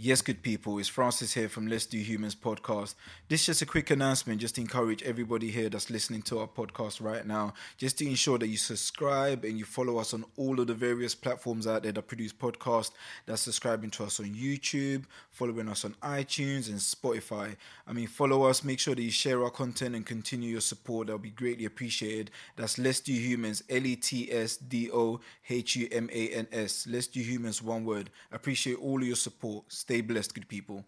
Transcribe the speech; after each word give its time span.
Yes, 0.00 0.22
good 0.22 0.42
people, 0.42 0.78
it's 0.78 0.86
Francis 0.86 1.34
here 1.34 1.48
from 1.48 1.66
Let's 1.66 1.84
Do 1.84 1.98
Humans 1.98 2.36
podcast. 2.36 2.94
This 3.28 3.40
is 3.40 3.46
just 3.46 3.62
a 3.62 3.66
quick 3.66 3.90
announcement 3.90 4.40
just 4.40 4.54
to 4.54 4.60
encourage 4.60 5.02
everybody 5.02 5.50
here 5.50 5.68
that's 5.68 5.90
listening 5.90 6.22
to 6.22 6.38
our 6.38 6.46
podcast 6.46 7.02
right 7.02 7.26
now, 7.26 7.52
just 7.76 7.98
to 7.98 8.06
ensure 8.08 8.38
that 8.38 8.46
you 8.46 8.58
subscribe 8.58 9.44
and 9.44 9.58
you 9.58 9.64
follow 9.64 9.98
us 9.98 10.14
on 10.14 10.24
all 10.36 10.60
of 10.60 10.68
the 10.68 10.74
various 10.74 11.16
platforms 11.16 11.66
out 11.66 11.82
there 11.82 11.90
that 11.90 12.06
produce 12.06 12.32
podcasts, 12.32 12.92
that's 13.26 13.42
subscribing 13.42 13.90
to 13.90 14.04
us 14.04 14.20
on 14.20 14.26
YouTube, 14.26 15.02
following 15.32 15.68
us 15.68 15.84
on 15.84 15.94
iTunes 15.94 16.68
and 16.68 16.78
Spotify. 16.78 17.56
I 17.84 17.92
mean, 17.92 18.06
follow 18.06 18.44
us, 18.44 18.62
make 18.62 18.78
sure 18.78 18.94
that 18.94 19.02
you 19.02 19.10
share 19.10 19.42
our 19.42 19.50
content 19.50 19.96
and 19.96 20.06
continue 20.06 20.50
your 20.50 20.60
support. 20.60 21.08
That'll 21.08 21.18
be 21.18 21.30
greatly 21.30 21.64
appreciated. 21.64 22.30
That's 22.54 22.78
Let's 22.78 23.00
Do 23.00 23.12
Humans, 23.12 23.64
L 23.68 23.84
E 23.84 23.96
T 23.96 24.30
S 24.30 24.58
D 24.58 24.92
O 24.92 25.18
H 25.50 25.74
U 25.74 25.88
M 25.90 26.08
A 26.12 26.28
N 26.28 26.46
S. 26.52 26.86
Let's 26.88 27.08
Do 27.08 27.18
Humans, 27.18 27.64
one 27.64 27.84
word. 27.84 28.10
Appreciate 28.30 28.76
all 28.76 29.00
of 29.00 29.04
your 29.04 29.16
support. 29.16 29.64
Stay 29.88 30.02
blessed, 30.02 30.34
good 30.34 30.48
people. 30.48 30.84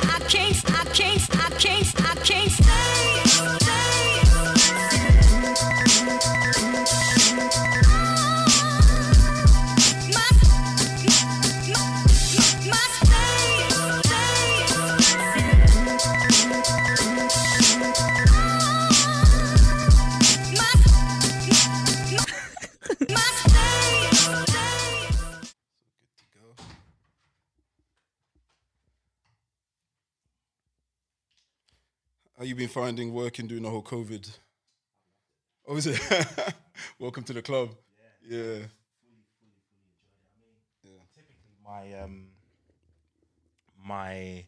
I 0.00 0.18
can't, 0.30 0.56
I 0.70 0.84
can't, 0.94 1.36
I 1.36 1.50
can't, 1.58 2.00
I 2.00 2.14
can't 2.24 2.50
stay. 2.50 4.23
How 32.44 32.48
you 32.48 32.54
been 32.54 32.68
finding 32.68 33.14
working 33.14 33.46
during 33.46 33.62
the 33.62 33.70
whole 33.70 33.82
COVID? 33.82 34.30
Oh, 35.66 35.78
is 35.78 35.86
it? 35.86 35.98
Welcome 36.98 37.24
to 37.24 37.32
the 37.32 37.40
club. 37.40 37.70
Yeah. 38.28 38.66
my 41.64 41.94
um 41.94 42.26
my 43.82 44.44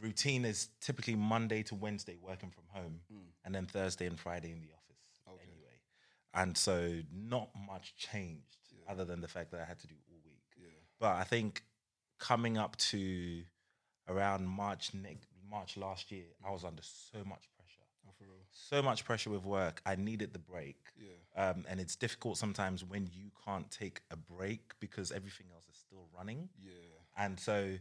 routine 0.00 0.46
is 0.46 0.70
typically 0.80 1.14
Monday 1.14 1.62
to 1.64 1.74
Wednesday 1.74 2.16
working 2.22 2.48
from 2.48 2.64
home, 2.68 3.00
and 3.44 3.54
then 3.54 3.66
Thursday 3.66 4.06
and 4.06 4.18
Friday 4.18 4.52
in 4.52 4.62
the 4.62 4.68
office. 4.68 5.02
Anyway, 5.28 5.76
and 6.32 6.56
so 6.56 7.02
not 7.12 7.50
much 7.66 7.96
changed 7.98 8.56
other 8.88 9.04
than 9.04 9.20
the 9.20 9.28
fact 9.28 9.50
that 9.50 9.60
I 9.60 9.66
had 9.66 9.78
to 9.80 9.86
do 9.86 9.94
all 10.08 10.20
week. 10.24 10.40
But 10.98 11.16
I 11.16 11.24
think 11.24 11.64
coming 12.18 12.56
up 12.56 12.76
to 12.76 13.42
around 14.08 14.46
March 14.46 14.94
next 14.94 15.28
March 15.50 15.76
last 15.76 16.10
year, 16.12 16.24
I 16.46 16.50
was 16.50 16.64
under 16.64 16.82
so 16.82 17.18
much 17.18 17.48
pressure. 17.56 17.76
So 18.52 18.82
much 18.82 19.04
pressure 19.04 19.30
with 19.30 19.44
work. 19.44 19.80
I 19.86 19.94
needed 19.96 20.32
the 20.32 20.38
break. 20.38 20.76
Um, 21.36 21.64
and 21.68 21.80
it's 21.80 21.94
difficult 21.96 22.36
sometimes 22.36 22.84
when 22.84 23.08
you 23.14 23.30
can't 23.46 23.70
take 23.70 24.00
a 24.10 24.16
break 24.16 24.60
because 24.80 25.12
everything 25.12 25.46
else 25.54 25.64
is 25.70 25.76
still 25.76 26.06
running. 26.16 26.48
Yeah. 26.62 26.72
And 27.16 27.38
so 27.38 27.74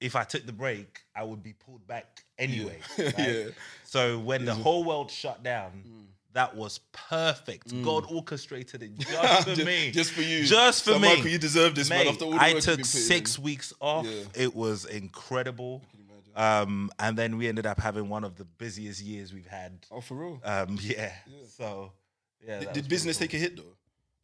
if 0.00 0.16
I 0.16 0.24
took 0.24 0.44
the 0.44 0.52
break, 0.52 1.02
I 1.14 1.22
would 1.22 1.42
be 1.42 1.52
pulled 1.52 1.86
back 1.86 2.24
anyway. 2.38 2.80
right? 2.98 3.14
Yeah. 3.18 3.44
So 3.84 4.18
when 4.18 4.44
the 4.44 4.54
whole 4.54 4.84
world 4.84 5.10
shut 5.10 5.42
down, 5.42 5.84
that 6.32 6.54
was 6.54 6.80
perfect. 6.92 7.72
God 7.82 8.04
orchestrated 8.10 8.82
it 8.82 8.98
just 8.98 9.44
for 9.48 9.54
Just- 9.54 9.64
me. 9.66 9.90
just 9.92 10.10
for 10.12 10.22
you. 10.22 10.44
Just 10.44 10.84
for 10.84 10.90
So, 10.94 10.98
me. 10.98 11.08
Michael, 11.14 11.28
you 11.28 11.38
deserve 11.38 11.74
this, 11.76 11.88
man, 11.88 12.08
after 12.08 12.24
all 12.24 12.32
the 12.32 12.36
I 12.38 12.48
work 12.54 12.66
you've 12.66 12.76
took 12.76 12.84
six 12.84 13.38
in. 13.38 13.44
weeks 13.44 13.72
off. 13.80 14.04
Yeah. 14.06 14.24
It 14.34 14.54
was 14.54 14.84
incredible. 14.84 15.82
Um, 16.36 16.90
and 16.98 17.16
then 17.16 17.38
we 17.38 17.48
ended 17.48 17.64
up 17.64 17.80
having 17.80 18.10
one 18.10 18.22
of 18.22 18.36
the 18.36 18.44
busiest 18.44 19.02
years 19.02 19.32
we've 19.32 19.46
had. 19.46 19.86
Oh, 19.90 20.02
for 20.02 20.14
real? 20.14 20.40
Um, 20.44 20.78
yeah. 20.80 21.12
So, 21.48 21.92
yeah. 22.46 22.60
did 22.60 22.72
did 22.74 22.88
business 22.88 23.16
pretty 23.16 23.32
take 23.32 23.40
a 23.40 23.42
hit 23.42 23.56
though? 23.56 23.76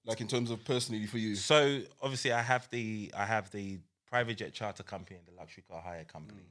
Like 0.04 0.20
in 0.20 0.26
terms 0.26 0.50
of 0.50 0.64
personally 0.64 1.06
for 1.06 1.18
you? 1.18 1.36
so 1.36 1.80
obviously, 2.00 2.32
I 2.32 2.42
have 2.42 2.68
the 2.70 3.12
I 3.16 3.24
have 3.24 3.50
the 3.50 3.78
private 4.06 4.36
jet 4.36 4.52
charter 4.52 4.82
company 4.82 5.16
and 5.16 5.26
the 5.26 5.38
luxury 5.40 5.64
car 5.68 5.80
hire 5.80 6.04
company. 6.04 6.42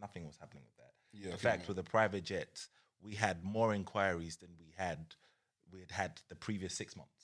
Nothing 0.00 0.26
was 0.26 0.36
happening 0.38 0.62
with 0.64 0.76
that. 0.76 1.18
Mm. 1.18 1.26
Yeah, 1.26 1.32
In 1.32 1.38
fact, 1.38 1.66
with 1.66 1.76
the 1.78 1.82
private 1.82 2.22
jets, 2.22 2.68
we 3.02 3.14
had 3.14 3.42
more 3.42 3.74
inquiries 3.74 4.36
than 4.36 4.50
we 4.58 4.72
had 4.76 5.14
we 5.72 5.80
had 5.80 5.90
had 5.90 6.20
the 6.28 6.36
previous 6.36 6.74
six 6.74 6.96
months. 6.96 7.17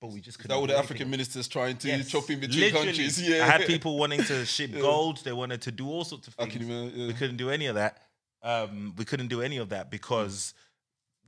But 0.00 0.12
we 0.12 0.20
just 0.20 0.38
couldn't. 0.38 0.50
that 0.54 0.60
all 0.60 0.66
the 0.66 0.78
African 0.78 1.10
ministers 1.10 1.48
trying 1.48 1.76
to 1.78 1.88
Yes, 1.88 2.08
chop 2.08 2.30
in 2.30 2.38
between 2.40 2.60
literally. 2.60 2.86
countries? 2.86 3.20
Yeah. 3.20 3.42
I 3.44 3.46
had 3.48 3.66
people 3.66 3.98
wanting 3.98 4.22
to 4.24 4.44
ship 4.56 4.72
gold. 4.72 5.18
They 5.24 5.32
wanted 5.32 5.60
to 5.62 5.72
do 5.72 5.88
all 5.88 6.04
sorts 6.04 6.28
of 6.28 6.34
things. 6.34 6.52
can 6.52 6.62
imagine, 6.62 6.92
yeah. 7.00 7.06
We 7.08 7.14
couldn't 7.14 7.36
do 7.36 7.50
any 7.50 7.66
of 7.66 7.74
that. 7.74 8.02
Um, 8.42 8.94
we 8.96 9.04
couldn't 9.04 9.26
do 9.28 9.42
any 9.42 9.56
of 9.56 9.70
that 9.70 9.90
because 9.90 10.54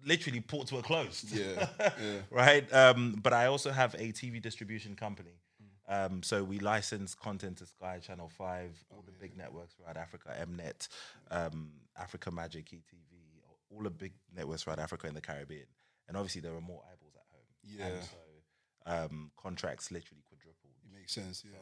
literally 0.07 0.41
ports 0.41 0.71
were 0.73 0.83
closed. 0.83 1.35
Yeah, 1.35 1.67
yeah. 1.81 1.91
right. 2.31 2.73
Um, 2.73 3.19
but 3.21 3.33
I 3.33 3.47
also 3.47 3.73
have 3.73 3.95
a 3.95 4.13
TV 4.13 4.41
distribution 4.41 4.95
company. 4.95 5.33
Um, 5.89 6.23
so 6.23 6.45
we 6.45 6.61
license 6.61 7.17
content 7.17 7.57
to 7.59 7.67
Sky 7.67 7.99
Channel 7.99 8.29
Five, 8.39 8.71
all 8.91 9.03
the 9.05 9.11
big 9.11 9.37
networks 9.37 9.75
throughout 9.75 9.97
Africa, 9.97 10.33
Mnet, 10.49 10.87
um, 11.33 11.73
Africa 11.99 12.31
Magic, 12.31 12.67
ETV, 12.67 13.43
all 13.75 13.83
the 13.83 13.91
big 13.91 14.13
networks 14.37 14.63
throughout 14.63 14.79
Africa 14.79 15.09
and 15.09 15.17
the 15.17 15.21
Caribbean. 15.21 15.67
And 16.07 16.17
obviously 16.17 16.41
there 16.43 16.55
are 16.55 16.61
more 16.61 16.81
eyeballs 16.93 17.15
at 17.17 17.27
home. 17.33 17.93
Yeah. 17.93 18.01
So 18.87 18.93
um, 18.93 19.31
contracts 19.37 19.91
literally 19.91 20.23
quadrupled. 20.29 20.75
It 20.85 20.99
makes 20.99 21.15
sense. 21.15 21.43
Yeah. 21.45 21.59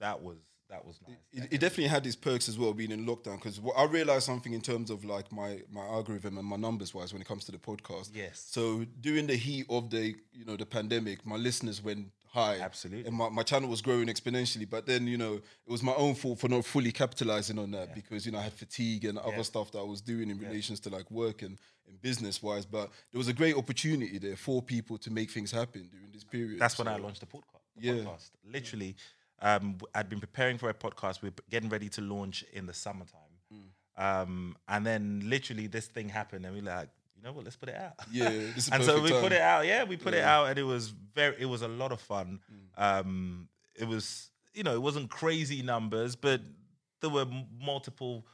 That 0.00 0.22
was 0.22 0.38
that 0.68 0.84
was 0.86 0.98
nice. 1.06 1.16
It, 1.32 1.52
it 1.54 1.60
definitely 1.60 1.88
had 1.88 2.06
its 2.06 2.16
perks 2.16 2.48
as 2.48 2.58
well 2.58 2.72
being 2.72 2.90
in 2.90 3.04
lockdown 3.04 3.36
because 3.36 3.60
I 3.76 3.84
realized 3.84 4.24
something 4.24 4.54
in 4.54 4.62
terms 4.62 4.90
of 4.90 5.04
like 5.04 5.30
my 5.30 5.60
my 5.70 5.82
algorithm 5.82 6.38
and 6.38 6.46
my 6.46 6.56
numbers 6.56 6.94
wise 6.94 7.12
when 7.12 7.20
it 7.22 7.28
comes 7.28 7.44
to 7.44 7.52
the 7.52 7.58
podcast. 7.58 8.10
Yes. 8.14 8.44
So 8.50 8.86
during 9.00 9.26
the 9.26 9.36
heat 9.36 9.66
of 9.68 9.90
the 9.90 10.16
you 10.32 10.44
know 10.44 10.56
the 10.56 10.66
pandemic, 10.66 11.24
my 11.26 11.36
listeners 11.36 11.82
went 11.82 12.08
high. 12.32 12.58
Absolutely. 12.60 13.06
And 13.06 13.16
my, 13.16 13.28
my 13.28 13.42
channel 13.42 13.68
was 13.68 13.82
growing 13.82 14.06
exponentially. 14.08 14.68
But 14.68 14.86
then 14.86 15.06
you 15.06 15.18
know 15.18 15.34
it 15.34 15.70
was 15.70 15.82
my 15.82 15.94
own 15.94 16.14
fault 16.14 16.40
for 16.40 16.48
not 16.48 16.64
fully 16.64 16.92
capitalizing 16.92 17.58
on 17.58 17.70
that 17.72 17.94
because 17.94 18.24
you 18.26 18.32
know 18.32 18.38
I 18.38 18.42
had 18.42 18.52
fatigue 18.54 19.04
and 19.04 19.18
other 19.18 19.36
Yeah. 19.36 19.42
stuff 19.42 19.70
that 19.72 19.78
I 19.78 19.82
was 19.94 20.00
doing 20.00 20.30
in 20.30 20.38
relations 20.38 20.80
to 20.80 20.88
like 20.90 21.10
work 21.10 21.42
and, 21.42 21.58
and 21.86 22.00
business 22.00 22.42
wise. 22.42 22.64
But 22.66 22.90
there 23.12 23.18
was 23.18 23.28
a 23.28 23.32
great 23.34 23.56
opportunity 23.56 24.18
there 24.18 24.36
for 24.36 24.62
people 24.62 24.98
to 24.98 25.10
make 25.10 25.30
things 25.30 25.50
happen 25.50 25.88
during 25.90 26.10
this 26.12 26.24
period. 26.24 26.58
That's 26.58 26.78
when 26.78 26.88
I 26.88 26.96
launched 26.96 27.20
the 27.20 27.26
podcast. 27.26 27.62
The 27.76 27.86
Yeah. 27.86 27.92
podcast. 28.04 28.30
Literally, 28.50 28.96
um, 29.40 29.78
I'd 29.94 30.08
been 30.08 30.20
preparing 30.20 30.58
for 30.58 30.70
a 30.70 30.74
podcast. 30.74 31.20
We 31.22 31.28
are 31.28 31.34
getting 31.50 31.68
ready 31.68 31.88
to 31.90 32.00
launch 32.00 32.44
in 32.52 32.66
the 32.66 32.74
summertime. 32.74 33.20
Mm. 33.52 33.62
Um, 34.22 34.56
and 34.68 34.86
then 34.86 35.22
literally 35.26 35.66
this 35.66 35.86
thing 35.86 36.08
happened, 36.08 36.46
and 36.46 36.54
we 36.54 36.60
like, 36.62 36.88
you 37.22 37.28
know 37.28 37.34
what? 37.34 37.44
Let's 37.44 37.56
put 37.56 37.68
it 37.68 37.76
out. 37.76 37.92
Yeah, 38.10 38.28
and 38.72 38.82
so 38.82 38.96
we 38.96 39.10
perfect 39.10 39.22
put 39.22 39.32
it 39.32 39.40
out. 39.40 39.64
Yeah, 39.66 39.84
we 39.84 39.96
put 39.96 40.14
it 40.14 40.24
out, 40.24 40.48
and 40.48 40.58
it 40.58 40.64
was 40.64 40.88
very. 40.88 41.36
It 41.38 41.46
was 41.46 41.62
a 41.62 41.68
lot 41.68 41.92
of 41.92 42.00
fun. 42.00 42.40
Mm. 42.78 43.00
Um, 43.00 43.48
it 43.76 43.86
was, 43.86 44.30
you 44.54 44.64
know, 44.64 44.74
it 44.74 44.82
wasn't 44.82 45.08
crazy 45.08 45.62
numbers, 45.62 46.16
but 46.16 46.40
there 47.00 47.10
were 47.10 47.22
m- 47.22 47.46
multiple. 47.60 48.26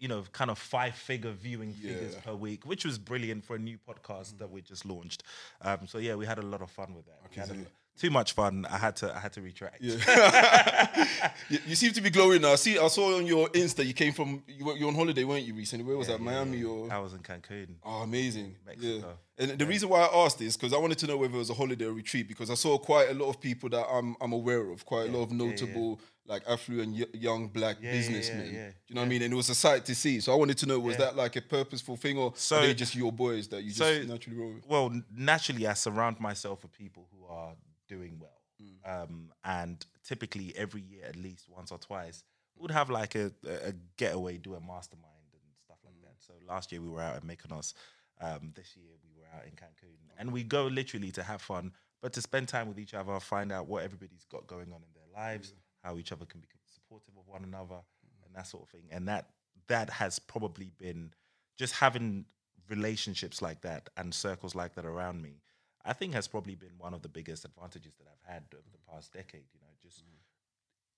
You 0.00 0.06
know, 0.06 0.22
kind 0.30 0.48
of 0.48 0.60
five-figure 0.60 1.32
viewing 1.32 1.72
figures 1.72 2.14
per 2.24 2.32
week, 2.32 2.64
which 2.64 2.84
was 2.84 2.98
brilliant 2.98 3.44
for 3.44 3.56
a 3.56 3.58
new 3.58 3.78
podcast 3.78 4.38
that 4.38 4.48
we 4.48 4.62
just 4.62 4.84
launched. 4.84 5.24
Um, 5.60 5.88
so 5.88 5.98
yeah, 5.98 6.14
we 6.14 6.24
had 6.24 6.38
a 6.38 6.42
lot 6.42 6.62
of 6.62 6.70
fun 6.70 6.94
with 6.94 7.06
that. 7.06 7.18
We 7.24 7.64
had 7.98 8.06
a 8.06 8.06
see. 8.06 8.06
lo- 8.06 8.08
too 8.08 8.10
much 8.12 8.32
fun. 8.32 8.66
I 8.70 8.78
had 8.78 8.96
to. 8.96 9.14
I 9.14 9.20
had 9.20 9.32
to 9.34 9.40
retract. 9.42 9.82
you, 11.48 11.58
you 11.66 11.74
seem 11.74 11.92
to 11.92 12.00
be 12.00 12.10
glowing 12.10 12.42
now. 12.42 12.52
I 12.52 12.56
see. 12.56 12.78
I 12.78 12.88
saw 12.88 13.16
on 13.16 13.26
your 13.26 13.48
Insta 13.50 13.84
you 13.86 13.94
came 13.94 14.12
from. 14.12 14.42
You 14.46 14.64
were, 14.64 14.76
you 14.76 14.84
were 14.86 14.90
on 14.90 14.94
holiday, 14.96 15.24
weren't 15.24 15.44
you? 15.44 15.54
Recently, 15.54 15.84
where 15.84 15.96
was 15.96 16.08
that? 16.08 16.20
Miami 16.20 16.64
or? 16.64 16.92
I 16.92 16.98
was 16.98 17.12
in 17.12 17.20
Cancun. 17.20 17.76
Oh, 17.84 18.02
amazing. 18.02 18.56
Mexico. 18.66 19.06
Yeah. 19.06 19.12
And 19.40 19.56
the 19.58 19.66
reason 19.66 19.88
why 19.88 20.00
I 20.00 20.24
asked 20.24 20.38
this 20.40 20.56
because 20.56 20.72
I 20.72 20.78
wanted 20.78 20.98
to 20.98 21.06
know 21.06 21.16
whether 21.16 21.34
it 21.34 21.38
was 21.38 21.50
a 21.50 21.54
holiday 21.54 21.84
or 21.84 21.92
retreat 21.92 22.26
because 22.26 22.50
I 22.50 22.54
saw 22.54 22.76
quite 22.76 23.08
a 23.10 23.14
lot 23.14 23.28
of 23.28 23.40
people 23.40 23.68
that 23.70 23.86
I'm 23.88 24.16
I'm 24.20 24.32
aware 24.32 24.68
of, 24.70 24.84
quite 24.84 25.08
a 25.08 25.12
lot 25.12 25.22
of 25.24 25.32
yeah, 25.32 25.44
yeah. 25.44 25.50
notable 25.50 26.00
like 26.26 26.42
affluent 26.48 26.92
y- 26.92 27.06
young 27.14 27.46
black 27.48 27.76
Yeah, 27.80 27.90
yeah, 27.90 27.94
yeah, 27.94 27.98
businessmen. 28.00 28.46
yeah, 28.46 28.66
Do 28.68 28.74
you 28.88 28.94
know 28.96 29.00
what 29.02 29.06
I 29.06 29.08
mean? 29.08 29.22
And 29.22 29.32
it 29.32 29.36
was 29.36 29.48
a 29.48 29.54
sight 29.54 29.84
to 29.86 29.94
see. 29.94 30.18
So 30.20 30.32
I 30.32 30.36
wanted 30.36 30.58
to 30.58 30.66
know 30.66 30.78
was 30.80 30.94
Yeah. 30.98 31.06
that 31.06 31.16
like 31.16 31.36
a 31.36 31.40
purposeful 31.40 31.96
thing 31.96 32.18
or 32.18 32.32
So- 32.36 32.58
are 32.58 32.62
they 32.66 32.74
just 32.74 32.94
your 32.96 33.12
boys 33.12 33.46
that 33.48 33.62
you 33.62 33.72
just 33.72 34.08
naturally 34.08 34.36
roll 34.38 34.52
with? 34.54 34.66
Well, 34.66 34.92
naturally, 35.16 35.66
I 35.68 35.72
surround 35.74 36.18
myself 36.20 36.62
with 36.62 36.72
people 36.76 37.06
who 37.12 37.24
are 37.32 37.52
doing 37.88 38.20
well, 38.20 38.40
um, 38.84 39.30
and 39.44 39.84
typically 40.04 40.52
every 40.56 40.82
year, 40.82 41.04
at 41.08 41.16
least 41.16 41.48
once 41.48 41.70
or 41.72 41.78
twice, 41.78 42.22
we 42.56 42.62
would 42.62 42.70
have 42.70 42.90
like 42.90 43.14
a, 43.14 43.32
a 43.46 43.72
getaway, 43.96 44.36
do 44.36 44.54
a 44.54 44.60
mastermind 44.60 45.32
and 45.32 45.42
stuff 45.64 45.78
like 45.84 46.00
that. 46.02 46.16
So 46.18 46.34
last 46.46 46.72
year 46.72 46.80
we 46.80 46.88
were 46.88 47.00
out 47.00 47.16
at 47.16 47.24
Mykonos. 47.24 47.74
Um, 48.20 48.52
this 48.56 48.76
year 48.76 48.90
we 49.04 49.10
were 49.16 49.26
out 49.36 49.44
in 49.44 49.52
Cancun, 49.52 49.94
and 50.18 50.32
we 50.32 50.42
go 50.42 50.66
literally 50.66 51.12
to 51.12 51.22
have 51.22 51.40
fun, 51.40 51.72
but 52.02 52.12
to 52.14 52.20
spend 52.20 52.48
time 52.48 52.68
with 52.68 52.78
each 52.78 52.94
other, 52.94 53.18
find 53.20 53.52
out 53.52 53.68
what 53.68 53.84
everybody's 53.84 54.24
got 54.24 54.46
going 54.46 54.72
on 54.72 54.82
in 54.82 54.92
their 54.94 55.08
lives, 55.14 55.54
how 55.84 55.96
each 55.98 56.12
other 56.12 56.24
can 56.24 56.40
be 56.40 56.48
supportive 56.74 57.14
of 57.16 57.26
one 57.26 57.44
another, 57.44 57.80
and 58.26 58.34
that 58.34 58.46
sort 58.46 58.64
of 58.64 58.68
thing. 58.70 58.88
And 58.90 59.06
that 59.08 59.30
that 59.68 59.90
has 59.90 60.18
probably 60.18 60.72
been 60.78 61.12
just 61.56 61.74
having 61.74 62.24
relationships 62.68 63.40
like 63.40 63.60
that 63.62 63.88
and 63.96 64.12
circles 64.12 64.54
like 64.54 64.74
that 64.74 64.84
around 64.84 65.22
me. 65.22 65.40
I 65.88 65.94
think 65.94 66.12
has 66.14 66.28
probably 66.28 66.54
been 66.54 66.76
one 66.78 66.92
of 66.94 67.02
the 67.02 67.08
biggest 67.08 67.44
advantages 67.44 67.94
that 67.98 68.06
I've 68.06 68.32
had 68.34 68.42
over 68.52 68.68
the 68.70 68.92
past 68.92 69.12
decade. 69.12 69.44
You 69.54 69.60
know, 69.60 69.72
just 69.82 70.02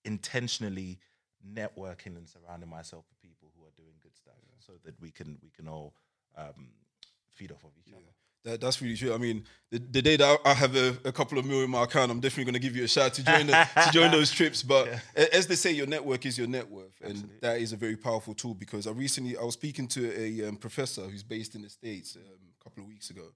intentionally 0.04 0.98
networking 1.46 2.16
and 2.16 2.28
surrounding 2.28 2.68
myself 2.68 3.04
with 3.08 3.20
people 3.22 3.52
who 3.56 3.64
are 3.64 3.72
doing 3.76 3.94
good 4.02 4.16
stuff, 4.16 4.34
so 4.58 4.72
that 4.84 5.00
we 5.00 5.10
can 5.10 5.38
we 5.42 5.50
can 5.50 5.68
all 5.68 5.94
um, 6.36 6.68
feed 7.30 7.52
off 7.52 7.64
of 7.64 7.70
each 7.78 7.92
other. 7.92 8.02
That, 8.42 8.60
that's 8.62 8.80
really 8.80 8.96
true. 8.96 9.12
I 9.12 9.18
mean, 9.18 9.44
the, 9.70 9.78
the 9.78 10.00
day 10.02 10.16
that 10.16 10.40
I 10.44 10.50
I 10.50 10.54
have 10.54 10.74
a, 10.74 10.96
a 11.04 11.12
couple 11.12 11.38
of 11.38 11.44
mil 11.44 11.62
in 11.62 11.70
my 11.70 11.84
account, 11.84 12.10
I'm 12.10 12.20
definitely 12.20 12.44
going 12.44 12.54
to 12.54 12.66
give 12.66 12.74
you 12.74 12.84
a 12.84 12.88
shout 12.88 13.14
to 13.14 13.24
join 13.24 13.46
the, 13.46 13.68
to 13.84 13.90
join 13.92 14.10
those 14.18 14.30
trips. 14.30 14.62
But 14.62 14.88
a- 15.16 15.34
as 15.34 15.46
they 15.46 15.56
say, 15.56 15.72
your 15.72 15.86
network 15.86 16.26
is 16.26 16.38
your 16.38 16.48
net 16.48 16.68
worth, 16.68 17.00
and 17.02 17.30
that 17.42 17.60
is 17.60 17.72
a 17.72 17.76
very 17.76 17.96
powerful 17.96 18.34
tool. 18.34 18.54
Because 18.54 18.86
I 18.86 18.92
recently 18.92 19.36
I 19.36 19.42
was 19.42 19.54
speaking 19.54 19.86
to 19.88 20.12
a 20.18 20.48
um, 20.48 20.56
professor 20.56 21.02
who's 21.02 21.22
based 21.22 21.54
in 21.54 21.62
the 21.62 21.68
states 21.70 22.16
um, 22.16 22.22
a 22.60 22.64
couple 22.64 22.82
of 22.82 22.88
weeks 22.88 23.10
ago, 23.10 23.26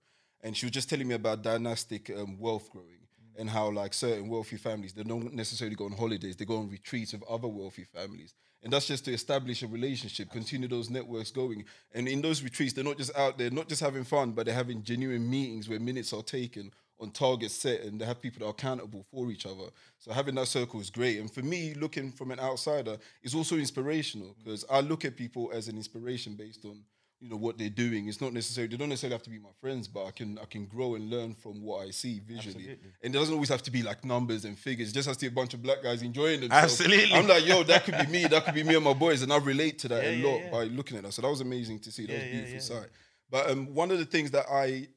and 0.44 0.56
she 0.56 0.66
was 0.66 0.72
just 0.72 0.88
telling 0.88 1.08
me 1.08 1.14
about 1.14 1.42
dynastic 1.42 2.10
um, 2.10 2.38
wealth 2.38 2.70
growing 2.70 3.00
and 3.36 3.50
how 3.50 3.68
like 3.70 3.92
certain 3.92 4.28
wealthy 4.28 4.56
families 4.56 4.92
they 4.92 5.02
don't 5.02 5.34
necessarily 5.34 5.74
go 5.74 5.86
on 5.86 5.92
holidays; 5.92 6.36
they 6.36 6.44
go 6.44 6.58
on 6.58 6.70
retreats 6.70 7.12
with 7.12 7.24
other 7.24 7.48
wealthy 7.48 7.84
families. 7.84 8.34
And 8.62 8.72
that's 8.72 8.86
just 8.86 9.04
to 9.04 9.12
establish 9.12 9.62
a 9.62 9.66
relationship, 9.66 10.30
continue 10.30 10.68
those 10.68 10.88
networks 10.88 11.30
going. 11.30 11.66
And 11.92 12.08
in 12.08 12.22
those 12.22 12.42
retreats, 12.42 12.72
they're 12.72 12.82
not 12.82 12.96
just 12.96 13.14
out 13.14 13.36
there, 13.36 13.50
not 13.50 13.68
just 13.68 13.82
having 13.82 14.04
fun, 14.04 14.32
but 14.32 14.46
they're 14.46 14.54
having 14.54 14.82
genuine 14.82 15.28
meetings 15.28 15.68
where 15.68 15.78
minutes 15.78 16.14
are 16.14 16.22
taken 16.22 16.70
on 16.98 17.10
targets 17.10 17.54
set 17.54 17.82
and 17.82 18.00
they 18.00 18.06
have 18.06 18.22
people 18.22 18.40
that 18.40 18.46
are 18.46 18.50
accountable 18.50 19.04
for 19.10 19.30
each 19.30 19.44
other. 19.44 19.68
So 19.98 20.12
having 20.12 20.34
that 20.36 20.48
circle 20.48 20.80
is 20.80 20.88
great. 20.88 21.18
And 21.18 21.30
for 21.30 21.42
me, 21.42 21.74
looking 21.74 22.10
from 22.10 22.30
an 22.30 22.40
outsider 22.40 22.96
is 23.22 23.34
also 23.34 23.56
inspirational 23.56 24.34
because 24.42 24.64
I 24.70 24.80
look 24.80 25.04
at 25.04 25.16
people 25.16 25.50
as 25.52 25.68
an 25.68 25.76
inspiration 25.76 26.34
based 26.34 26.64
on 26.64 26.82
you 27.24 27.30
know 27.30 27.36
what 27.36 27.56
they're 27.56 27.70
doing. 27.70 28.06
It's 28.06 28.20
not 28.20 28.34
necessarily 28.34 28.68
they 28.70 28.76
don't 28.76 28.90
necessarily 28.90 29.14
have 29.14 29.22
to 29.22 29.30
be 29.30 29.38
my 29.38 29.48
friends, 29.58 29.88
but 29.88 30.04
I 30.04 30.10
can 30.10 30.38
I 30.38 30.44
can 30.44 30.66
grow 30.66 30.94
and 30.94 31.08
learn 31.08 31.34
from 31.34 31.62
what 31.62 31.86
I 31.86 31.90
see 31.90 32.20
visually. 32.20 32.76
And 33.02 33.14
it 33.14 33.18
doesn't 33.18 33.32
always 33.32 33.48
have 33.48 33.62
to 33.62 33.70
be 33.70 33.82
like 33.82 34.04
numbers 34.04 34.44
and 34.44 34.58
figures. 34.58 34.90
It 34.90 34.94
just 34.94 35.08
has 35.08 35.16
to 35.16 35.22
be 35.22 35.28
a 35.28 35.34
bunch 35.34 35.54
of 35.54 35.62
black 35.62 35.82
guys 35.82 36.02
enjoying 36.02 36.40
themselves. 36.40 36.78
Absolutely. 36.80 37.14
I'm 37.14 37.26
like, 37.26 37.46
yo, 37.46 37.62
that 37.62 37.84
could 37.84 37.96
be 37.96 38.06
me. 38.08 38.26
That 38.26 38.44
could 38.44 38.52
be 38.54 38.62
me 38.62 38.74
and 38.74 38.84
my 38.84 38.92
boys, 38.92 39.22
and 39.22 39.32
I 39.32 39.38
relate 39.38 39.78
to 39.80 39.88
that 39.88 40.02
Yeah, 40.02 40.10
a 40.10 40.16
yeah, 40.16 40.28
lot 40.28 40.40
yeah. 40.40 40.50
by 40.50 40.64
looking 40.64 40.98
at 40.98 41.04
that. 41.04 41.12
So 41.12 41.22
that 41.22 41.30
was 41.30 41.40
amazing 41.40 41.78
to 41.80 41.90
see. 41.90 42.04
That 42.04 42.12
was 42.12 42.22
a 42.22 42.30
beautiful 42.30 42.60
sight. 42.60 42.88
But 43.30 43.50
um, 43.50 43.74
one 43.74 43.90
of 43.90 43.98
the 43.98 44.04
things 44.04 44.30
that 44.32 44.44
I 44.52 44.88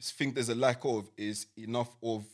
think 0.00 0.34
there's 0.34 0.48
a 0.48 0.54
lack 0.54 0.86
of 0.86 1.10
is 1.18 1.48
enough 1.58 1.94
of 2.02 2.24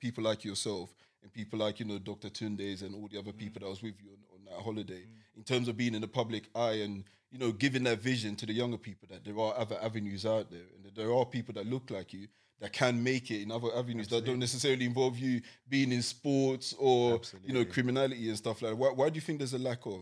people 0.00 0.24
like 0.24 0.44
yourself 0.44 0.92
and 1.22 1.32
people 1.32 1.60
like 1.60 1.78
you 1.78 1.86
know 1.86 1.98
Dr. 1.98 2.28
Tundes 2.28 2.82
and 2.82 2.92
all 2.94 3.08
the 3.10 3.18
other 3.20 3.32
people 3.32 3.60
that 3.60 3.68
was 3.70 3.82
with 3.82 3.94
you 4.02 4.10
on, 4.10 4.18
on 4.34 4.44
that 4.46 4.64
holiday 4.64 5.04
in 5.36 5.44
terms 5.44 5.68
of 5.68 5.76
being 5.76 5.94
in 5.94 6.00
the 6.00 6.08
public 6.08 6.48
eye 6.56 6.80
and 6.82 7.04
you 7.30 7.38
know 7.38 7.52
giving 7.52 7.84
that 7.84 8.00
vision 8.00 8.36
to 8.36 8.46
the 8.46 8.52
younger 8.52 8.78
people 8.78 9.08
that 9.10 9.24
there 9.24 9.38
are 9.38 9.56
other 9.56 9.78
avenues 9.82 10.24
out 10.24 10.50
there 10.50 10.68
and 10.74 10.84
that 10.84 10.94
there 10.94 11.12
are 11.12 11.24
people 11.24 11.54
that 11.54 11.66
look 11.66 11.90
like 11.90 12.12
you 12.12 12.28
that 12.60 12.72
can 12.72 13.02
make 13.02 13.30
it 13.30 13.42
in 13.42 13.52
other 13.52 13.68
avenues 13.76 14.08
that 14.08 14.24
don't 14.24 14.38
necessarily 14.38 14.84
involve 14.84 15.16
you 15.18 15.40
being 15.68 15.92
in 15.92 16.02
sports 16.02 16.74
or 16.78 17.20
you 17.44 17.52
know 17.52 17.64
criminality 17.64 18.28
and 18.28 18.36
stuff 18.36 18.62
like 18.62 18.72
that. 18.72 18.76
Why, 18.76 18.88
why 18.88 19.08
do 19.08 19.14
you 19.14 19.20
think 19.20 19.38
there's 19.38 19.54
a 19.54 19.58
lack 19.58 19.86
of? 19.86 20.00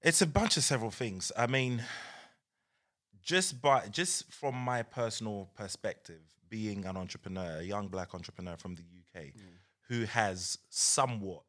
It's 0.00 0.22
a 0.22 0.26
bunch 0.26 0.56
of 0.56 0.62
several 0.62 0.92
things. 0.92 1.32
I 1.36 1.48
mean, 1.48 1.82
just 3.22 3.60
by 3.60 3.88
just 3.88 4.32
from 4.32 4.54
my 4.54 4.82
personal 4.82 5.50
perspective, 5.56 6.20
being 6.48 6.84
an 6.84 6.96
entrepreneur, 6.96 7.58
a 7.58 7.62
young 7.64 7.88
black 7.88 8.14
entrepreneur 8.14 8.56
from 8.56 8.76
the 8.76 8.82
UK, 8.82 9.32
who 9.88 10.04
has 10.04 10.58
somewhat, 10.68 11.42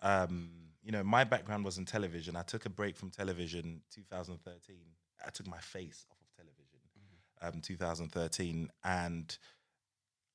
um, 0.00 0.50
you 0.84 0.92
know, 0.92 1.02
my 1.02 1.24
background 1.24 1.64
was 1.64 1.78
in 1.78 1.86
television. 1.86 2.36
I 2.36 2.42
took 2.42 2.66
a 2.66 2.70
break 2.70 2.96
from 2.96 3.10
television 3.10 3.80
2013. 3.90 4.76
I 5.26 5.30
took 5.30 5.46
my 5.46 5.58
face 5.58 6.04
off 6.10 6.18
of 6.20 6.36
television, 6.36 6.78
um, 7.40 7.62
2013, 7.62 8.68
and 8.84 9.38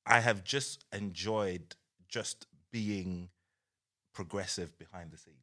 I 0.04 0.18
have 0.18 0.42
just 0.42 0.84
enjoyed 0.92 1.76
just 2.08 2.46
being 2.72 3.28
progressive 4.12 4.76
behind 4.76 5.12
the 5.12 5.18
scenes, 5.18 5.36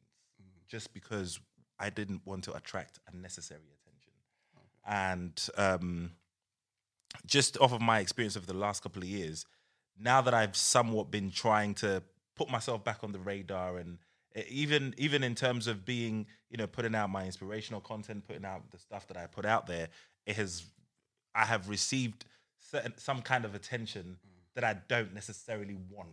just 0.68 0.92
because 0.92 1.40
I 1.78 1.88
didn't 1.88 2.26
want 2.26 2.44
to 2.44 2.54
attract 2.54 2.98
unnecessary 3.10 3.60
attention, 3.80 4.12
and 4.86 5.48
um, 5.56 6.10
just 7.24 7.56
off 7.58 7.72
of 7.72 7.80
my 7.80 8.00
experience 8.00 8.36
over 8.36 8.44
the 8.44 8.52
last 8.52 8.82
couple 8.82 9.02
of 9.02 9.08
years, 9.08 9.46
now 9.98 10.20
that 10.20 10.34
I've 10.34 10.56
somewhat 10.56 11.10
been 11.10 11.30
trying 11.30 11.74
to 11.76 12.02
put 12.36 12.50
myself 12.50 12.84
back 12.84 13.02
on 13.02 13.12
the 13.12 13.18
radar 13.18 13.78
and 13.78 13.98
even 14.48 14.94
even 14.98 15.22
in 15.22 15.34
terms 15.34 15.66
of 15.66 15.84
being 15.84 16.26
you 16.50 16.56
know 16.56 16.66
putting 16.66 16.94
out 16.94 17.10
my 17.10 17.24
inspirational 17.24 17.80
content 17.80 18.26
putting 18.26 18.44
out 18.44 18.70
the 18.70 18.78
stuff 18.78 19.06
that 19.08 19.16
i 19.16 19.26
put 19.26 19.44
out 19.44 19.66
there 19.66 19.88
it 20.26 20.36
has 20.36 20.64
i 21.34 21.44
have 21.44 21.68
received 21.68 22.24
certain, 22.58 22.92
some 22.96 23.22
kind 23.22 23.44
of 23.44 23.54
attention 23.54 24.16
mm. 24.24 24.54
that 24.54 24.64
i 24.64 24.76
don't 24.88 25.14
necessarily 25.14 25.76
want. 25.90 26.10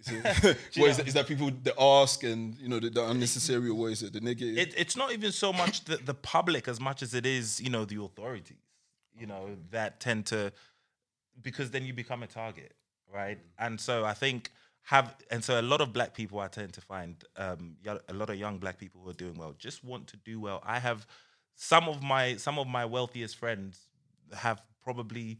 Is, 0.00 0.08
it, 0.12 0.56
what 0.76 0.90
is, 0.90 0.96
that, 0.98 1.08
is 1.08 1.14
that 1.14 1.26
people 1.26 1.50
that 1.62 1.80
ask 1.80 2.22
and 2.24 2.56
you 2.58 2.68
know 2.68 2.80
the, 2.80 2.90
the 2.90 3.08
unnecessary 3.08 3.68
or 3.68 3.74
what 3.74 3.92
is 3.92 4.02
it 4.02 4.12
the 4.12 4.20
negative? 4.20 4.58
it, 4.58 4.74
it's 4.76 4.96
not 4.96 5.12
even 5.12 5.32
so 5.32 5.52
much 5.52 5.84
the, 5.84 5.96
the 5.96 6.14
public 6.14 6.68
as 6.68 6.80
much 6.80 7.02
as 7.02 7.14
it 7.14 7.24
is 7.24 7.60
you 7.60 7.70
know 7.70 7.84
the 7.84 8.00
authorities 8.02 8.56
you 9.18 9.26
know 9.26 9.48
mm. 9.50 9.56
that 9.70 10.00
tend 10.00 10.26
to 10.26 10.52
because 11.40 11.70
then 11.70 11.84
you 11.84 11.94
become 11.94 12.22
a 12.22 12.26
target 12.26 12.74
right? 13.12 13.38
Mm. 13.38 13.66
And 13.66 13.80
so 13.80 14.04
i 14.04 14.12
think 14.12 14.50
have 14.84 15.14
and 15.30 15.42
so 15.44 15.60
a 15.60 15.62
lot 15.62 15.80
of 15.80 15.92
black 15.92 16.12
people 16.12 16.40
i 16.40 16.48
tend 16.48 16.72
to 16.72 16.80
find 16.80 17.24
um 17.36 17.76
a 18.08 18.12
lot 18.12 18.28
of 18.30 18.36
young 18.36 18.58
black 18.58 18.78
people 18.78 19.00
who 19.02 19.10
are 19.10 19.14
doing 19.14 19.34
well 19.34 19.54
just 19.58 19.84
want 19.84 20.06
to 20.08 20.16
do 20.18 20.40
well. 20.40 20.60
I 20.64 20.78
have 20.80 21.06
some 21.54 21.88
of 21.88 22.02
my 22.02 22.36
some 22.36 22.58
of 22.58 22.66
my 22.66 22.84
wealthiest 22.84 23.36
friends 23.36 23.88
have 24.32 24.60
probably 24.82 25.38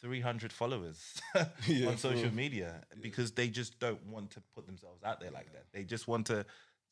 300 0.00 0.52
followers 0.52 1.20
Yeah, 1.66 1.88
on 1.88 1.96
social 1.98 2.32
media 2.34 2.82
because 3.00 3.32
they 3.32 3.48
just 3.48 3.78
don't 3.78 4.04
want 4.06 4.30
to 4.30 4.42
put 4.54 4.66
themselves 4.66 5.02
out 5.04 5.20
there 5.20 5.30
like 5.30 5.52
that. 5.52 5.66
They 5.72 5.84
just 5.84 6.08
want 6.08 6.26
to 6.26 6.44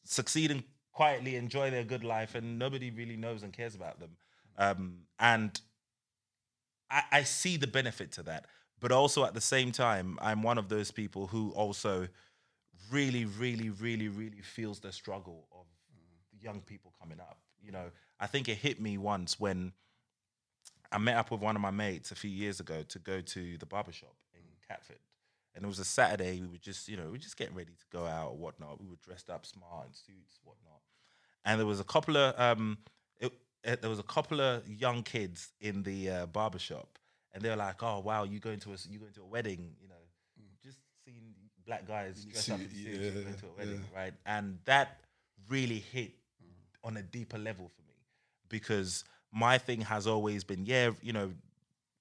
succeed 0.04 0.50
and 0.50 0.62
quietly 0.92 1.36
enjoy 1.36 1.70
their 1.70 1.84
good 1.84 2.04
life 2.04 2.34
and 2.34 2.58
nobody 2.58 2.90
really 2.90 3.16
knows 3.16 3.42
and 3.42 3.52
cares 3.52 3.74
about 3.74 3.98
them. 4.00 4.10
Um, 4.58 4.98
and 5.18 5.60
I, 6.90 7.02
I 7.12 7.22
see 7.24 7.56
the 7.56 7.66
benefit 7.66 8.12
to 8.12 8.22
that 8.24 8.46
but 8.80 8.92
also 8.92 9.24
at 9.24 9.34
the 9.34 9.40
same 9.40 9.72
time 9.72 10.18
i'm 10.22 10.42
one 10.42 10.58
of 10.58 10.68
those 10.68 10.90
people 10.90 11.26
who 11.26 11.50
also 11.52 12.08
really 12.90 13.24
really 13.24 13.70
really 13.70 14.08
really 14.08 14.40
feels 14.42 14.80
the 14.80 14.92
struggle 14.92 15.46
of 15.52 15.66
young 16.40 16.60
people 16.62 16.92
coming 17.00 17.20
up. 17.20 17.38
You 17.62 17.72
know 17.72 17.90
i 18.18 18.26
think 18.26 18.48
it 18.48 18.56
hit 18.56 18.80
me 18.80 18.98
once 18.98 19.38
when 19.38 19.72
i 20.92 20.98
met 20.98 21.16
up 21.16 21.30
with 21.30 21.40
one 21.40 21.56
of 21.56 21.62
my 21.62 21.70
mates 21.70 22.10
a 22.10 22.14
few 22.14 22.30
years 22.30 22.60
ago 22.60 22.82
to 22.88 22.98
go 22.98 23.20
to 23.20 23.56
the 23.58 23.66
barbershop 23.66 24.14
in 24.34 24.40
catford. 24.66 24.98
And 25.54 25.64
it 25.64 25.68
was 25.68 25.78
a 25.78 25.84
saturday 25.84 26.40
we 26.40 26.46
were 26.46 26.58
just 26.58 26.88
you 26.88 26.96
know 26.96 27.04
we 27.06 27.12
were 27.12 27.18
just 27.18 27.36
getting 27.36 27.54
ready 27.56 27.72
to 27.72 27.86
go 27.98 28.06
out 28.06 28.30
or 28.30 28.36
whatnot. 28.36 28.80
We 28.80 28.88
were 28.88 28.98
dressed 29.04 29.30
up 29.30 29.44
smart 29.46 29.86
in 29.88 29.92
suits 29.94 30.38
whatnot. 30.44 30.80
And 31.44 31.58
there 31.60 31.66
was 31.66 31.80
a 31.80 31.84
couple 31.84 32.16
of 32.16 32.38
um 32.40 32.78
it, 33.18 33.32
it- 33.64 33.80
there 33.82 33.90
was 33.90 33.98
a 33.98 34.04
couple 34.04 34.40
of 34.40 34.68
young 34.68 35.02
kids 35.02 35.52
in 35.60 35.82
the 35.82 36.10
uh, 36.10 36.26
barbershop 36.26 36.99
and 37.32 37.42
they 37.42 37.48
were 37.50 37.56
like 37.56 37.82
oh 37.82 38.00
wow 38.00 38.24
you 38.24 38.38
going 38.38 38.58
to 38.60 38.70
a 38.70 38.76
you 38.88 38.98
going 38.98 39.12
to 39.12 39.22
a 39.22 39.26
wedding 39.26 39.72
you 39.80 39.88
know. 39.88 39.94
Just 40.62 40.78
seeing 41.04 41.34
black 41.66 41.86
guys 41.86 42.24
dressed 42.24 42.50
up 42.50 42.60
in 42.60 42.68
suit, 42.68 42.84
suits 42.84 42.98
yeah, 43.16 43.22
going 43.22 43.34
to 43.36 43.46
a 43.46 43.52
wedding 43.58 43.84
right? 43.94 44.12
And 44.26 44.58
that 44.66 45.00
really 45.48 45.78
hit 45.78 46.12
on 46.84 46.96
a 46.96 47.02
deeper 47.02 47.38
level 47.38 47.68
for 47.68 47.82
me 47.82 47.94
because 48.48 49.04
my 49.32 49.56
thing 49.58 49.80
has 49.82 50.06
always 50.06 50.44
been 50.44 50.66
yeah 50.66 50.90
you 51.02 51.12
know 51.12 51.32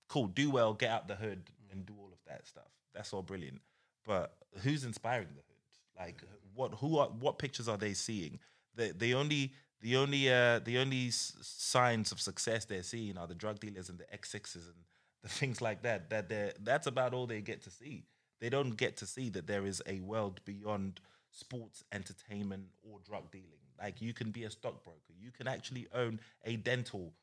cool 0.07 0.27
do 0.27 0.49
well 0.49 0.73
get 0.73 0.89
out 0.89 1.07
the 1.07 1.15
hood 1.15 1.41
and 1.71 1.85
do 1.85 1.93
all 1.99 2.09
of 2.11 2.19
that 2.27 2.45
stuff. 2.47 2.67
That's 2.93 3.13
all 3.13 3.21
brilliant. 3.21 3.61
But 4.05 4.33
who's 4.63 4.83
inspiring 4.83 5.27
the 5.35 5.41
hood? 5.47 6.05
Like 6.05 6.23
what 6.55 6.73
who 6.75 6.97
are 6.97 7.07
what 7.07 7.37
pictures 7.37 7.67
are 7.69 7.77
they 7.77 7.93
seeing? 7.93 8.39
The 8.75 8.93
the 8.97 9.13
only 9.13 9.53
the 9.81 9.95
only 9.97 10.29
uh 10.31 10.59
the 10.59 10.77
only 10.79 11.07
s- 11.07 11.33
signs 11.41 12.11
of 12.11 12.19
success 12.19 12.65
they're 12.65 12.83
seeing 12.83 13.17
are 13.17 13.27
the 13.27 13.35
drug 13.35 13.59
dealers 13.59 13.89
and 13.89 13.97
the 13.99 14.05
x6s 14.17 14.55
and 14.55 14.75
the 15.23 15.29
things 15.29 15.61
like 15.61 15.81
that 15.83 16.09
that 16.09 16.29
they 16.29 16.51
that's 16.61 16.87
about 16.87 17.13
all 17.13 17.27
they 17.27 17.41
get 17.41 17.61
to 17.63 17.69
see. 17.69 18.05
They 18.39 18.49
don't 18.49 18.77
get 18.77 18.97
to 18.97 19.05
see 19.05 19.29
that 19.29 19.47
there 19.47 19.65
is 19.65 19.81
a 19.85 19.99
world 19.99 20.39
beyond 20.45 21.01
sports 21.31 21.83
entertainment 21.91 22.67
or 22.83 22.99
drug 23.05 23.29
dealing. 23.31 23.45
Like 23.79 24.01
you 24.01 24.13
can 24.13 24.31
be 24.31 24.43
a 24.43 24.49
stockbroker. 24.49 25.13
You 25.19 25.31
can 25.31 25.47
actually 25.47 25.87
own 25.93 26.19
a 26.45 26.55
dental 26.55 27.13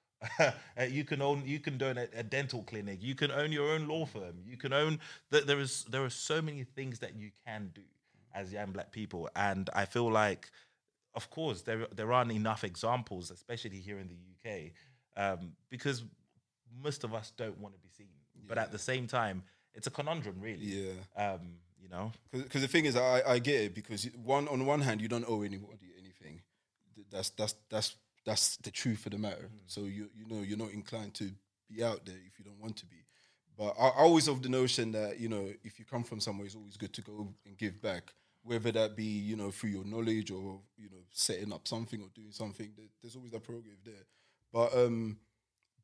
you 0.88 1.04
can 1.04 1.20
own 1.20 1.42
you 1.44 1.60
can 1.60 1.82
own 1.82 1.98
a, 1.98 2.06
a 2.16 2.22
dental 2.22 2.62
clinic. 2.62 2.98
You 3.02 3.14
can 3.14 3.30
own 3.30 3.52
your 3.52 3.72
own 3.72 3.86
law 3.86 4.06
firm. 4.06 4.36
You 4.44 4.56
can 4.56 4.72
own 4.72 4.98
that 5.30 5.46
there 5.46 5.60
is 5.60 5.84
there 5.90 6.04
are 6.04 6.10
so 6.10 6.40
many 6.40 6.64
things 6.64 6.98
that 7.00 7.16
you 7.16 7.30
can 7.46 7.70
do 7.74 7.82
as 8.34 8.52
young 8.52 8.72
black 8.72 8.92
people. 8.92 9.28
And 9.36 9.68
i 9.74 9.84
feel 9.84 10.10
like 10.10 10.50
of 11.14 11.30
course 11.30 11.62
there 11.62 11.86
there 11.94 12.12
aren't 12.12 12.30
enough 12.32 12.62
examples 12.62 13.30
especially 13.30 13.80
here 13.80 13.98
in 13.98 14.08
the 14.08 14.18
uk 14.34 14.72
um, 15.16 15.52
because 15.70 16.04
most 16.82 17.04
of 17.04 17.14
us 17.14 17.32
don't 17.36 17.58
want 17.58 17.74
to 17.74 17.80
be 17.80 17.88
seen 17.88 18.08
but 18.46 18.58
at 18.58 18.70
the 18.72 18.78
same 18.78 19.06
time 19.06 19.42
it's 19.74 19.86
a 19.86 19.90
conundrum 19.90 20.36
really 20.40 20.64
yeah. 20.64 21.32
um, 21.32 21.56
you 21.80 21.88
know 21.88 22.12
Because 22.32 22.62
the 22.62 22.68
thing 22.68 22.84
is, 22.86 22.96
I, 22.96 23.22
I 23.26 23.38
get 23.38 23.60
it 23.62 23.74
because 23.74 24.04
one 24.24 24.48
on 24.48 24.66
one 24.66 24.80
hand, 24.80 25.00
you 25.00 25.08
don't 25.08 25.24
owe 25.28 25.42
anybody 25.42 25.92
anything. 25.98 26.40
That's 27.10 27.30
that's 27.30 27.54
that's 27.70 27.96
that's 28.24 28.56
the 28.58 28.70
truth 28.70 29.06
of 29.06 29.12
the 29.12 29.18
matter. 29.18 29.48
So 29.66 29.82
you 29.82 30.08
you 30.14 30.26
know 30.26 30.42
you're 30.42 30.58
not 30.58 30.72
inclined 30.72 31.14
to 31.14 31.30
be 31.68 31.84
out 31.84 32.04
there 32.04 32.16
if 32.26 32.38
you 32.38 32.44
don't 32.44 32.60
want 32.60 32.76
to 32.78 32.86
be. 32.86 32.96
But 33.56 33.74
I, 33.78 33.88
I 33.88 34.02
always 34.02 34.28
of 34.28 34.42
the 34.42 34.48
notion 34.48 34.92
that 34.92 35.20
you 35.20 35.28
know 35.28 35.48
if 35.62 35.78
you 35.78 35.84
come 35.84 36.02
from 36.04 36.20
somewhere, 36.20 36.46
it's 36.46 36.56
always 36.56 36.76
good 36.76 36.92
to 36.94 37.02
go 37.02 37.34
and 37.46 37.56
give 37.56 37.80
back, 37.80 38.12
whether 38.42 38.72
that 38.72 38.96
be 38.96 39.04
you 39.04 39.36
know 39.36 39.50
through 39.50 39.70
your 39.70 39.84
knowledge 39.84 40.30
or 40.30 40.60
you 40.76 40.90
know 40.90 41.04
setting 41.12 41.52
up 41.52 41.68
something 41.68 42.00
or 42.00 42.08
doing 42.14 42.32
something. 42.32 42.70
There's 43.00 43.16
always 43.16 43.32
that 43.32 43.44
prerogative 43.44 43.78
there. 43.84 44.06
But 44.52 44.74
um, 44.74 45.18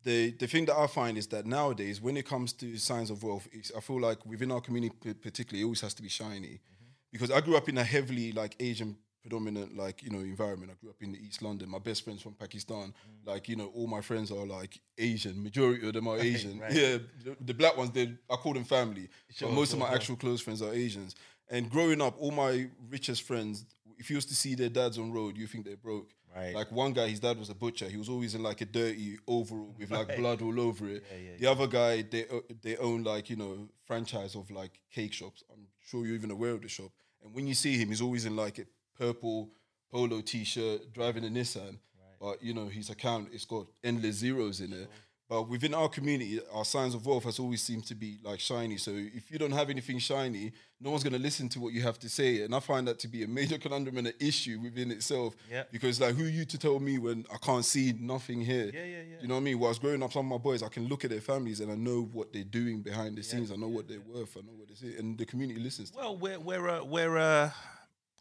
the 0.04 0.30
the 0.32 0.46
thing 0.46 0.64
that 0.66 0.76
I 0.76 0.86
find 0.86 1.16
is 1.16 1.26
that 1.28 1.46
nowadays, 1.46 2.00
when 2.00 2.16
it 2.16 2.26
comes 2.26 2.52
to 2.54 2.76
signs 2.76 3.10
of 3.10 3.22
wealth, 3.22 3.48
it's, 3.52 3.72
I 3.76 3.80
feel 3.80 4.00
like 4.00 4.24
within 4.26 4.50
our 4.52 4.60
community, 4.60 4.94
p- 5.02 5.14
particularly, 5.14 5.62
it 5.62 5.64
always 5.64 5.80
has 5.80 5.94
to 5.94 6.02
be 6.02 6.08
shiny. 6.08 6.46
Mm-hmm. 6.46 6.86
Because 7.12 7.30
I 7.30 7.40
grew 7.40 7.56
up 7.56 7.68
in 7.68 7.78
a 7.78 7.84
heavily 7.84 8.32
like 8.32 8.56
Asian 8.60 8.96
predominant 9.22 9.76
like 9.76 10.02
you 10.02 10.10
know 10.10 10.18
environment. 10.18 10.72
I 10.72 10.74
grew 10.80 10.90
up 10.90 11.00
in 11.00 11.16
East 11.16 11.42
London. 11.42 11.68
My 11.68 11.78
best 11.78 12.04
friends 12.04 12.20
from 12.20 12.34
Pakistan. 12.34 12.92
Mm. 12.92 13.32
Like 13.32 13.48
you 13.48 13.56
know, 13.56 13.70
all 13.74 13.86
my 13.86 14.00
friends 14.00 14.30
are 14.30 14.44
like 14.44 14.80
Asian. 14.98 15.42
Majority 15.42 15.86
of 15.86 15.94
them 15.94 16.08
are 16.08 16.18
Asian. 16.32 16.58
right. 16.58 16.72
Yeah, 16.72 16.98
the, 17.24 17.36
the 17.40 17.54
black 17.54 17.76
ones. 17.76 17.92
They 17.92 18.12
I 18.30 18.36
call 18.36 18.52
them 18.52 18.64
family. 18.64 19.08
Sure, 19.30 19.48
but 19.48 19.54
most 19.54 19.70
sure, 19.70 19.76
of 19.76 19.80
my 19.80 19.86
sure. 19.86 19.94
actual 19.94 20.16
close 20.16 20.40
friends 20.40 20.60
are 20.60 20.72
Asians. 20.72 21.14
And 21.48 21.70
growing 21.70 22.00
up, 22.00 22.16
all 22.18 22.30
my 22.30 22.68
richest 22.90 23.22
friends, 23.22 23.66
if 23.98 24.10
you 24.10 24.16
was 24.16 24.24
to 24.26 24.34
see 24.34 24.54
their 24.54 24.70
dads 24.70 24.98
on 24.98 25.12
road, 25.12 25.36
you 25.36 25.46
think 25.46 25.64
they're 25.64 25.76
broke. 25.76 26.10
Right. 26.34 26.54
Like 26.54 26.72
one 26.72 26.92
guy, 26.92 27.08
his 27.08 27.20
dad 27.20 27.38
was 27.38 27.50
a 27.50 27.54
butcher. 27.54 27.88
He 27.88 27.96
was 27.96 28.08
always 28.08 28.34
in 28.34 28.42
like 28.42 28.60
a 28.62 28.64
dirty 28.64 29.18
overall 29.26 29.74
with 29.78 29.90
like 29.90 30.08
Right. 30.08 30.18
blood 30.18 30.40
all 30.42 30.58
over 30.60 30.88
it. 30.88 31.04
Yeah, 31.12 31.18
yeah, 31.18 31.36
the 31.38 31.46
other 31.46 31.66
guy, 31.66 32.02
they 32.02 32.24
o- 32.28 32.44
they 32.62 32.76
own 32.78 33.02
like 33.04 33.28
you 33.30 33.36
know 33.36 33.68
franchise 33.84 34.34
of 34.34 34.50
like 34.50 34.80
cake 34.90 35.12
shops. 35.12 35.44
I'm 35.52 35.66
sure 35.88 36.06
you're 36.06 36.14
even 36.14 36.30
aware 36.30 36.52
of 36.52 36.62
the 36.62 36.68
shop. 36.68 36.90
And 37.22 37.34
when 37.34 37.46
you 37.46 37.54
see 37.54 37.76
him, 37.76 37.88
he's 37.88 38.00
always 38.00 38.24
in 38.24 38.34
like 38.34 38.58
a 38.58 38.66
purple 38.98 39.50
polo 39.90 40.20
t-shirt, 40.22 40.92
driving 40.92 41.24
a 41.24 41.28
Nissan. 41.28 41.78
But 42.20 42.42
you 42.42 42.54
know 42.54 42.68
his 42.68 42.88
account 42.88 43.28
it's 43.32 43.44
got 43.44 43.66
endless 43.82 44.16
zeros 44.16 44.60
in 44.60 44.72
it. 44.72 44.88
But 45.32 45.48
within 45.48 45.72
our 45.72 45.88
community, 45.88 46.40
our 46.52 46.66
signs 46.66 46.94
of 46.94 47.06
wealth 47.06 47.24
has 47.24 47.38
always 47.38 47.62
seemed 47.62 47.86
to 47.86 47.94
be 47.94 48.18
like 48.22 48.38
shiny. 48.38 48.76
So 48.76 48.90
if 48.90 49.30
you 49.30 49.38
don't 49.38 49.52
have 49.52 49.70
anything 49.70 49.98
shiny, 49.98 50.52
no 50.78 50.90
one's 50.90 51.02
going 51.02 51.14
to 51.14 51.18
listen 51.18 51.48
to 51.50 51.58
what 51.58 51.72
you 51.72 51.80
have 51.80 51.98
to 52.00 52.10
say. 52.10 52.42
And 52.42 52.54
I 52.54 52.60
find 52.60 52.86
that 52.86 52.98
to 52.98 53.08
be 53.08 53.22
a 53.22 53.26
major 53.26 53.56
conundrum 53.64 53.96
and 53.96 54.08
an 54.08 54.12
issue 54.20 54.60
within 54.62 54.90
itself. 54.90 55.34
Yeah. 55.50 55.62
Because 55.72 56.02
like, 56.02 56.16
who 56.16 56.26
are 56.26 56.28
you 56.28 56.44
to 56.44 56.58
tell 56.58 56.78
me 56.80 56.98
when 56.98 57.24
I 57.32 57.38
can't 57.38 57.64
see 57.64 57.94
nothing 57.98 58.42
here? 58.42 58.70
Yeah, 58.74 58.84
yeah, 58.84 58.84
yeah. 58.84 59.16
You 59.22 59.28
know 59.28 59.36
what 59.36 59.40
I 59.40 59.44
mean? 59.44 59.58
While 59.58 59.68
I 59.68 59.70
was 59.70 59.78
growing 59.78 60.02
up, 60.02 60.12
some 60.12 60.30
of 60.30 60.38
my 60.38 60.42
boys, 60.42 60.62
I 60.62 60.68
can 60.68 60.86
look 60.86 61.02
at 61.02 61.10
their 61.10 61.22
families 61.22 61.60
and 61.60 61.72
I 61.72 61.76
know 61.76 62.10
what 62.12 62.34
they're 62.34 62.44
doing 62.44 62.82
behind 62.82 63.16
the 63.16 63.22
scenes. 63.22 63.50
I 63.50 63.56
know 63.56 63.68
what 63.68 63.88
they're 63.88 64.00
worth. 64.00 64.36
I 64.36 64.40
know 64.40 64.52
what 64.54 64.68
they 64.68 64.74
say, 64.74 64.98
and 64.98 65.16
the 65.16 65.24
community 65.24 65.60
listens. 65.60 65.92
To 65.92 65.96
Well, 65.96 66.14
we're 66.18 66.40
we're 66.40 66.68
a, 66.68 66.84
we're 66.84 67.16
a, 67.16 67.54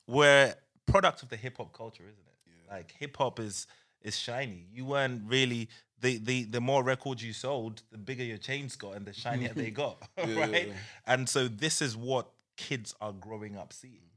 we're 0.08 0.56
product 0.86 1.24
of 1.24 1.28
the 1.28 1.36
hip 1.36 1.58
hop 1.58 1.74
culture, 1.74 2.04
isn't 2.04 2.26
it? 2.26 2.72
Like 2.74 2.96
hip 2.98 3.18
hop 3.18 3.38
is 3.42 3.68
is 4.02 4.18
shiny. 4.18 4.68
You 4.74 4.86
weren't 4.86 5.24
really 5.28 5.68
the 6.02 6.18
the 6.18 6.44
the 6.46 6.62
more 6.62 6.84
records 6.84 7.24
you 7.24 7.34
sold, 7.34 7.84
the 7.92 7.98
bigger 7.98 8.24
your 8.24 8.38
chains 8.38 8.76
got 8.76 8.96
and 8.96 9.06
the 9.06 9.14
shinier 9.14 9.54
they 9.54 9.70
got, 9.84 9.98
right? 10.18 10.68
yeah. 10.68 10.74
And 11.08 11.28
so 11.30 11.48
this 11.48 11.82
is 11.82 11.96
what 11.96 12.28
kids 12.58 12.94
are 13.02 13.14
growing 13.14 13.58
up 13.58 13.72
seeing, 13.74 14.10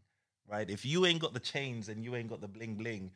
right? 0.51 0.69
If 0.69 0.85
you 0.85 1.07
ain't 1.07 1.21
got 1.21 1.35
the 1.35 1.41
chains 1.41 1.89
and 1.89 2.05
you 2.05 2.17
ain't 2.17 2.29
got 2.29 2.41
the 2.41 2.49
bling 2.49 2.75
bling. 2.75 3.11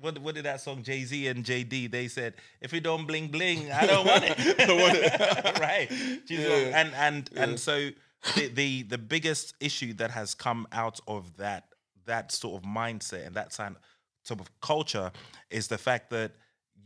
What, 0.00 0.18
what 0.20 0.34
did 0.34 0.46
that 0.46 0.62
song 0.62 0.82
Jay 0.82 1.04
Z 1.04 1.26
and 1.28 1.44
JD? 1.44 1.90
They 1.90 2.08
said, 2.08 2.32
"If 2.62 2.72
you 2.72 2.80
don't 2.80 3.06
bling 3.06 3.28
bling, 3.28 3.70
I 3.70 3.86
don't 3.86 4.06
want 4.06 4.24
it." 4.26 4.38
right? 5.60 5.88
Do 6.26 6.34
you 6.34 6.40
know- 6.48 6.56
Yeah. 6.56 6.80
And 6.80 6.94
and 6.94 7.30
and 7.36 7.60
so 7.60 7.90
the, 8.34 8.48
the 8.48 8.82
the 8.84 8.96
biggest 8.98 9.54
issue 9.60 9.92
that 9.94 10.10
has 10.10 10.34
come 10.34 10.66
out 10.72 11.00
of 11.06 11.36
that 11.36 11.64
that 12.06 12.32
sort 12.32 12.62
of 12.62 12.68
mindset 12.68 13.26
and 13.26 13.34
that 13.36 13.52
sort 13.52 14.40
of 14.40 14.50
culture 14.62 15.12
is 15.50 15.68
the 15.68 15.76
fact 15.78 16.08
that 16.10 16.32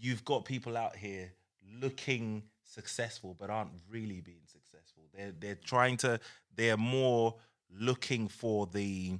you've 0.00 0.24
got 0.24 0.44
people 0.44 0.76
out 0.76 0.96
here 0.96 1.32
looking 1.80 2.42
successful 2.64 3.36
but 3.38 3.50
aren't 3.50 3.70
really 3.90 4.20
being 4.20 4.46
successful. 4.46 5.04
They're 5.14 5.32
they're 5.38 5.58
trying 5.64 5.96
to 5.98 6.20
they're 6.54 6.76
more 6.76 7.34
looking 7.70 8.28
for 8.28 8.66
the 8.66 9.18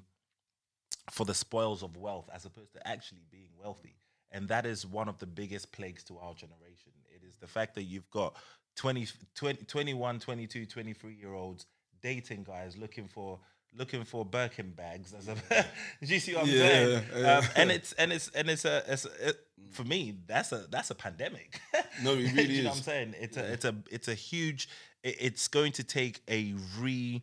for 1.11 1.25
the 1.25 1.35
spoils 1.35 1.83
of 1.83 1.97
wealth 1.97 2.29
as 2.33 2.45
opposed 2.45 2.73
to 2.75 2.87
actually 2.87 3.25
being 3.31 3.51
wealthy. 3.59 3.97
And 4.31 4.49
that 4.49 4.67
is 4.67 4.85
one 4.87 5.09
of 5.09 5.19
the 5.19 5.27
biggest 5.27 5.71
plagues 5.73 6.03
to 6.05 6.19
our 6.19 6.35
generation. 6.35 6.93
It 7.15 7.25
is 7.27 7.37
the 7.37 7.47
fact 7.47 7.75
that 7.77 7.85
you've 7.85 8.11
got 8.11 8.35
20, 8.77 9.07
20 9.35 9.65
21, 9.65 10.19
22, 10.19 10.67
23 10.67 11.15
year 11.15 11.35
olds 11.35 11.67
dating 12.03 12.45
guys 12.45 12.77
looking 12.77 13.07
for 13.07 13.39
looking 13.77 14.05
for 14.05 14.25
Birkin 14.25 14.71
bags 14.71 15.13
as 15.15 15.29
a 15.29 15.35
do 16.05 16.15
you 16.15 16.21
see 16.21 16.35
what 16.35 16.45
I'm 16.45 16.49
Yeah, 16.51 16.59
saying? 16.59 17.03
yeah. 17.17 17.39
Um, 17.39 17.45
and 17.57 17.71
it's 17.71 17.93
and 17.95 18.13
it's 18.13 18.29
and 18.31 18.49
it's 18.51 18.65
a, 18.65 18.83
it's 18.89 19.05
a 19.05 19.29
it, 19.29 19.41
for 19.71 19.85
me 19.85 20.15
that's 20.27 20.53
a 20.53 20.67
that's 20.71 20.91
a 20.91 20.95
pandemic. 20.95 21.61
No, 22.03 22.13
it 22.15 22.29
Do 22.29 22.35
really 22.35 22.55
you 22.57 22.63
know 22.65 22.71
is. 22.71 22.75
what 22.75 22.77
I'm 22.79 22.83
saying? 22.83 23.15
It's 23.21 23.37
a 23.37 23.53
it's 23.53 23.65
a 23.65 23.75
it's 23.91 24.09
a 24.09 24.15
huge 24.15 24.69
it- 25.03 25.17
it's 25.21 25.49
going 25.49 25.73
to 25.73 25.85
take 25.85 26.23
a 26.29 26.55
re 26.79 27.23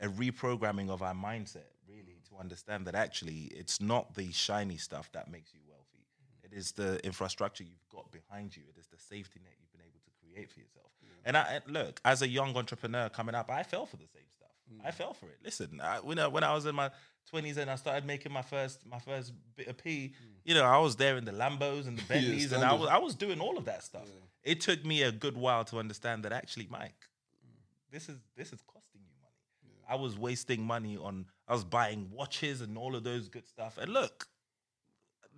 a 0.00 0.08
reprogramming 0.08 0.90
of 0.90 1.02
our 1.02 1.14
mindset 1.14 1.66
really 1.88 2.18
to 2.28 2.36
understand 2.40 2.86
that 2.86 2.94
actually 2.94 3.50
it's 3.54 3.80
not 3.80 4.14
the 4.14 4.30
shiny 4.32 4.76
stuff 4.76 5.10
that 5.12 5.30
makes 5.30 5.52
you 5.54 5.60
wealthy. 5.68 6.04
It 6.44 6.52
is 6.56 6.72
the 6.72 7.04
infrastructure 7.04 7.64
you've 7.64 7.88
got 7.92 8.10
behind 8.12 8.56
you. 8.56 8.62
It 8.68 8.78
is 8.78 8.86
the 8.86 8.98
safety 8.98 9.40
net 9.42 9.54
you've 9.60 9.72
been 9.72 9.82
able 9.82 10.00
to 10.04 10.10
create 10.22 10.50
for 10.52 10.60
yourself. 10.60 10.86
And 11.24 11.36
I 11.36 11.60
look, 11.66 12.00
as 12.04 12.22
a 12.22 12.28
young 12.28 12.56
entrepreneur 12.56 13.08
coming 13.08 13.34
up, 13.34 13.50
I 13.50 13.62
fell 13.64 13.84
for 13.86 13.96
the 13.96 14.06
same 14.06 14.22
stuff. 14.34 14.37
Mm. 14.72 14.86
I 14.86 14.90
fell 14.90 15.14
for 15.14 15.26
it. 15.26 15.38
Listen, 15.44 15.80
I, 15.82 15.98
when 15.98 16.18
I, 16.18 16.26
when 16.26 16.44
I 16.44 16.54
was 16.54 16.66
in 16.66 16.74
my 16.74 16.90
twenties 17.28 17.56
and 17.56 17.70
I 17.70 17.76
started 17.76 18.04
making 18.06 18.32
my 18.32 18.42
first 18.42 18.86
my 18.86 18.98
first 18.98 19.32
bit 19.56 19.68
of 19.68 19.76
P, 19.78 20.14
mm. 20.14 20.26
you 20.44 20.54
know, 20.54 20.64
I 20.64 20.78
was 20.78 20.96
there 20.96 21.16
in 21.16 21.24
the 21.24 21.32
Lambos 21.32 21.86
and 21.86 21.98
the 21.98 22.02
Bentleys, 22.08 22.52
and 22.52 22.64
I 22.64 22.72
was 22.74 22.88
I 22.88 22.98
was 22.98 23.14
doing 23.14 23.40
all 23.40 23.58
of 23.58 23.64
that 23.66 23.82
stuff. 23.82 24.08
It 24.42 24.60
took 24.60 24.84
me 24.84 25.02
a 25.02 25.12
good 25.12 25.36
while 25.36 25.64
to 25.64 25.78
understand 25.78 26.24
that 26.24 26.32
actually, 26.32 26.68
Mike, 26.70 27.08
mm. 27.46 27.52
this 27.90 28.08
is 28.08 28.18
this 28.36 28.52
is 28.52 28.60
costing 28.62 29.00
you 29.02 29.14
money. 29.22 29.74
I 29.88 29.96
was 29.96 30.18
wasting 30.18 30.62
money 30.62 30.96
on 30.96 31.26
I 31.46 31.52
was 31.52 31.64
buying 31.64 32.10
watches 32.12 32.60
and 32.60 32.76
all 32.76 32.94
of 32.94 33.04
those 33.04 33.28
good 33.28 33.46
stuff. 33.46 33.78
And 33.78 33.92
look, 33.92 34.28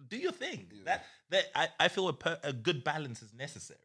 do 0.08 0.16
your 0.16 0.32
thing. 0.32 0.66
That 0.84 1.04
that 1.30 1.46
I, 1.54 1.68
I 1.78 1.88
feel 1.88 2.08
a, 2.08 2.12
per, 2.12 2.38
a 2.42 2.52
good 2.52 2.84
balance 2.84 3.22
is 3.22 3.32
necessary, 3.32 3.78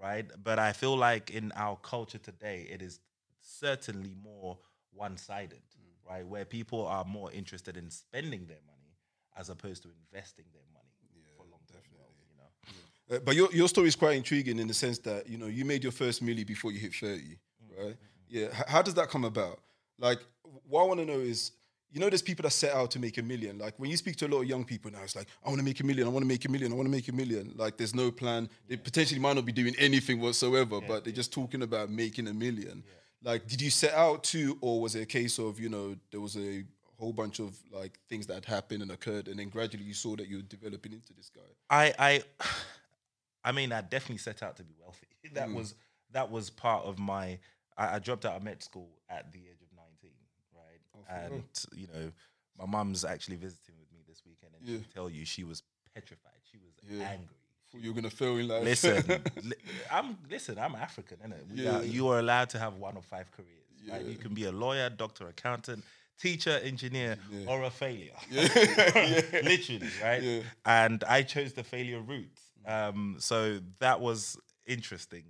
right? 0.00 0.26
But 0.42 0.58
I 0.58 0.72
feel 0.72 0.96
like 0.96 1.30
in 1.30 1.52
our 1.54 1.76
culture 1.76 2.18
today, 2.18 2.66
it 2.70 2.82
is 2.82 3.00
certainly 3.40 4.14
more 4.22 4.58
one-sided, 4.94 5.58
mm. 5.58 6.10
right? 6.10 6.26
Where 6.26 6.44
people 6.44 6.86
are 6.86 7.04
more 7.04 7.30
interested 7.32 7.76
in 7.76 7.90
spending 7.90 8.46
their 8.46 8.62
money 8.66 8.96
as 9.36 9.48
opposed 9.50 9.82
to 9.84 9.88
investing 9.88 10.46
their 10.52 10.62
money 10.72 11.24
for 11.36 11.44
long-term 11.50 11.82
wealth. 11.96 12.14
You 12.30 12.36
know, 12.36 13.16
Uh, 13.16 13.20
but 13.20 13.34
your 13.34 13.48
your 13.52 13.68
story 13.68 13.88
is 13.88 13.96
quite 13.96 14.16
intriguing 14.16 14.58
in 14.58 14.68
the 14.68 14.74
sense 14.74 14.98
that 14.98 15.28
you 15.28 15.38
know 15.38 15.46
you 15.46 15.64
made 15.64 15.82
your 15.82 15.92
first 15.92 16.22
milli 16.22 16.46
before 16.46 16.72
you 16.72 16.78
hit 16.78 16.94
thirty, 16.94 17.38
mm, 17.62 17.84
right? 17.84 17.96
Mm, 17.96 17.96
yeah. 18.28 18.46
H- 18.46 18.68
how 18.68 18.82
does 18.82 18.94
that 18.94 19.08
come 19.08 19.24
about? 19.24 19.60
Like, 19.98 20.20
what 20.68 20.82
I 20.82 20.86
want 20.86 21.00
to 21.00 21.06
know 21.06 21.18
is, 21.18 21.52
you 21.90 22.00
know, 22.00 22.08
there's 22.08 22.22
people 22.22 22.42
that 22.42 22.52
set 22.52 22.72
out 22.74 22.90
to 22.92 22.98
make 22.98 23.16
a 23.18 23.22
million. 23.22 23.58
Like 23.58 23.74
when 23.78 23.90
you 23.90 23.96
speak 23.96 24.16
to 24.16 24.26
a 24.26 24.28
lot 24.28 24.40
of 24.42 24.46
young 24.46 24.64
people 24.64 24.90
now, 24.90 25.02
it's 25.02 25.16
like, 25.16 25.28
I 25.44 25.48
want 25.48 25.58
to 25.58 25.64
make 25.64 25.80
a 25.80 25.84
million, 25.84 26.06
I 26.06 26.10
want 26.10 26.22
to 26.22 26.28
make 26.28 26.44
a 26.44 26.50
million, 26.50 26.72
I 26.72 26.76
want 26.76 26.86
to 26.86 26.90
make 26.90 27.08
a 27.08 27.12
million. 27.12 27.54
Like 27.56 27.76
there's 27.78 27.94
no 27.94 28.10
plan. 28.10 28.48
They 28.68 28.76
potentially 28.76 29.20
might 29.20 29.36
not 29.36 29.46
be 29.46 29.52
doing 29.52 29.74
anything 29.78 30.20
whatsoever, 30.20 30.80
but 30.80 31.04
they're 31.04 31.12
just 31.12 31.32
talking 31.32 31.62
about 31.62 31.90
making 31.90 32.28
a 32.28 32.34
million. 32.34 32.84
Like, 33.22 33.46
did 33.46 33.60
you 33.60 33.70
set 33.70 33.94
out 33.94 34.22
to, 34.24 34.56
or 34.60 34.80
was 34.80 34.94
it 34.94 35.02
a 35.02 35.06
case 35.06 35.38
of 35.38 35.58
you 35.58 35.68
know 35.68 35.96
there 36.10 36.20
was 36.20 36.36
a 36.36 36.64
whole 36.98 37.12
bunch 37.12 37.38
of 37.38 37.56
like 37.72 37.98
things 38.08 38.26
that 38.26 38.34
had 38.34 38.44
happened 38.44 38.82
and 38.82 38.90
occurred, 38.90 39.28
and 39.28 39.38
then 39.38 39.48
gradually 39.48 39.84
you 39.84 39.94
saw 39.94 40.16
that 40.16 40.28
you 40.28 40.36
were 40.36 40.42
developing 40.42 40.92
into 40.92 41.12
this 41.14 41.30
guy? 41.30 41.42
I 41.70 41.94
I 41.98 42.22
I 43.44 43.52
mean, 43.52 43.72
I 43.72 43.80
definitely 43.80 44.18
set 44.18 44.42
out 44.42 44.56
to 44.56 44.64
be 44.64 44.74
wealthy. 44.80 45.06
That 45.34 45.48
hmm. 45.48 45.54
was 45.54 45.74
that 46.12 46.30
was 46.30 46.48
part 46.48 46.84
of 46.84 46.98
my. 46.98 47.38
I, 47.76 47.96
I 47.96 47.98
dropped 47.98 48.24
out 48.24 48.36
of 48.36 48.42
med 48.42 48.62
school 48.62 48.88
at 49.10 49.30
the 49.32 49.40
age 49.40 49.60
of 49.62 49.68
nineteen, 49.76 50.16
right? 50.54 50.80
Oh, 50.96 51.04
and 51.08 51.42
you 51.74 51.86
know, 51.88 52.12
my 52.58 52.66
mum's 52.66 53.04
actually 53.04 53.36
visiting 53.36 53.74
with 53.78 53.92
me 53.92 54.00
this 54.08 54.22
weekend, 54.24 54.52
and 54.58 54.66
she 54.66 54.72
Yeah. 54.72 54.78
can 54.78 54.92
tell 54.92 55.10
you 55.10 55.24
she 55.24 55.44
was 55.44 55.62
petrified. 55.94 56.40
She 56.50 56.58
was 56.58 56.72
Yeah. 56.82 57.08
angry. 57.08 57.36
Thought 57.78 57.84
you 57.84 57.92
were 57.92 58.00
gonna 58.00 58.10
fail 58.10 58.36
in 58.38 58.48
life. 58.48 58.64
Listen, 58.64 59.22
li- 59.44 59.54
I'm 59.90 60.18
listen. 60.30 60.58
I'm 60.58 60.74
African, 60.74 61.18
innit? 61.18 61.48
We 61.54 61.62
Yeah. 61.62 61.78
are, 61.78 61.84
you 61.84 62.08
are 62.08 62.18
allowed 62.18 62.50
to 62.50 62.58
have 62.58 62.74
one 62.76 62.96
of 62.96 63.04
five 63.04 63.30
careers. 63.30 63.52
Right? 63.88 64.04
You 64.04 64.16
can 64.16 64.34
be 64.34 64.44
a 64.46 64.52
lawyer, 64.52 64.90
doctor, 64.90 65.28
accountant, 65.28 65.84
teacher, 66.20 66.58
engineer, 66.62 67.16
or 67.46 67.62
a 67.62 67.70
failure. 67.70 68.12
Literally, 68.32 69.88
right? 70.02 70.22
Yeah. 70.22 70.40
And 70.66 71.04
I 71.04 71.22
chose 71.22 71.52
the 71.52 71.62
failure 71.64 72.00
route. 72.00 72.38
Um, 72.66 73.16
so 73.18 73.60
that 73.78 74.00
was 74.00 74.36
interesting. 74.66 75.24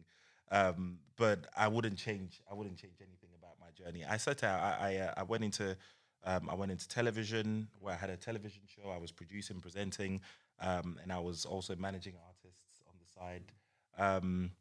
Um, 0.51 0.99
but 1.17 1.47
I 1.57 1.69
wouldn't 1.69 1.99
change. 1.99 2.41
I 2.51 2.55
wouldn't 2.55 2.79
change 2.79 2.95
anything 3.01 3.31
about 3.39 3.57
my 3.61 3.71
journey. 3.77 4.05
I 4.09 4.17
set 4.17 4.43
out. 4.43 4.61
I 4.61 4.95
I, 4.95 4.97
uh, 4.97 5.15
I 5.19 5.23
went 5.25 5.45
into. 5.45 5.77
Um, 6.25 6.49
I 6.51 6.55
went 6.55 6.73
into 6.73 6.89
television 6.89 7.69
where 7.81 7.95
I 7.95 7.97
had 7.97 8.11
a 8.11 8.17
television 8.17 8.63
show. 8.67 8.91
I 8.91 8.99
was 8.99 9.13
producing, 9.13 9.61
presenting, 9.61 10.21
um, 10.61 10.99
and 11.01 11.13
I 11.13 11.21
was 11.21 11.45
also 11.45 11.77
managing 11.77 12.15
the 12.15 12.21
side. 13.19 13.45
Um, 13.99 14.53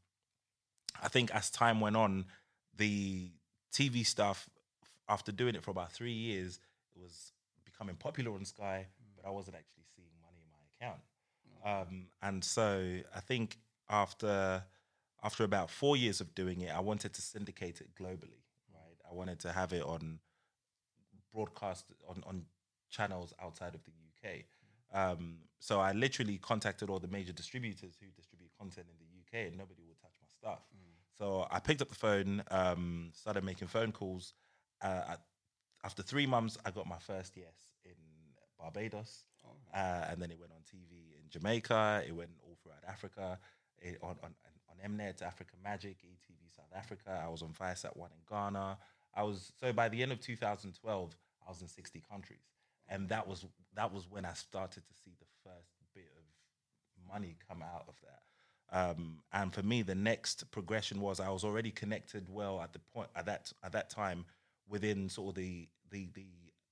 I 1.01 1.07
think 1.07 1.33
as 1.33 1.49
time 1.49 1.79
went 1.79 1.95
on, 1.95 2.25
the 2.75 3.31
TV 3.71 4.05
stuff, 4.05 4.49
after 5.09 5.31
doing 5.31 5.55
it 5.55 5.63
for 5.63 5.71
about 5.71 5.91
three 5.91 6.13
years, 6.13 6.59
it 6.95 7.01
was 7.01 7.31
becoming 7.65 7.95
popular 7.95 8.31
on 8.33 8.45
Sky, 8.45 8.87
but 9.15 9.27
I 9.27 9.31
wasn't 9.31 9.57
actually 9.57 9.83
seeing 9.95 10.09
money 10.21 10.39
in 10.41 10.49
my 10.51 10.87
account. 10.87 11.01
Um, 11.65 12.07
and 12.21 12.43
so 12.43 12.99
I 13.15 13.19
think 13.19 13.57
after 13.89 14.63
after 15.23 15.43
about 15.43 15.71
four 15.71 15.97
years 15.97 16.21
of 16.21 16.35
doing 16.35 16.61
it, 16.61 16.75
I 16.75 16.79
wanted 16.79 17.13
to 17.13 17.21
syndicate 17.21 17.81
it 17.81 17.89
globally. 17.99 18.43
Right, 18.73 18.97
I 19.09 19.13
wanted 19.13 19.39
to 19.41 19.51
have 19.51 19.73
it 19.73 19.83
on 19.83 20.19
broadcast 21.33 21.85
on, 22.07 22.23
on 22.27 22.45
channels 22.89 23.33
outside 23.41 23.75
of 23.75 23.81
the 23.83 23.91
UK. 23.91 24.43
Um, 24.93 25.39
so 25.59 25.79
I 25.79 25.91
literally 25.91 26.37
contacted 26.37 26.89
all 26.89 26.99
the 26.99 27.07
major 27.07 27.33
distributors 27.33 27.97
who 27.99 28.07
distribute 28.15 28.46
content 28.59 28.87
in 28.89 28.97
the 28.99 29.09
UK, 29.19 29.47
and 29.47 29.57
nobody 29.57 29.83
would 29.87 29.99
touch 29.99 30.15
my 30.21 30.27
stuff. 30.27 30.61
So 31.17 31.47
I 31.49 31.59
picked 31.59 31.81
up 31.81 31.89
the 31.89 31.95
phone, 31.95 32.43
um, 32.51 33.11
started 33.13 33.43
making 33.43 33.67
phone 33.69 33.91
calls. 33.91 34.33
Uh, 34.81 35.03
I- 35.07 35.17
after 35.83 36.03
three 36.03 36.25
months, 36.27 36.57
I 36.65 36.71
got 36.71 36.87
my 36.87 36.99
first 36.99 37.35
yes 37.37 37.73
in 37.85 37.95
Barbados, 38.59 39.25
uh, 39.73 40.05
and 40.09 40.21
then 40.21 40.31
it 40.31 40.39
went 40.39 40.51
on 40.51 40.61
TV 40.63 41.15
in 41.17 41.29
Jamaica. 41.29 42.03
It 42.07 42.11
went 42.11 42.31
all 42.43 42.55
throughout 42.61 42.83
Africa, 42.87 43.39
it, 43.79 43.97
on 44.01 44.17
on 44.23 44.35
on 44.69 44.77
Mnet, 44.91 45.21
Africa 45.21 45.55
Magic, 45.63 45.97
ETV 46.03 46.49
South 46.55 46.71
Africa. 46.75 47.21
I 47.23 47.29
was 47.29 47.41
on 47.41 47.53
Viasat 47.53 47.95
One 47.95 48.11
in 48.11 48.19
Ghana. 48.29 48.77
I 49.13 49.23
was 49.23 49.51
so 49.59 49.73
by 49.73 49.89
the 49.89 50.03
end 50.03 50.11
of 50.11 50.19
2012, 50.19 51.15
I 51.45 51.49
was 51.49 51.61
in 51.61 51.67
60 51.67 52.01
countries, 52.01 52.45
and 52.87 53.09
that 53.09 53.27
was 53.27 53.45
that 53.75 53.93
was 53.93 54.09
when 54.09 54.25
I 54.25 54.33
started 54.33 54.85
to 54.85 54.93
see 54.93 55.15
the 55.19 55.25
first 55.43 55.71
bit 55.93 56.11
of 56.17 57.11
money 57.11 57.37
come 57.47 57.61
out 57.61 57.85
of 57.87 57.95
that. 58.01 58.26
Um, 58.71 59.19
and 59.31 59.53
for 59.53 59.63
me, 59.63 59.81
the 59.81 59.95
next 59.95 60.49
progression 60.51 60.99
was 60.99 61.19
I 61.19 61.29
was 61.29 61.43
already 61.43 61.71
connected 61.71 62.27
well 62.29 62.59
at 62.61 62.73
the 62.73 62.79
point 62.79 63.09
at 63.15 63.25
that 63.25 63.51
at 63.63 63.71
that 63.71 63.89
time 63.89 64.25
within 64.67 65.09
sort 65.09 65.29
of 65.29 65.35
the 65.35 65.67
the 65.89 66.09
the 66.13 66.25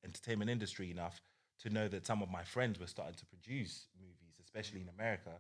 entertainment 0.04 0.52
industry 0.52 0.92
enough 0.92 1.22
to 1.62 1.70
know 1.70 1.88
that 1.88 2.06
some 2.06 2.22
of 2.22 2.30
my 2.30 2.44
friends 2.44 2.80
were 2.80 2.88
starting 2.88 3.16
to 3.16 3.26
produce 3.26 3.88
movies, 4.00 4.36
especially 4.44 4.82
in 4.82 4.90
America. 4.90 5.32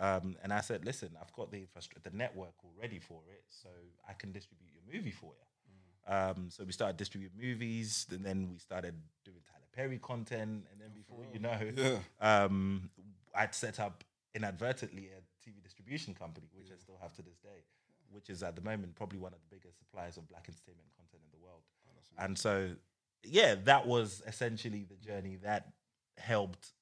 Um, 0.00 0.36
and 0.42 0.52
I 0.52 0.60
said, 0.60 0.84
listen, 0.84 1.10
I've 1.20 1.32
got 1.34 1.52
the 1.52 1.58
infrastructure, 1.58 2.10
the 2.10 2.16
network 2.16 2.54
already 2.64 2.98
for 2.98 3.20
it, 3.28 3.44
so 3.48 3.68
I 4.08 4.14
can 4.14 4.32
distribute 4.32 4.70
your 4.72 4.82
movie 4.92 5.12
for 5.12 5.26
you. 5.38 6.12
Um, 6.12 6.48
so 6.50 6.64
we 6.64 6.72
started 6.72 6.96
distributing 6.96 7.38
movies, 7.40 8.06
and 8.10 8.24
then 8.24 8.48
we 8.50 8.58
started 8.58 8.94
doing 9.24 9.36
Tyler 9.46 9.66
Perry 9.72 9.98
content, 9.98 10.66
and 10.72 10.80
then 10.80 10.90
before 10.92 11.24
you 11.32 11.38
know, 11.38 12.00
Yeah. 12.20 12.44
um, 12.44 12.90
I'd 13.34 13.54
set 13.54 13.78
up 13.78 14.02
inadvertently 14.34 15.06
a 15.16 15.20
TV 15.46 15.62
distribution 15.62 16.14
company, 16.14 16.48
which 16.54 16.70
I 16.70 16.78
still 16.78 16.98
have 17.00 17.14
to 17.14 17.22
this 17.22 17.38
day, 17.38 17.64
which 18.10 18.30
is 18.30 18.42
at 18.42 18.56
the 18.56 18.62
moment 18.62 18.94
probably 18.94 19.18
one 19.18 19.32
of 19.32 19.40
the 19.40 19.56
biggest 19.56 19.78
suppliers 19.78 20.16
of 20.16 20.28
black 20.28 20.46
entertainment 20.48 20.88
content 20.96 21.22
in 21.24 21.30
the 21.38 21.44
world. 21.44 21.62
and 22.18 22.38
so, 22.38 22.70
yeah, 23.24 23.54
that 23.64 23.86
was 23.86 24.22
essentially 24.26 24.84
the 24.88 24.96
journey 24.96 25.36
that 25.42 25.72
helped 26.18 26.72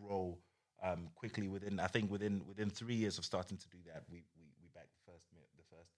grow 0.00 0.38
um, 0.82 1.08
quickly. 1.14 1.48
Within, 1.48 1.80
I 1.80 1.86
think, 1.86 2.10
within 2.10 2.42
within 2.46 2.70
three 2.70 2.94
years 2.94 3.18
of 3.18 3.24
starting 3.24 3.56
to 3.58 3.68
do 3.68 3.78
that, 3.86 4.04
we 4.10 4.24
we, 4.38 4.46
we 4.60 4.68
backed 4.74 4.92
the 4.92 5.12
first 5.12 5.26
mi- 5.32 5.52
the 5.56 5.76
first 5.76 5.92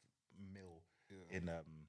mill 0.52 0.82
in 1.30 1.48
um, 1.48 1.88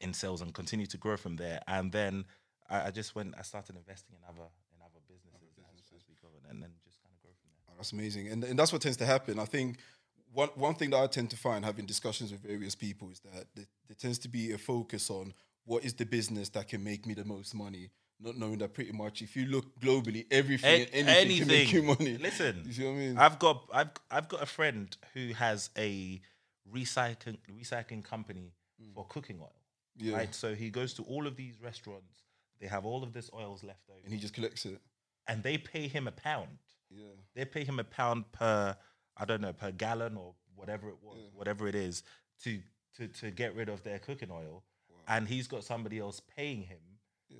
in 0.00 0.12
sales 0.14 0.42
and 0.42 0.54
continued 0.54 0.90
to 0.90 0.96
grow 0.98 1.16
from 1.16 1.36
there. 1.36 1.60
And 1.66 1.90
then 1.92 2.24
I, 2.70 2.88
I 2.88 2.90
just 2.90 3.14
went, 3.14 3.34
I 3.38 3.42
started 3.42 3.76
investing 3.76 4.16
in 4.16 4.22
other 4.28 4.48
in 4.72 4.78
other 4.80 5.00
businesses, 5.08 5.58
As, 5.74 5.80
as 5.96 6.04
we 6.08 6.14
go, 6.20 6.28
and 6.48 6.62
then 6.62 6.70
just 6.84 7.02
kind 7.02 7.12
of 7.14 7.20
grow 7.22 7.32
from 7.40 7.50
there. 7.50 7.64
That's 7.78 7.92
amazing, 7.92 8.28
and 8.28 8.44
and 8.44 8.58
that's 8.58 8.72
what 8.72 8.82
tends 8.82 8.98
to 8.98 9.06
happen. 9.06 9.38
I 9.38 9.44
think 9.46 9.78
one 10.34 10.50
one 10.56 10.74
thing 10.74 10.90
that 10.90 10.98
I 11.00 11.06
tend 11.06 11.30
to 11.30 11.36
find 11.36 11.64
having 11.64 11.86
discussions 11.86 12.30
with 12.32 12.42
various 12.42 12.74
people 12.74 13.08
is 13.10 13.20
that 13.20 13.46
there, 13.54 13.66
there 13.86 13.96
tends 13.96 14.18
to 14.20 14.28
be 14.28 14.52
a 14.52 14.58
focus 14.58 15.08
on 15.10 15.32
what 15.64 15.84
is 15.84 15.94
the 15.94 16.04
business 16.04 16.48
that 16.50 16.68
can 16.68 16.82
make 16.84 17.06
me 17.06 17.14
the 17.14 17.24
most 17.24 17.54
money, 17.54 17.90
not 18.20 18.36
knowing 18.36 18.58
that 18.58 18.74
pretty 18.74 18.92
much 18.92 19.22
if 19.22 19.36
you 19.36 19.46
look 19.46 19.78
globally, 19.80 20.26
everything, 20.30 20.86
A- 20.92 20.98
and 20.98 21.08
anything, 21.08 21.38
can 21.38 21.48
make 21.48 21.72
you 21.72 21.82
money. 21.84 22.18
Listen, 22.28 22.62
you 22.66 22.72
see 22.72 22.84
what 22.84 22.90
I 22.92 22.94
mean? 22.96 23.16
I've 23.18 23.38
got 23.38 23.56
I've 23.72 23.90
I've 24.10 24.28
got 24.28 24.42
a 24.42 24.46
friend 24.46 24.94
who 25.14 25.32
has 25.34 25.70
a 25.78 26.20
recycling 26.74 27.38
recycling 27.60 28.04
company 28.04 28.52
for 28.94 29.06
cooking 29.06 29.38
oil. 29.40 29.52
Mm. 30.00 30.06
Yeah. 30.06 30.16
Right. 30.16 30.34
So 30.34 30.54
he 30.54 30.70
goes 30.70 30.94
to 30.94 31.02
all 31.04 31.26
of 31.26 31.36
these 31.36 31.60
restaurants. 31.62 32.22
They 32.60 32.66
have 32.66 32.84
all 32.84 33.02
of 33.04 33.12
this 33.12 33.30
oils 33.32 33.62
left 33.62 33.88
over, 33.88 34.00
and 34.04 34.12
he 34.12 34.18
just 34.18 34.34
collects 34.34 34.64
it. 34.66 34.80
and 35.28 35.42
they 35.42 35.58
pay 35.58 35.86
him 35.88 36.08
a 36.08 36.12
pound. 36.12 36.58
Yeah, 36.90 37.04
They 37.34 37.44
pay 37.44 37.64
him 37.64 37.78
a 37.78 37.84
pound 37.84 38.30
per 38.32 38.76
I 39.16 39.24
don't 39.24 39.40
know 39.40 39.52
per 39.52 39.70
gallon 39.72 40.16
or 40.16 40.34
whatever 40.54 40.88
it 40.88 40.96
was, 41.02 41.18
whatever 41.34 41.68
it 41.68 41.74
is 41.74 42.02
to 42.44 42.60
to 42.96 43.08
to 43.08 43.30
get 43.30 43.54
rid 43.54 43.68
of 43.68 43.82
their 43.82 43.98
cooking 43.98 44.30
oil, 44.30 44.64
and 45.06 45.28
he's 45.28 45.46
got 45.46 45.64
somebody 45.64 45.98
else 45.98 46.20
paying 46.36 46.62
him 46.62 46.78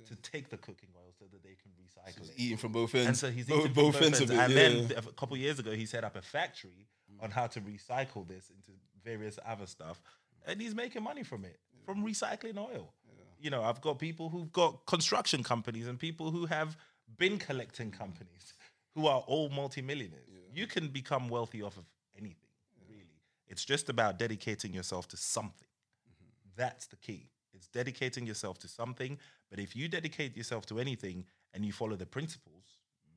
to 0.07 0.15
take 0.17 0.49
the 0.49 0.57
cooking 0.57 0.89
oil 0.95 1.11
so 1.17 1.25
that 1.31 1.43
they 1.43 1.55
can 1.61 1.71
recycle 1.81 2.19
he's 2.19 2.29
it. 2.29 2.35
eating 2.37 2.57
from 2.57 2.71
both 2.71 2.93
ends. 2.93 3.07
And 3.07 3.17
so 3.17 3.31
he's 3.31 3.47
both, 3.47 3.59
eating 3.59 3.73
from 3.73 3.83
both 3.83 3.93
both 3.93 4.03
ends 4.03 4.21
ends. 4.21 4.31
it. 4.31 4.37
And 4.37 4.53
yeah. 4.53 4.69
then 4.69 4.97
a 4.97 5.01
couple 5.13 5.35
of 5.35 5.41
years 5.41 5.59
ago, 5.59 5.71
he 5.71 5.85
set 5.85 6.03
up 6.03 6.15
a 6.15 6.21
factory 6.21 6.87
mm. 7.11 7.23
on 7.23 7.31
how 7.31 7.47
to 7.47 7.61
recycle 7.61 8.27
this 8.27 8.51
into 8.51 8.71
various 9.03 9.39
other 9.45 9.65
stuff, 9.65 10.01
and 10.45 10.61
he's 10.61 10.75
making 10.75 11.03
money 11.03 11.23
from 11.23 11.45
it 11.45 11.59
from 11.85 12.05
recycling 12.05 12.57
oil. 12.57 12.93
You 13.41 13.49
know, 13.49 13.63
I've 13.63 13.79
got 13.79 13.99
people 13.99 14.29
who've 14.29 14.51
got 14.51 14.85
construction 14.85 15.43
companies 15.43 15.87
and 15.87 15.97
people 15.97 16.29
who 16.29 16.45
have 16.45 16.75
bin 17.17 17.37
collecting 17.37 17.89
companies 17.89 18.53
who 18.95 19.07
are 19.07 19.21
all 19.27 19.49
multimillionaires. 19.49 20.23
You 20.53 20.67
can 20.67 20.87
become 20.87 21.29
wealthy 21.29 21.61
off 21.61 21.77
of 21.77 21.85
anything, 22.17 22.49
really. 22.89 23.05
It's 23.47 23.63
just 23.63 23.89
about 23.89 24.17
dedicating 24.17 24.73
yourself 24.73 25.07
to 25.09 25.17
something. 25.17 25.67
Mm-hmm. 25.67 26.61
That's 26.61 26.87
the 26.87 26.95
key. 26.95 27.29
It's 27.53 27.67
dedicating 27.67 28.25
yourself 28.25 28.57
to 28.59 28.67
something. 28.67 29.17
But 29.49 29.59
if 29.59 29.75
you 29.75 29.87
dedicate 29.87 30.35
yourself 30.35 30.65
to 30.67 30.79
anything 30.79 31.25
and 31.53 31.65
you 31.65 31.71
follow 31.71 31.95
the 31.95 32.05
principles, 32.05 32.63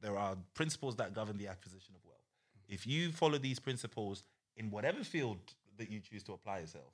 there 0.01 0.19
are 0.19 0.37
principles 0.55 0.97
that 0.97 1.15
govern 1.15 1.39
the 1.39 1.49
acquisition 1.49 1.95
of 1.95 2.05
wealth. 2.05 2.19
Mm-hmm. 2.19 2.75
If 2.75 2.87
you 2.87 3.13
follow 3.13 3.39
these 3.39 3.59
principles 3.59 4.25
in 4.57 4.71
whatever 4.71 5.03
field 5.05 5.39
that 5.79 5.91
you 5.91 6.01
choose 6.01 6.23
to 6.25 6.33
apply 6.33 6.61
yourself, 6.61 6.93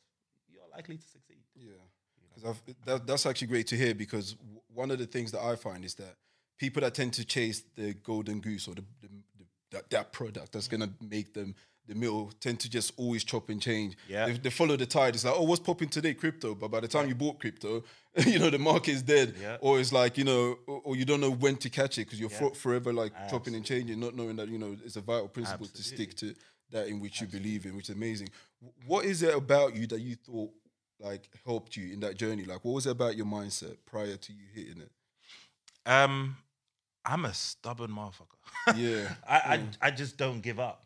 you're 0.48 0.62
likely 0.72 0.96
to 0.96 1.08
succeed. 1.08 1.42
Yeah, 1.56 1.72
because 2.34 2.60
that, 2.84 3.06
that's 3.06 3.26
actually 3.26 3.48
great 3.48 3.66
to 3.68 3.76
hear 3.76 3.94
because 3.94 4.34
w- 4.34 4.60
one 4.72 4.90
of 4.90 4.98
the 4.98 5.06
things 5.06 5.32
that 5.32 5.40
I 5.40 5.56
find 5.56 5.84
is 5.84 5.94
that 5.94 6.14
people 6.59 6.81
that 6.83 6.94
tend 6.94 7.12
to 7.14 7.25
chase 7.25 7.62
the 7.77 7.94
golden 7.94 8.40
goose 8.40 8.68
or 8.68 8.75
the, 8.75 8.85
the, 9.01 9.09
the 9.38 9.44
that, 9.71 9.90
that 9.90 10.12
product 10.12 10.53
that's 10.53 10.68
gonna 10.68 10.90
make 11.01 11.33
them 11.35 11.55
the 11.87 11.94
meal 11.94 12.31
tend 12.40 12.61
to 12.61 12.68
just 12.68 12.92
always 12.99 13.25
chop 13.25 13.49
and 13.49 13.62
change. 13.62 13.97
Yeah. 14.09 14.27
they, 14.27 14.33
they 14.33 14.51
follow 14.51 14.77
the 14.77 14.85
tide. 14.85 15.14
It's 15.14 15.25
like, 15.25 15.35
oh, 15.35 15.44
what's 15.44 15.61
popping 15.61 15.88
today? 15.88 16.12
Crypto. 16.12 16.55
But 16.55 16.71
by 16.71 16.81
the 16.81 16.88
time 16.88 17.09
you 17.09 17.14
bought 17.14 17.40
crypto, 17.40 17.83
you 18.27 18.38
know 18.38 18.51
the 18.51 18.59
market 18.59 18.90
is 18.92 19.03
dead, 19.03 19.35
Yeah. 19.40 19.57
or 19.61 19.81
it's 19.81 19.90
like 19.92 20.18
you 20.18 20.25
know, 20.25 20.59
or, 20.66 20.83
or 20.85 20.97
you 20.97 21.05
don't 21.07 21.21
know 21.21 21.31
when 21.31 21.57
to 21.57 21.71
catch 21.71 21.97
it 21.99 22.05
because 22.05 22.21
you're 22.21 22.29
fro- 22.29 22.51
forever 22.51 22.92
like 22.92 23.12
chopping 23.31 23.55
and 23.55 23.64
changing, 23.64 23.99
not 24.01 24.14
knowing 24.14 24.37
that 24.37 24.49
you 24.49 24.59
know 24.59 24.77
it's 24.85 24.97
a 24.97 25.01
vital 25.01 25.29
principle 25.29 25.66
to 25.66 25.83
stick 25.83 26.14
to 26.16 26.35
that 26.71 26.88
in 26.88 27.01
which 27.01 27.23
you 27.23 27.27
believe 27.27 27.64
in, 27.64 27.75
which 27.75 27.88
is 27.88 27.97
amazing. 27.97 28.29
What 28.87 29.07
is 29.07 29.23
it 29.23 29.35
about 29.35 29.75
you 29.75 29.87
that 29.87 30.01
you 30.01 30.16
thought 30.16 30.51
like 31.01 31.31
helped 31.47 31.75
you 31.77 31.92
in 31.92 32.01
that 32.01 32.16
journey? 32.18 32.44
Like, 32.44 32.64
what 32.64 32.73
was 32.73 32.87
it 32.87 32.90
about 32.90 33.16
your 33.16 33.25
mindset 33.25 33.77
prior 33.87 34.16
to 34.16 34.33
you 34.33 34.44
hitting 34.55 34.83
it? 34.83 34.90
Um, 35.87 36.37
I'm 37.09 37.25
a 37.25 37.33
stubborn 37.33 37.90
motherfucker. 37.90 38.77
Yeah. 38.77 39.14
I, 39.29 39.37
I 39.37 39.88
I 39.88 39.90
just 39.90 40.16
don't 40.18 40.40
give 40.42 40.61
up. 40.61 40.85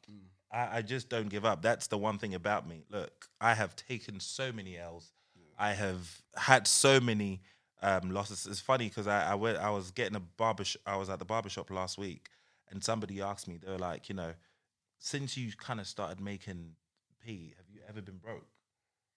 I, 0.52 0.78
I 0.78 0.82
just 0.82 1.08
don't 1.08 1.28
give 1.28 1.44
up. 1.44 1.62
That's 1.62 1.88
the 1.88 1.98
one 1.98 2.18
thing 2.18 2.34
about 2.34 2.68
me. 2.68 2.84
Look, 2.90 3.26
I 3.40 3.54
have 3.54 3.74
taken 3.74 4.20
so 4.20 4.52
many 4.52 4.78
L's. 4.78 5.12
I 5.58 5.72
have 5.72 6.22
had 6.36 6.66
so 6.66 7.00
many 7.00 7.42
um, 7.82 8.10
losses. 8.10 8.46
It's 8.48 8.60
funny 8.60 8.88
because 8.88 9.06
I 9.06 9.32
I, 9.32 9.34
went, 9.34 9.58
I 9.58 9.70
was 9.70 9.90
getting 9.90 10.16
a 10.16 10.20
barber. 10.20 10.64
Sh- 10.64 10.76
I 10.86 10.96
was 10.96 11.10
at 11.10 11.18
the 11.18 11.24
barber 11.24 11.48
shop 11.48 11.70
last 11.70 11.98
week, 11.98 12.28
and 12.70 12.82
somebody 12.84 13.20
asked 13.20 13.48
me. 13.48 13.58
They 13.62 13.70
were 13.70 13.78
like, 13.78 14.08
you 14.08 14.14
know, 14.14 14.34
since 14.98 15.36
you 15.36 15.52
kind 15.56 15.80
of 15.80 15.86
started 15.86 16.20
making 16.20 16.76
P, 17.24 17.54
have 17.56 17.66
you 17.68 17.80
ever 17.88 18.00
been 18.00 18.18
broke? 18.18 18.46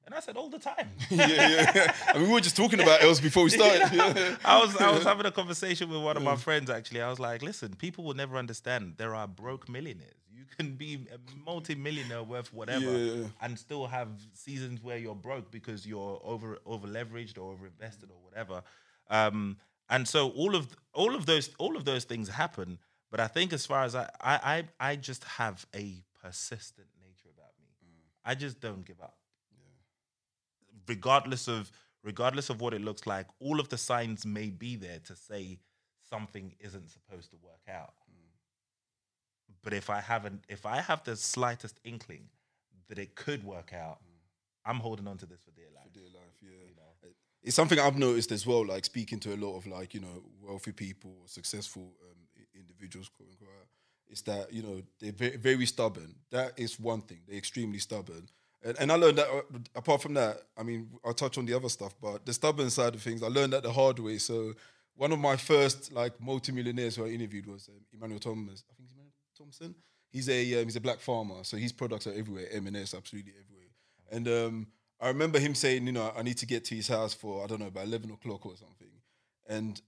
And 0.06 0.14
I 0.14 0.20
said 0.20 0.38
all 0.38 0.50
the 0.50 0.60
time. 0.60 0.90
yeah, 1.10 1.28
yeah, 1.28 1.72
yeah. 1.76 1.94
I 2.10 2.18
mean, 2.20 2.28
we 2.28 2.34
were 2.34 2.40
just 2.42 2.56
talking 2.56 2.80
about 2.80 3.02
else 3.02 3.20
before 3.20 3.44
we 3.44 3.50
started. 3.60 3.90
Yeah. 3.92 4.36
I 4.46 4.62
was 4.62 4.76
I 4.78 4.92
was 4.92 5.04
having 5.04 5.26
a 5.26 5.32
conversation 5.32 5.90
with 5.90 6.02
one 6.02 6.16
of 6.16 6.24
my 6.24 6.36
friends 6.36 6.70
actually. 6.70 7.02
I 7.02 7.10
was 7.10 7.20
like, 7.20 7.42
listen, 7.42 7.76
people 7.76 8.04
will 8.04 8.14
never 8.14 8.38
understand 8.38 8.96
there 8.98 9.16
are 9.16 9.28
broke 9.28 9.68
millionaires. 9.68 10.14
You 10.32 10.44
can 10.58 10.76
be 10.76 11.08
a 11.12 11.18
multi-millionaire 11.44 12.22
worth 12.24 12.54
whatever 12.54 13.30
and 13.42 13.58
still 13.58 13.88
have 13.88 14.10
seasons 14.34 14.84
where 14.84 14.98
you're 14.98 15.16
broke 15.16 15.50
because 15.50 15.88
you're 15.88 16.20
over 16.24 16.60
over 16.66 16.88
leveraged 16.88 17.38
or 17.40 17.52
over 17.54 17.66
invested 17.66 18.10
or 18.12 18.18
whatever. 18.24 18.62
Um, 19.10 19.58
and 19.90 20.08
so 20.08 20.30
all 20.30 20.56
of 20.56 20.68
all 20.94 21.16
of 21.16 21.26
those 21.26 21.50
all 21.58 21.76
of 21.76 21.86
those 21.86 22.04
things 22.04 22.30
happen. 22.30 22.78
But 23.10 23.20
I 23.22 23.28
think 23.28 23.54
as 23.54 23.66
far 23.66 23.84
as 23.84 23.96
I 23.96 24.08
I 24.22 24.36
I, 24.80 24.92
I 24.92 24.96
just 24.98 25.24
have 25.24 25.66
a 25.76 26.04
persistent 26.22 26.88
nature 27.02 27.30
about 27.36 27.54
me. 27.60 27.68
I 28.24 28.36
just 28.36 28.60
don't 28.60 28.86
give 28.86 29.02
up 29.02 29.16
regardless 30.88 31.48
of 31.48 31.72
regardless 32.04 32.50
of 32.50 32.62
what 32.62 32.74
it 32.74 32.82
looks 32.82 33.08
like, 33.08 33.28
all 33.40 33.60
of 33.60 33.70
the 33.70 33.78
signs 33.78 34.26
may 34.26 34.50
be 34.50 34.76
there 34.76 35.00
to 35.00 35.16
say 35.16 35.60
something 36.10 36.54
isn't 36.60 36.90
supposed 36.90 37.32
to 37.32 37.38
work 37.38 37.62
out. 37.68 37.94
But 39.64 39.74
if 39.74 39.90
I 39.90 40.00
haven't, 40.00 40.44
if 40.48 40.66
I 40.68 40.82
have 40.82 41.04
the 41.04 41.16
slightest 41.16 41.80
inkling 41.84 42.30
that 42.88 43.00
it 43.00 43.16
could 43.16 43.44
work 43.44 43.74
out, 43.74 43.98
I'm 44.64 44.78
holding 44.78 45.08
on 45.08 45.18
to 45.18 45.26
this 45.26 45.42
for 45.42 45.52
dear 45.52 45.66
life. 45.76 45.86
For 45.92 46.00
dear 46.00 46.10
life, 46.14 46.36
yeah. 46.42 47.10
It's 47.46 47.56
something 47.56 47.80
I've 47.80 47.98
noticed 47.98 48.32
as 48.32 48.48
well, 48.48 48.66
like 48.66 48.86
speaking 48.86 49.20
to 49.20 49.36
a 49.36 49.38
lot 49.38 49.56
of 49.56 49.68
like, 49.68 49.94
you 49.94 50.00
know, 50.00 50.24
wealthy 50.42 50.72
people 50.72 51.12
or 51.22 51.28
successful 51.28 51.94
um, 52.02 52.18
individuals, 52.56 53.08
quote 53.08 53.30
unquote, 53.30 53.68
is 54.10 54.24
that, 54.24 54.52
you 54.52 54.64
know, 54.64 54.82
they're 55.00 55.12
very, 55.12 55.38
very 55.38 55.66
stubborn. 55.68 56.16
That 56.32 56.54
is 56.58 56.80
one 56.80 57.02
thing. 57.02 57.20
They're 57.28 57.38
extremely 57.38 57.78
stubborn. 57.78 58.28
And, 58.66 58.78
and 58.80 58.92
I 58.92 58.96
learned 58.96 59.20
that, 59.20 59.28
uh, 59.30 59.42
apart 59.76 60.02
from 60.02 60.16
that, 60.16 60.42
I 60.58 60.64
mean, 60.64 60.90
I'll 61.06 61.14
touch 61.14 61.38
on 61.38 61.46
the 61.46 61.54
other 61.54 61.70
stuff, 61.70 61.94
but 62.02 62.26
the 62.26 62.34
stubborn 62.34 62.70
side 62.72 62.96
of 62.96 63.02
things, 63.02 63.22
I 63.24 63.28
learned 63.28 63.54
that 63.54 63.64
the 63.64 63.72
hard 63.72 64.00
way. 64.00 64.18
So 64.18 64.54
one 64.96 65.12
of 65.12 65.20
my 65.20 65.36
first 65.36 65.94
like 65.94 66.20
multimillionaires 66.20 66.96
who 66.96 67.06
I 67.06 67.10
interviewed 67.10 67.46
was 67.48 67.70
um, 67.70 67.82
Emmanuel 67.94 68.20
Thomas. 68.20 68.64
I 68.70 68.74
think 68.76 68.90
Emmanuel 68.92 69.14
Thompson. 69.38 69.76
He's 70.12 70.30
a 70.30 70.62
um, 70.62 70.66
he's 70.66 70.76
a 70.78 70.82
black 70.82 71.00
farmer, 71.00 71.44
so 71.44 71.58
his 71.58 71.72
products 71.72 72.08
are 72.08 72.14
everywhere. 72.14 72.48
M&S 72.52 72.94
absolutely 72.94 73.34
everywhere. 73.40 73.68
And 74.12 74.28
um, 74.28 74.68
I 75.02 75.10
remember 75.10 75.40
him 75.40 75.54
saying, 75.54 75.86
you 75.86 75.92
know, 75.92 76.12
I 76.16 76.24
need 76.24 76.38
to 76.38 76.46
get 76.46 76.64
to 76.66 76.76
his 76.76 76.88
house 76.88 77.14
for 77.14 77.44
I 77.44 77.48
don't 77.48 77.60
know 77.60 77.68
about 77.68 77.86
eleven 77.86 78.12
o'clock 78.12 78.46
or 78.46 78.56
something, 78.56 78.92
and 79.48 79.82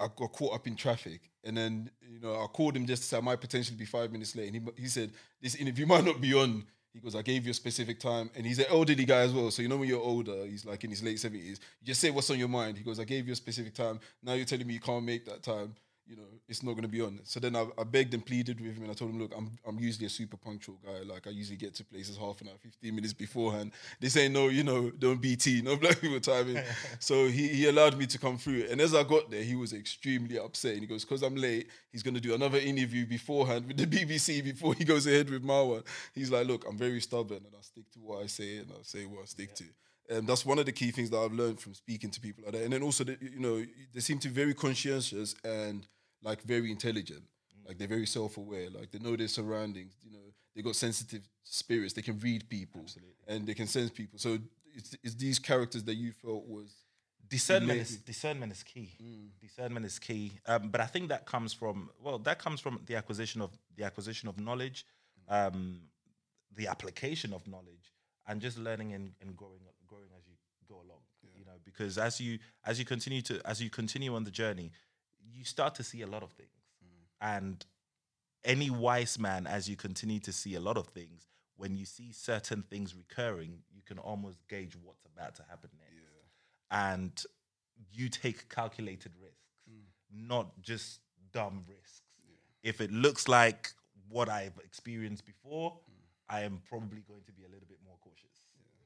I 0.00 0.08
got 0.14 0.32
caught 0.32 0.54
up 0.54 0.66
in 0.66 0.74
traffic. 0.74 1.30
And 1.44 1.56
then 1.56 1.90
you 2.10 2.18
know 2.18 2.34
I 2.34 2.46
called 2.46 2.76
him 2.76 2.86
just 2.86 3.02
to 3.02 3.08
say 3.08 3.16
I 3.16 3.20
might 3.20 3.40
potentially 3.40 3.76
be 3.76 3.84
five 3.84 4.10
minutes 4.10 4.34
late, 4.34 4.52
and 4.52 4.56
he 4.56 4.82
he 4.82 4.88
said 4.88 5.12
this 5.40 5.54
interview 5.54 5.86
might 5.94 6.04
not 6.04 6.20
be 6.20 6.34
on. 6.34 6.64
He 6.98 7.04
goes, 7.04 7.14
I 7.14 7.22
gave 7.22 7.44
you 7.44 7.52
a 7.52 7.54
specific 7.54 8.00
time, 8.00 8.28
and 8.34 8.44
he's 8.44 8.58
an 8.58 8.64
elderly 8.68 9.04
guy 9.04 9.20
as 9.20 9.32
well. 9.32 9.52
So 9.52 9.62
you 9.62 9.68
know 9.68 9.76
when 9.76 9.88
you're 9.88 10.02
older, 10.02 10.44
he's 10.46 10.66
like 10.66 10.82
in 10.82 10.90
his 10.90 11.00
late 11.00 11.20
seventies. 11.20 11.60
You 11.80 11.86
just 11.86 12.00
say 12.00 12.10
what's 12.10 12.28
on 12.28 12.40
your 12.40 12.48
mind. 12.48 12.76
He 12.76 12.82
goes, 12.82 12.98
I 12.98 13.04
gave 13.04 13.28
you 13.28 13.34
a 13.34 13.36
specific 13.36 13.72
time. 13.72 14.00
Now 14.20 14.32
you're 14.32 14.44
telling 14.44 14.66
me 14.66 14.74
you 14.74 14.80
can't 14.80 15.04
make 15.04 15.24
that 15.26 15.44
time. 15.44 15.76
You 16.08 16.16
know 16.16 16.38
it's 16.48 16.62
not 16.62 16.72
going 16.72 16.82
to 16.82 16.88
be 16.88 17.02
on. 17.02 17.20
So 17.24 17.38
then 17.38 17.54
I, 17.54 17.66
I 17.78 17.84
begged 17.84 18.14
and 18.14 18.24
pleaded 18.24 18.58
with 18.60 18.74
him, 18.74 18.82
and 18.82 18.90
I 18.90 18.94
told 18.94 19.10
him, 19.10 19.20
look, 19.20 19.32
I'm 19.36 19.50
I'm 19.66 19.78
usually 19.78 20.06
a 20.06 20.10
super 20.10 20.36
punctual 20.36 20.78
guy. 20.84 21.00
Like 21.04 21.26
I 21.26 21.30
usually 21.30 21.58
get 21.58 21.74
to 21.74 21.84
places 21.84 22.16
half 22.16 22.40
an 22.40 22.48
hour, 22.48 22.56
fifteen 22.58 22.94
minutes 22.94 23.12
beforehand. 23.12 23.72
They 24.00 24.08
say 24.08 24.28
no, 24.28 24.48
you 24.48 24.64
know, 24.64 24.90
don't 24.90 25.20
BT, 25.20 25.60
no 25.64 25.76
black 25.76 26.00
people 26.00 26.20
timing. 26.20 26.62
so 26.98 27.26
he 27.26 27.48
he 27.48 27.68
allowed 27.68 27.98
me 27.98 28.06
to 28.06 28.18
come 28.18 28.38
through, 28.38 28.66
and 28.70 28.80
as 28.80 28.94
I 28.94 29.02
got 29.02 29.30
there, 29.30 29.42
he 29.42 29.54
was 29.54 29.74
extremely 29.74 30.38
upset. 30.38 30.72
And 30.72 30.80
he 30.80 30.86
goes, 30.86 31.04
because 31.04 31.22
I'm 31.22 31.36
late, 31.36 31.68
he's 31.92 32.02
going 32.02 32.14
to 32.14 32.20
do 32.20 32.34
another 32.34 32.58
interview 32.58 33.06
beforehand 33.06 33.66
with 33.66 33.76
the 33.76 33.86
BBC 33.98 34.42
before 34.42 34.74
he 34.74 34.84
goes 34.84 35.06
ahead 35.06 35.28
with 35.28 35.42
my 35.42 35.60
one. 35.60 35.82
He's 36.14 36.30
like, 36.30 36.46
look, 36.46 36.64
I'm 36.66 36.78
very 36.78 37.00
stubborn, 37.00 37.44
and 37.44 37.54
I 37.56 37.60
stick 37.60 37.90
to 37.92 37.98
what 37.98 38.22
I 38.22 38.26
say, 38.26 38.58
and 38.58 38.70
I 38.72 38.82
say 38.82 39.04
what 39.04 39.22
I 39.22 39.26
stick 39.26 39.54
to. 39.56 39.64
And 40.10 40.26
that's 40.26 40.46
one 40.46 40.58
of 40.58 40.64
the 40.64 40.72
key 40.72 40.90
things 40.90 41.10
that 41.10 41.18
I've 41.18 41.34
learned 41.34 41.60
from 41.60 41.74
speaking 41.74 42.10
to 42.10 42.18
people 42.18 42.44
like 42.44 42.54
that. 42.54 42.62
And 42.62 42.72
then 42.72 42.82
also, 42.82 43.04
that, 43.04 43.20
you 43.20 43.40
know, 43.40 43.62
they 43.92 44.00
seem 44.00 44.18
to 44.20 44.28
be 44.28 44.34
very 44.34 44.54
conscientious 44.54 45.34
and 45.44 45.86
like 46.22 46.42
very 46.42 46.70
intelligent. 46.70 47.22
Like 47.66 47.78
they're 47.78 47.88
very 47.88 48.06
self-aware. 48.06 48.70
Like 48.70 48.90
they 48.90 48.98
know 48.98 49.16
their 49.16 49.28
surroundings. 49.28 49.92
You 50.02 50.12
know, 50.12 50.32
they 50.56 50.62
got 50.62 50.76
sensitive 50.76 51.28
spirits. 51.44 51.92
They 51.92 52.02
can 52.02 52.18
read 52.18 52.48
people 52.48 52.84
and 53.26 53.46
they 53.46 53.54
can 53.54 53.66
sense 53.66 53.90
people. 53.90 54.18
So 54.18 54.38
it's, 54.74 54.96
it's 55.02 55.14
these 55.14 55.38
characters 55.38 55.84
that 55.84 55.94
you 55.94 56.12
felt 56.12 56.46
was 56.46 56.74
discernment 57.28 57.80
is 57.80 57.96
discernment 57.98 58.52
is 58.52 58.62
key. 58.62 59.32
Discernment 59.40 59.84
is 59.84 59.98
key. 59.98 60.32
Um, 60.46 60.70
but 60.70 60.80
I 60.80 60.86
think 60.86 61.08
that 61.10 61.26
comes 61.26 61.52
from 61.52 61.90
well, 62.02 62.18
that 62.20 62.38
comes 62.38 62.60
from 62.60 62.80
the 62.86 62.96
acquisition 62.96 63.40
of 63.40 63.50
the 63.76 63.84
acquisition 63.84 64.28
of 64.28 64.38
knowledge, 64.38 64.86
um, 65.28 65.80
the 66.56 66.66
application 66.66 67.32
of 67.32 67.46
knowledge, 67.46 67.92
and 68.26 68.40
just 68.40 68.58
learning 68.58 68.94
and, 68.94 69.12
and 69.20 69.36
growing 69.36 69.60
growing 69.86 70.08
as 70.16 70.26
you 70.26 70.34
go 70.68 70.76
along. 70.76 71.00
You 71.36 71.44
know, 71.44 71.58
because 71.64 71.98
as 71.98 72.20
you 72.20 72.38
as 72.64 72.78
you 72.78 72.84
continue 72.84 73.22
to 73.22 73.40
as 73.44 73.60
you 73.60 73.70
continue 73.70 74.14
on 74.14 74.24
the 74.24 74.30
journey, 74.30 74.72
you 75.32 75.44
start 75.44 75.74
to 75.76 75.82
see 75.82 76.02
a 76.02 76.06
lot 76.06 76.22
of 76.22 76.32
things, 76.32 76.50
mm. 76.84 77.36
and 77.36 77.64
any 78.44 78.70
wise 78.70 79.18
man, 79.18 79.46
as 79.46 79.68
you 79.68 79.76
continue 79.76 80.20
to 80.20 80.32
see 80.32 80.54
a 80.54 80.60
lot 80.60 80.76
of 80.76 80.86
things, 80.88 81.26
when 81.56 81.76
you 81.76 81.84
see 81.84 82.12
certain 82.12 82.62
things 82.62 82.94
recurring, 82.94 83.58
you 83.74 83.82
can 83.84 83.98
almost 83.98 84.38
gauge 84.48 84.76
what's 84.82 85.04
about 85.04 85.34
to 85.36 85.42
happen 85.48 85.70
next. 85.78 85.88
And 86.70 87.22
you 87.92 88.08
take 88.08 88.48
calculated 88.48 89.12
risks, 89.20 89.54
mm. 89.68 89.82
not 90.12 90.60
just 90.60 91.00
dumb 91.32 91.64
risks. 91.68 92.02
If 92.62 92.80
it 92.80 92.92
looks 92.92 93.28
like 93.28 93.70
what 94.08 94.28
I've 94.28 94.58
experienced 94.64 95.24
before, 95.24 95.72
mm. 95.72 95.94
I 96.28 96.42
am 96.42 96.60
probably 96.68 97.02
going 97.06 97.22
to 97.26 97.32
be 97.32 97.44
a 97.44 97.48
little 97.48 97.66
bit 97.68 97.78
more 97.84 97.96
cautious, 98.02 98.42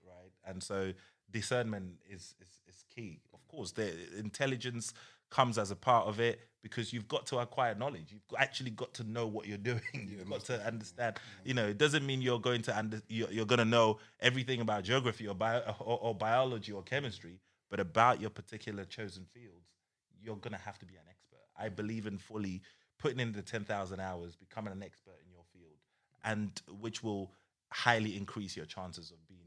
right? 0.07 0.33
And 0.45 0.63
so 0.63 0.93
discernment 1.31 1.95
is, 2.09 2.35
is 2.41 2.61
is 2.69 2.85
key. 2.95 3.21
Of 3.35 3.47
course, 3.49 3.73
the 3.73 3.93
intelligence 4.19 4.95
comes 5.33 5.59
as 5.59 5.71
a 5.71 5.77
part 5.77 6.07
of 6.07 6.21
it 6.21 6.41
because 6.63 6.93
you've 6.93 7.09
got 7.09 7.27
to 7.27 7.39
acquire 7.39 7.75
knowledge. 7.75 8.07
You've 8.11 8.23
actually 8.39 8.71
got 8.71 8.95
to 8.95 9.05
know 9.05 9.27
what 9.27 9.47
you're 9.49 9.59
doing. 9.73 9.81
You've 9.95 10.29
got 10.29 10.45
to 10.45 10.65
understand. 10.65 11.19
You 11.45 11.55
know, 11.55 11.67
it 11.67 11.79
doesn't 11.79 12.07
mean 12.07 12.23
you're 12.23 12.39
going 12.39 12.63
to 12.63 12.79
under, 12.79 13.03
you're, 13.09 13.31
you're 13.31 13.47
going 13.47 13.59
to 13.59 13.65
know 13.65 13.99
everything 14.21 14.61
about 14.61 14.85
geography 14.85 15.27
or, 15.27 15.35
bio, 15.35 15.61
or, 15.81 15.99
or 16.01 16.15
biology 16.15 16.71
or 16.71 16.83
chemistry, 16.83 17.41
but 17.71 17.81
about 17.81 18.21
your 18.21 18.31
particular 18.31 18.85
chosen 18.85 19.25
fields, 19.35 19.67
you're 20.23 20.37
going 20.37 20.53
to 20.53 20.61
have 20.61 20.79
to 20.79 20.87
be 20.87 20.95
an 20.95 21.03
expert. 21.09 21.41
I 21.59 21.69
believe 21.69 22.07
in 22.07 22.19
fully 22.19 22.63
putting 22.99 23.19
in 23.19 23.33
the 23.33 23.43
10,000 23.43 23.99
hours, 23.99 24.37
becoming 24.37 24.73
an 24.73 24.83
expert 24.83 25.17
in 25.25 25.33
your 25.33 25.43
field, 25.53 25.79
and 26.25 26.63
which 26.81 27.03
will 27.03 27.33
highly 27.73 28.17
increase 28.17 28.57
your 28.57 28.67
chances 28.67 29.11
of 29.11 29.27
being 29.27 29.41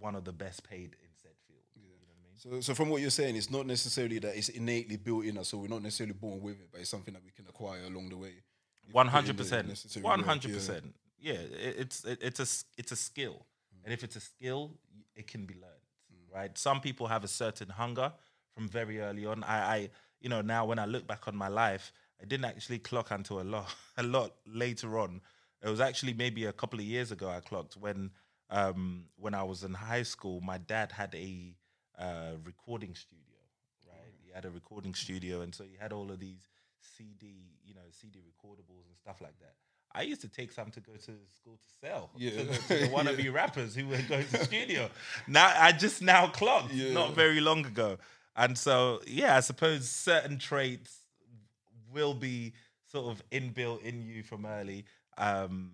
one 0.00 0.16
of 0.16 0.24
the 0.24 0.32
best 0.32 0.64
paid 0.68 0.96
in 1.00 1.10
said 1.14 1.32
field. 1.46 1.62
You 1.76 1.82
know 1.82 1.94
what 2.00 2.08
I 2.10 2.18
mean? 2.26 2.31
So, 2.42 2.60
so 2.60 2.74
from 2.74 2.88
what 2.88 3.00
you're 3.00 3.10
saying, 3.10 3.36
it's 3.36 3.50
not 3.50 3.66
necessarily 3.66 4.18
that 4.18 4.36
it's 4.36 4.48
innately 4.48 4.96
built 4.96 5.24
in 5.24 5.38
us, 5.38 5.48
so 5.48 5.58
we're 5.58 5.68
not 5.68 5.80
necessarily 5.80 6.14
born 6.14 6.40
with 6.40 6.54
it, 6.54 6.68
but 6.72 6.80
it's 6.80 6.90
something 6.90 7.14
that 7.14 7.22
we 7.24 7.30
can 7.30 7.46
acquire 7.46 7.84
along 7.86 8.08
the 8.08 8.16
way. 8.16 8.32
One 8.90 9.06
hundred 9.06 9.36
percent. 9.36 9.68
One 10.00 10.24
hundred 10.24 10.50
yeah. 10.50 10.56
percent. 10.56 10.94
Yeah, 11.20 11.34
it, 11.34 11.76
it's 11.78 12.04
it, 12.04 12.18
it's 12.20 12.40
a 12.40 12.66
it's 12.76 12.90
a 12.90 12.96
skill, 12.96 13.46
and 13.84 13.94
if 13.94 14.02
it's 14.02 14.16
a 14.16 14.20
skill, 14.20 14.72
it 15.14 15.28
can 15.28 15.46
be 15.46 15.54
learned. 15.54 15.66
Right. 16.34 16.56
Some 16.58 16.80
people 16.80 17.06
have 17.06 17.22
a 17.22 17.28
certain 17.28 17.68
hunger 17.68 18.12
from 18.54 18.68
very 18.68 19.00
early 19.00 19.24
on. 19.24 19.44
I, 19.44 19.74
I 19.74 19.90
you 20.20 20.28
know 20.28 20.40
now 20.40 20.64
when 20.64 20.80
I 20.80 20.86
look 20.86 21.06
back 21.06 21.28
on 21.28 21.36
my 21.36 21.48
life, 21.48 21.92
I 22.20 22.24
didn't 22.24 22.46
actually 22.46 22.80
clock 22.80 23.12
until 23.12 23.40
a 23.40 23.44
lot 23.44 23.72
a 23.98 24.02
lot 24.02 24.32
later 24.46 24.98
on. 24.98 25.20
It 25.62 25.68
was 25.68 25.80
actually 25.80 26.14
maybe 26.14 26.46
a 26.46 26.52
couple 26.52 26.80
of 26.80 26.84
years 26.84 27.12
ago 27.12 27.28
I 27.28 27.38
clocked 27.38 27.76
when 27.76 28.10
um 28.50 29.04
when 29.14 29.32
I 29.32 29.44
was 29.44 29.62
in 29.62 29.74
high 29.74 30.02
school. 30.02 30.40
My 30.40 30.58
dad 30.58 30.90
had 30.90 31.14
a 31.14 31.54
uh, 31.98 32.32
recording 32.44 32.94
studio. 32.94 33.24
Right. 33.86 34.12
He 34.24 34.32
had 34.32 34.44
a 34.44 34.50
recording 34.50 34.94
studio, 34.94 35.40
and 35.42 35.54
so 35.54 35.64
he 35.64 35.76
had 35.80 35.92
all 35.92 36.10
of 36.10 36.18
these 36.20 36.48
CD, 36.80 37.26
you 37.64 37.74
know, 37.74 37.80
CD 37.90 38.20
recordables 38.20 38.86
and 38.88 38.96
stuff 38.98 39.20
like 39.20 39.38
that. 39.40 39.54
I 39.94 40.02
used 40.02 40.22
to 40.22 40.28
take 40.28 40.52
some 40.52 40.70
to 40.70 40.80
go 40.80 40.92
to 40.92 41.12
school 41.34 41.58
to 41.58 41.86
sell 41.86 42.10
Yeah. 42.16 42.30
to, 42.30 42.36
the, 42.44 42.54
to 42.54 42.68
the 42.80 42.88
wannabe 42.88 43.32
rappers 43.32 43.74
who 43.74 43.86
were 43.88 44.00
going 44.08 44.24
to 44.24 44.32
the 44.32 44.44
studio. 44.44 44.88
Now 45.28 45.52
I 45.56 45.72
just 45.72 46.00
now 46.02 46.28
clocked 46.28 46.72
Yeah. 46.72 46.92
not 46.94 47.14
very 47.14 47.40
long 47.40 47.66
ago, 47.66 47.98
and 48.34 48.56
so 48.56 49.00
yeah, 49.06 49.36
I 49.36 49.40
suppose 49.40 49.88
certain 49.88 50.38
traits 50.38 50.98
will 51.92 52.14
be 52.14 52.54
sort 52.90 53.06
of 53.12 53.22
inbuilt 53.30 53.82
in 53.82 54.00
you 54.02 54.22
from 54.22 54.46
early. 54.46 54.86
Um, 55.18 55.72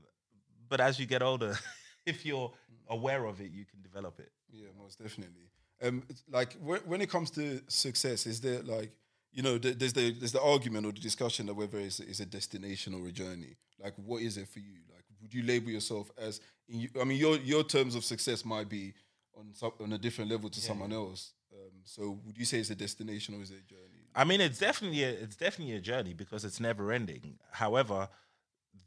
but 0.68 0.80
as 0.80 0.98
you 0.98 1.06
get 1.06 1.22
older, 1.22 1.56
if 2.06 2.26
you're 2.26 2.52
aware 2.88 3.24
of 3.24 3.40
it, 3.40 3.52
you 3.52 3.64
can 3.64 3.80
develop 3.82 4.18
it. 4.18 4.32
Yeah, 4.50 4.66
most 4.76 5.00
definitely. 5.00 5.48
Um, 5.82 6.02
like 6.30 6.54
when, 6.54 6.80
when 6.80 7.00
it 7.00 7.10
comes 7.10 7.30
to 7.32 7.60
success, 7.68 8.26
is 8.26 8.40
there 8.40 8.62
like 8.62 8.90
you 9.32 9.42
know 9.42 9.58
th- 9.58 9.78
there's 9.78 9.92
the 9.92 10.12
there's 10.12 10.32
the 10.32 10.42
argument 10.42 10.86
or 10.86 10.92
the 10.92 11.00
discussion 11.00 11.46
that 11.46 11.54
whether 11.54 11.78
it's, 11.78 12.00
it's 12.00 12.20
a 12.20 12.26
destination 12.26 12.94
or 12.94 13.06
a 13.08 13.12
journey. 13.12 13.56
Like, 13.82 13.94
what 13.96 14.22
is 14.22 14.36
it 14.36 14.48
for 14.48 14.58
you? 14.58 14.78
Like, 14.92 15.04
would 15.22 15.32
you 15.32 15.42
label 15.44 15.70
yourself 15.70 16.10
as? 16.18 16.40
In, 16.68 16.80
you- 16.80 16.90
I 17.00 17.04
mean, 17.04 17.18
your 17.18 17.36
your 17.38 17.62
terms 17.64 17.94
of 17.94 18.04
success 18.04 18.44
might 18.44 18.68
be 18.68 18.94
on 19.38 19.54
some, 19.54 19.72
on 19.80 19.92
a 19.92 19.98
different 19.98 20.30
level 20.30 20.50
to 20.50 20.60
someone 20.60 20.92
else. 20.92 21.32
Um, 21.52 21.70
so, 21.84 22.18
would 22.26 22.36
you 22.36 22.44
say 22.44 22.58
it's 22.58 22.70
a 22.70 22.74
destination 22.74 23.34
or 23.36 23.42
is 23.42 23.50
it 23.50 23.58
a 23.64 23.68
journey? 23.68 24.02
I 24.16 24.24
mean, 24.24 24.40
it's 24.40 24.58
definitely 24.58 25.04
a, 25.04 25.10
it's 25.10 25.36
definitely 25.36 25.76
a 25.76 25.80
journey 25.80 26.12
because 26.12 26.44
it's 26.44 26.58
never 26.60 26.90
ending. 26.92 27.38
However, 27.52 28.08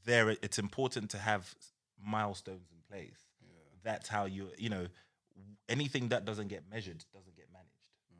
there 0.06 0.30
it's 0.30 0.60
important 0.60 1.10
to 1.12 1.18
have 1.18 1.56
milestones 2.04 2.68
in 2.72 2.78
place. 2.90 3.20
That's 3.84 4.10
how 4.10 4.26
you 4.26 4.50
you 4.58 4.70
know 4.70 4.88
anything 5.70 6.10
that 6.10 6.26
doesn't 6.26 6.48
get 6.48 6.64
measured 6.70 7.04
doesn't 7.14 7.36
get 7.36 7.48
managed, 7.52 7.72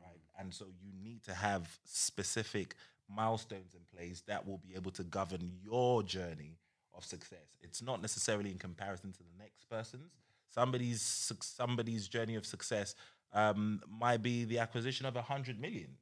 right? 0.02 0.22
And 0.40 0.54
so 0.54 0.66
you 0.82 0.92
need 1.04 1.24
to 1.24 1.34
have 1.34 1.80
specific 1.86 2.76
milestones 3.14 3.74
in 3.74 3.82
place 3.96 4.22
that 4.28 4.48
will 4.48 4.58
be 4.58 4.76
able 4.76 4.92
to 4.92 5.04
govern 5.04 5.52
your 5.64 6.04
journey 6.04 6.58
of 6.96 7.04
success. 7.06 7.58
It's 7.62 7.82
not 7.82 8.02
necessarily 8.02 8.52
in 8.52 8.58
comparison 8.58 9.12
to 9.14 9.20
the 9.20 9.38
next 9.38 9.70
person's. 9.70 10.12
Somebody's 10.50 11.02
somebody's 11.42 12.08
journey 12.08 12.36
of 12.36 12.46
success 12.46 12.96
um, 13.34 13.82
might 13.90 14.22
be 14.22 14.44
the 14.44 14.60
acquisition 14.60 15.06
of 15.06 15.16
a 15.16 15.22
hundred 15.22 15.60
million, 15.60 15.96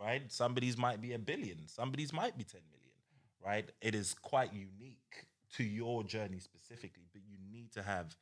right? 0.00 0.22
Somebody's 0.30 0.78
might 0.78 1.00
be 1.00 1.14
a 1.14 1.18
billion. 1.18 1.66
Somebody's 1.66 2.12
might 2.12 2.38
be 2.38 2.44
ten 2.44 2.60
million, 2.70 2.94
right? 3.44 3.70
It 3.80 3.94
is 3.94 4.14
quite 4.14 4.52
unique 4.52 5.26
to 5.56 5.64
your 5.64 6.04
journey 6.04 6.38
specifically, 6.38 7.08
but 7.12 7.22
you 7.26 7.36
need 7.50 7.72
to 7.72 7.82
have 7.82 8.16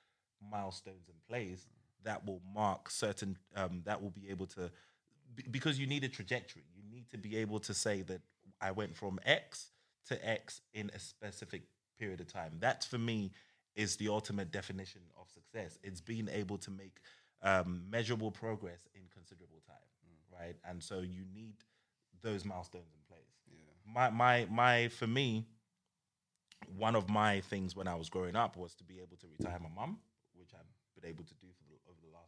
milestones 0.51 1.09
in 1.09 1.15
place 1.29 1.67
that 2.05 2.27
will 2.27 2.41
mark 2.55 2.91
certain 2.91 3.37
um, 3.57 3.83
that 3.85 4.03
will 4.03 4.11
be 4.11 4.29
able 4.31 4.47
to 4.47 4.71
be- 5.35 5.45
because 5.51 5.79
you 5.79 5.87
need 5.87 6.05
a 6.05 6.09
trajectory. 6.09 6.65
You 6.75 6.83
need 6.91 7.09
to 7.11 7.19
be 7.19 7.37
able 7.37 7.61
to 7.61 7.75
say 7.75 8.03
that 8.03 8.21
I 8.61 8.71
went 8.73 8.97
from 8.97 9.19
X 9.25 9.71
to 10.09 10.29
X 10.29 10.61
in 10.75 10.91
a 10.95 10.99
specific 10.99 11.63
period 11.99 12.21
of 12.21 12.27
time. 12.27 12.53
That 12.61 12.85
for 12.85 12.99
me 12.99 13.33
is 13.77 13.97
the 13.97 14.09
ultimate 14.09 14.51
definition 14.51 15.03
of 15.21 15.29
success. 15.31 15.79
It's 15.83 16.01
being 16.01 16.29
able 16.33 16.59
to 16.59 16.71
make 16.71 16.99
um, 17.43 17.85
measurable 17.91 18.31
progress 18.31 18.89
in 18.95 19.03
considerable 19.13 19.63
time, 19.67 19.77
right? 20.33 20.57
And 20.69 20.83
so 20.83 21.01
you 21.01 21.25
need 21.33 21.55
those 22.23 22.45
milestones 22.45 22.93
in 22.95 23.01
place. 23.09 23.27
My 23.93 24.11
my 24.11 24.47
my 24.51 24.89
for 24.89 25.07
me, 25.07 25.47
one 26.77 26.95
of 26.95 27.09
my 27.09 27.41
things 27.41 27.75
when 27.75 27.89
I 27.89 27.95
was 27.95 28.09
growing 28.09 28.37
up 28.37 28.57
was 28.57 28.75
to 28.77 28.85
be 28.85 28.99
able 29.01 29.17
to 29.19 29.27
retire 29.27 29.59
my 29.61 29.69
mum, 29.75 29.99
which 30.35 30.51
I've 30.55 31.01
been 31.01 31.09
able 31.11 31.25
to 31.25 31.35
do 31.35 31.47
for 31.57 31.65
the 31.65 31.70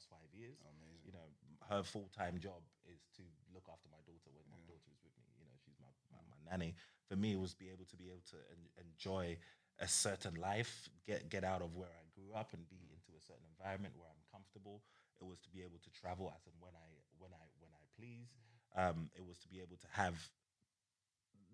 last 0.03 0.11
five 0.11 0.31
years. 0.35 0.59
You 1.07 1.13
know, 1.13 1.27
her 1.71 1.83
full 1.83 2.11
time 2.17 2.39
job 2.39 2.63
is 2.87 3.07
to 3.19 3.23
look 3.55 3.67
after 3.71 3.87
my 3.91 4.03
daughter 4.07 4.31
when 4.35 4.47
my 4.51 4.63
daughter 4.67 4.91
is 4.91 4.99
with 5.03 5.15
me. 5.39 5.47
You 5.67 5.75
a 6.19 6.51
nanny. 6.51 6.75
For 7.09 7.17
me, 7.17 7.33
it 7.33 7.41
was 7.41 7.55
be 7.55 7.71
able 7.71 7.87
to 7.87 7.97
be 7.97 8.11
able 8.11 8.27
to 8.35 8.39
en- 8.51 8.73
enjoy 8.83 9.37
a 9.81 9.89
certain 9.89 10.35
life, 10.37 10.89
get 11.07 11.29
get 11.31 11.45
out 11.45 11.63
of 11.63 11.75
where 11.75 11.91
I 11.91 12.05
grew 12.15 12.35
up, 12.35 12.53
and 12.55 12.63
be 12.69 12.91
into 12.91 13.15
a 13.19 13.23
certain 13.23 13.47
environment 13.59 13.95
where 13.99 14.11
I'm 14.11 14.23
comfortable. 14.31 14.83
It 15.21 15.27
was 15.27 15.39
to 15.47 15.51
be 15.51 15.63
able 15.63 15.79
to 15.83 15.91
travel 15.95 16.31
as 16.35 16.43
and 16.47 16.55
when 16.59 16.75
I 16.75 16.89
when 17.19 17.31
I 17.35 17.45
when 17.63 17.71
I 17.75 17.83
please. 17.99 18.31
Um, 18.75 19.11
it 19.15 19.25
was 19.27 19.39
to 19.45 19.49
be 19.49 19.61
able 19.61 19.77
to 19.77 19.89
have 19.93 20.17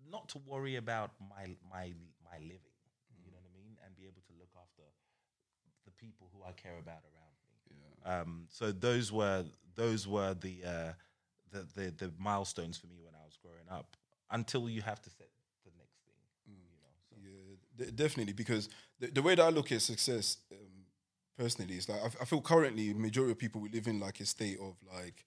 not 0.09 0.29
to 0.29 0.37
worry 0.39 0.75
about 0.75 1.11
my 1.19 1.45
my 1.69 1.93
my 2.23 2.37
living. 2.41 2.77
You 3.25 3.31
know 3.31 3.37
what 3.41 3.49
I 3.49 3.53
mean, 3.53 3.77
and 3.85 3.95
be 3.95 4.05
able 4.09 4.23
to 4.25 4.33
look 4.39 4.53
after 4.57 4.85
the 5.85 5.91
people 5.99 6.29
who 6.33 6.43
I 6.43 6.53
care 6.53 6.77
about 6.79 7.03
around 7.03 7.28
me. 7.75 8.11
Um, 8.11 8.45
so 8.49 8.71
those 8.71 9.11
were 9.11 9.45
those 9.75 10.07
were 10.07 10.33
the, 10.33 10.57
uh, 10.65 10.91
the 11.51 11.67
the 11.75 11.91
the 11.91 12.11
milestones 12.17 12.77
for 12.77 12.87
me 12.87 12.97
when 13.03 13.13
I 13.15 13.23
was 13.25 13.37
growing 13.41 13.67
up. 13.71 13.95
Until 14.31 14.69
you 14.69 14.81
have 14.83 15.01
to 15.01 15.09
set 15.09 15.27
the 15.65 15.71
next 15.77 15.97
thing. 16.05 16.13
You 16.45 16.53
know, 16.55 16.91
so. 17.09 17.15
Yeah, 17.19 17.85
de- 17.85 17.91
definitely. 17.91 18.33
Because 18.33 18.69
the, 18.99 19.07
the 19.07 19.21
way 19.23 19.35
that 19.35 19.43
I 19.43 19.49
look 19.49 19.71
at 19.71 19.81
success, 19.81 20.37
um, 20.51 20.85
personally, 21.37 21.75
is 21.75 21.89
like 21.89 22.01
I, 22.01 22.05
f- 22.05 22.17
I 22.21 22.25
feel 22.25 22.41
currently 22.41 22.93
majority 22.93 23.31
of 23.31 23.39
people 23.39 23.59
we 23.61 23.69
live 23.69 23.87
in 23.87 23.99
like 23.99 24.19
a 24.19 24.25
state 24.25 24.59
of 24.59 24.75
like, 24.95 25.25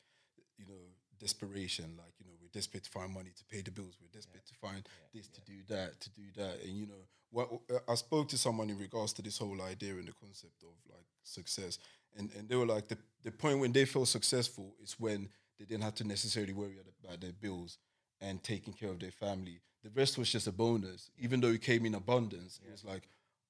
you 0.57 0.67
know, 0.67 0.81
desperation. 1.19 1.87
Like 1.99 2.13
you 2.21 2.27
know, 2.27 2.33
we're 2.41 2.49
desperate 2.53 2.85
to 2.85 2.91
find 2.91 3.13
money 3.13 3.31
to 3.37 3.45
pay 3.45 3.63
the 3.63 3.73
bills. 3.73 3.97
We're 4.01 4.09
desperate 4.13 4.47
to 4.47 4.55
find 4.55 4.89
this, 5.13 5.27
to 5.29 5.41
do 5.41 5.59
that, 5.69 6.01
to 6.01 6.11
do 6.11 6.23
that. 6.37 6.63
And 6.65 6.77
you 6.79 6.87
know, 6.87 7.03
what 7.31 7.49
uh, 7.75 7.79
I 7.91 7.95
spoke 7.97 8.29
to 8.29 8.39
someone 8.39 8.71
in 8.71 8.79
regards 8.79 9.13
to 9.15 9.23
this 9.23 9.39
whole 9.39 9.61
idea 9.63 9.95
and 9.95 10.07
the 10.07 10.13
concept 10.13 10.63
of 10.63 10.75
like 10.89 11.07
success, 11.25 11.79
and 12.17 12.31
and 12.37 12.49
they 12.49 12.57
were 12.57 12.67
like 12.67 12.89
the 12.89 12.99
the 13.25 13.31
point 13.31 13.59
when 13.61 13.73
they 13.73 13.85
felt 13.85 14.09
successful 14.09 14.75
is 14.83 14.97
when 14.99 15.29
they 15.59 15.65
didn't 15.65 15.85
have 15.85 15.95
to 15.97 16.05
necessarily 16.05 16.53
worry 16.53 16.77
about 17.05 17.21
their 17.21 17.33
bills 17.33 17.79
and 18.21 18.43
taking 18.43 18.73
care 18.73 18.91
of 18.91 18.99
their 18.99 19.11
family. 19.11 19.61
The 19.85 19.91
rest 19.91 20.19
was 20.19 20.31
just 20.31 20.47
a 20.47 20.53
bonus, 20.53 21.11
even 21.19 21.41
though 21.41 21.49
it 21.51 21.63
came 21.63 21.85
in 21.87 21.95
abundance. 21.95 22.61
It 22.65 22.71
was 22.71 22.85
like, 22.85 23.03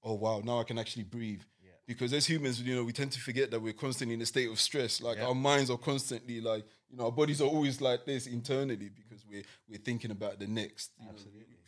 oh 0.02 0.14
wow, 0.14 0.40
now 0.44 0.60
I 0.60 0.64
can 0.64 0.78
actually 0.78 1.04
breathe. 1.04 1.42
Yeah. 1.62 1.70
Because 1.86 2.12
as 2.12 2.26
humans, 2.26 2.60
you 2.60 2.74
know, 2.74 2.84
we 2.84 2.92
tend 2.92 3.12
to 3.12 3.20
forget 3.20 3.50
that 3.50 3.60
we're 3.60 3.72
constantly 3.72 4.14
in 4.14 4.22
a 4.22 4.26
state 4.26 4.50
of 4.50 4.58
stress. 4.58 5.00
Like 5.00 5.20
our 5.20 5.34
minds 5.34 5.70
are 5.70 5.78
constantly 5.78 6.40
like, 6.40 6.64
you 6.90 6.96
know, 6.96 7.06
our 7.06 7.12
bodies 7.12 7.40
are 7.40 7.48
always 7.48 7.80
like 7.80 8.04
this 8.04 8.26
internally 8.26 8.90
because 8.90 9.24
we're 9.30 9.44
we're 9.68 9.78
thinking 9.78 10.10
about 10.10 10.38
the 10.38 10.46
next. 10.46 10.92
you 11.00 11.06
know, 11.06 11.12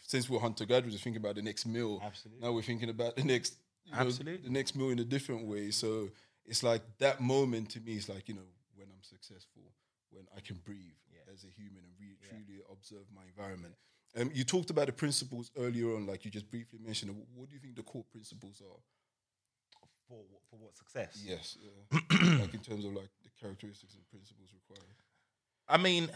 since 0.07 0.29
we're 0.29 0.39
hunter 0.39 0.67
gatherers, 0.67 1.03
thinking 1.03 1.21
about 1.23 1.35
the 1.37 1.43
next 1.43 1.67
meal. 1.67 2.01
Absolutely. 2.05 2.47
Now 2.47 2.53
we're 2.53 2.63
thinking 2.63 2.91
about 2.91 3.17
the 3.17 3.25
next, 3.25 3.57
you 3.85 3.93
know, 3.93 4.01
Absolutely. 4.01 4.49
the 4.49 4.53
next 4.53 4.77
meal 4.77 4.91
in 4.91 4.99
a 4.99 5.05
different 5.05 5.47
way. 5.47 5.71
So 5.71 6.11
it's 6.47 6.63
like 6.63 6.83
that 6.99 7.21
moment 7.21 7.71
to 7.71 7.81
me 7.81 7.93
is 7.97 8.09
like, 8.09 8.29
you 8.29 8.35
know, 8.35 8.49
when 8.77 8.89
I'm 8.89 9.03
successful, 9.03 9.63
when 10.11 10.27
I 10.37 10.41
can 10.41 10.57
breathe 10.65 10.93
as 11.33 11.45
a 11.45 11.49
human 11.61 11.83
and 11.83 11.93
re- 11.99 12.17
truly 12.29 12.61
observe 12.71 13.07
my 13.15 13.23
environment. 13.27 13.75
Um, 14.17 14.31
you 14.33 14.45
talked 14.45 14.71
about 14.71 14.87
the 14.87 14.93
principles 14.93 15.51
earlier 15.59 15.95
on, 15.97 16.07
like 16.07 16.25
you 16.25 16.31
just 16.31 16.49
briefly 16.51 16.79
mentioned. 16.85 17.11
What 17.35 17.49
do 17.49 17.55
you 17.55 17.61
think 17.61 17.75
the 17.75 17.83
core 17.83 18.05
principles 18.13 18.61
are? 18.61 18.79
For 20.09 20.19
for 20.51 20.57
what 20.57 20.77
success? 20.77 21.21
Yes, 21.27 21.57
yeah. 21.61 21.99
like 22.41 22.55
in 22.55 22.61
terms 22.61 22.85
of 22.85 22.93
like 22.93 23.09
the 23.23 23.31
characteristics 23.41 23.95
and 23.95 24.07
principles 24.11 24.51
required. 24.55 24.95
I 25.67 25.79
mean, 25.79 26.09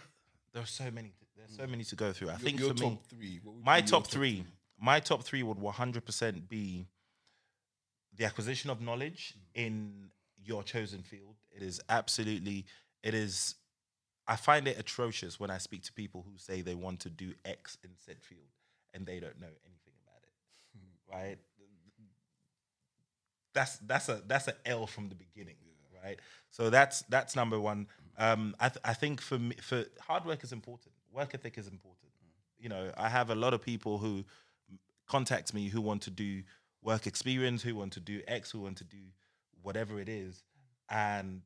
there 0.52 0.62
are 0.62 0.66
so 0.66 0.90
many. 0.90 1.12
There's 1.36 1.56
so 1.56 1.66
many 1.66 1.84
to 1.84 1.94
go 1.96 2.12
through. 2.12 2.28
I 2.28 2.32
Your- 2.32 2.38
think 2.40 2.58
your 2.60 2.68
for 2.70 2.74
top 2.74 2.90
me, 2.92 2.98
three. 3.08 3.40
My 3.62 3.76
your 3.78 3.86
top 3.86 4.06
three, 4.06 4.44
my 4.80 4.98
top 4.98 5.22
three 5.22 5.42
would 5.42 5.58
100% 5.58 6.48
be 6.48 6.86
the 8.16 8.24
acquisition 8.24 8.70
of 8.70 8.80
knowledge 8.80 9.34
mm. 9.36 9.62
in 9.66 10.10
your 10.42 10.62
chosen 10.62 11.02
field. 11.02 11.36
It 11.54 11.62
is 11.62 11.80
absolutely, 11.88 12.66
it 13.02 13.14
is, 13.14 13.54
I 14.26 14.36
find 14.36 14.66
it 14.68 14.78
atrocious 14.78 15.38
when 15.38 15.50
I 15.50 15.58
speak 15.58 15.82
to 15.84 15.92
people 15.92 16.24
who 16.28 16.38
say 16.38 16.60
they 16.60 16.74
want 16.74 17.00
to 17.00 17.10
do 17.10 17.32
X 17.44 17.78
in 17.82 17.90
said 17.96 18.16
field 18.22 18.48
and 18.92 19.06
they 19.06 19.20
don't 19.20 19.40
know 19.40 19.46
anything 19.46 19.94
about 20.02 20.22
it, 20.22 20.32
hmm. 20.76 21.16
right? 21.16 21.38
That's 23.52 23.76
that's 23.78 24.08
a 24.08 24.20
that's 24.26 24.48
a 24.48 24.54
L 24.66 24.84
from 24.84 25.08
the 25.08 25.14
beginning, 25.14 25.54
right? 26.04 26.18
So 26.50 26.70
that's 26.70 27.02
that's 27.02 27.36
number 27.36 27.60
one. 27.60 27.86
Hmm. 28.16 28.24
Um, 28.24 28.56
I 28.58 28.68
th- 28.68 28.80
I 28.84 28.94
think 28.94 29.20
for 29.20 29.38
me, 29.38 29.54
for 29.60 29.84
hard 30.00 30.24
work 30.24 30.42
is 30.42 30.52
important. 30.52 30.92
Work 31.12 31.34
ethic 31.34 31.56
is 31.56 31.68
important. 31.68 32.10
Hmm. 32.20 32.62
You 32.62 32.68
know, 32.68 32.90
I 32.96 33.08
have 33.08 33.30
a 33.30 33.34
lot 33.36 33.54
of 33.54 33.62
people 33.62 33.98
who 33.98 34.24
contact 35.06 35.54
me 35.54 35.68
who 35.68 35.80
want 35.80 36.02
to 36.02 36.10
do 36.10 36.42
work 36.84 37.06
experience, 37.06 37.62
who 37.62 37.74
want 37.74 37.94
to 37.94 38.00
do 38.00 38.20
X, 38.28 38.52
who 38.52 38.60
want 38.60 38.76
to 38.78 38.84
do 38.84 38.98
whatever 39.62 39.98
it 39.98 40.08
is, 40.08 40.44
and 40.90 41.42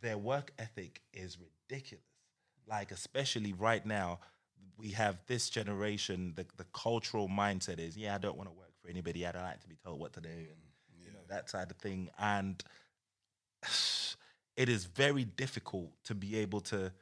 their 0.00 0.18
work 0.18 0.52
ethic 0.58 1.00
is 1.12 1.38
ridiculous. 1.38 2.04
Like 2.68 2.92
especially 2.92 3.52
right 3.52 3.84
now, 3.84 4.20
we 4.76 4.90
have 4.90 5.18
this 5.26 5.50
generation. 5.50 6.34
The 6.36 6.46
the 6.56 6.66
cultural 6.72 7.28
mindset 7.28 7.80
is, 7.80 7.96
yeah, 7.96 8.14
I 8.14 8.18
don't 8.18 8.36
want 8.36 8.48
to 8.50 8.54
work 8.56 8.72
for 8.80 8.88
anybody. 8.88 9.26
I 9.26 9.32
don't 9.32 9.42
like 9.42 9.60
to 9.62 9.68
be 9.68 9.76
told 9.84 9.98
what 9.98 10.12
to 10.14 10.20
do, 10.20 10.28
and 10.28 10.38
mm, 10.38 11.04
you 11.04 11.10
know 11.12 11.24
that 11.28 11.50
side 11.50 11.70
of 11.70 11.78
thing. 11.78 12.10
And 12.18 12.62
it 14.56 14.68
is 14.68 14.84
very 14.84 15.24
difficult 15.24 15.90
to 16.04 16.14
be 16.14 16.36
able 16.38 16.60
to 16.60 16.92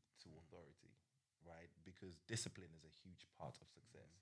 Because 2.06 2.18
discipline 2.28 2.70
is 2.78 2.84
a 2.84 2.94
huge 3.04 3.26
part 3.40 3.58
of 3.60 3.68
success. 3.74 4.14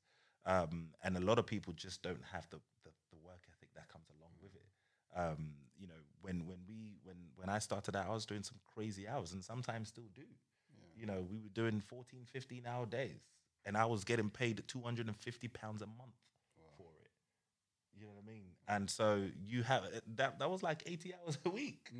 Um, 0.45 0.89
and 1.03 1.17
a 1.17 1.19
lot 1.19 1.37
of 1.37 1.45
people 1.45 1.73
just 1.73 2.01
don't 2.01 2.23
have 2.31 2.47
the, 2.49 2.57
the, 2.83 2.91
the 3.11 3.17
work 3.17 3.43
ethic 3.51 3.69
that 3.75 3.89
comes 3.91 4.07
along 4.17 4.31
with 4.41 4.55
it. 4.55 4.67
Um, 5.15 5.51
you 5.77 5.87
know, 5.87 5.99
when 6.21 6.47
when 6.47 6.59
we 6.67 6.95
when 7.03 7.15
when 7.35 7.49
I 7.49 7.59
started 7.59 7.95
out, 7.95 8.07
I 8.07 8.13
was 8.13 8.25
doing 8.25 8.43
some 8.43 8.57
crazy 8.73 9.07
hours 9.07 9.33
and 9.33 9.43
sometimes 9.43 9.89
still 9.89 10.09
do. 10.15 10.23
You 10.95 11.05
know, 11.05 11.25
we 11.29 11.39
were 11.39 11.49
doing 11.49 11.81
14, 11.81 12.25
15 12.31 12.63
hour 12.65 12.85
days 12.85 13.27
and 13.65 13.75
I 13.75 13.85
was 13.85 14.03
getting 14.03 14.29
paid 14.29 14.63
250 14.67 15.47
pounds 15.49 15.81
a 15.81 15.87
month 15.87 16.15
for 16.77 16.87
it. 17.03 17.09
You 17.97 18.05
know 18.05 18.11
what 18.13 18.23
I 18.23 18.31
mean? 18.31 18.43
And 18.67 18.89
so 18.89 19.23
you 19.45 19.63
have 19.63 19.83
that 20.15 20.39
that 20.39 20.49
was 20.49 20.63
like 20.63 20.83
80 20.85 21.13
hours 21.15 21.37
a 21.45 21.49
week. 21.49 21.91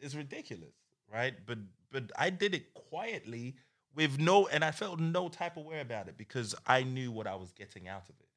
It's 0.00 0.14
ridiculous, 0.14 0.74
right? 1.12 1.34
But 1.44 1.58
but 1.92 2.10
I 2.18 2.30
did 2.30 2.54
it 2.54 2.74
quietly 2.74 3.56
with 3.96 4.20
no 4.20 4.46
and 4.46 4.62
I 4.62 4.70
felt 4.70 5.00
no 5.00 5.28
type 5.28 5.56
of 5.56 5.64
way 5.64 5.80
about 5.80 6.06
it 6.06 6.16
because 6.16 6.54
I 6.66 6.82
knew 6.84 7.10
what 7.10 7.26
I 7.26 7.34
was 7.34 7.50
getting 7.52 7.88
out 7.88 8.04
of 8.08 8.14
it. 8.20 8.28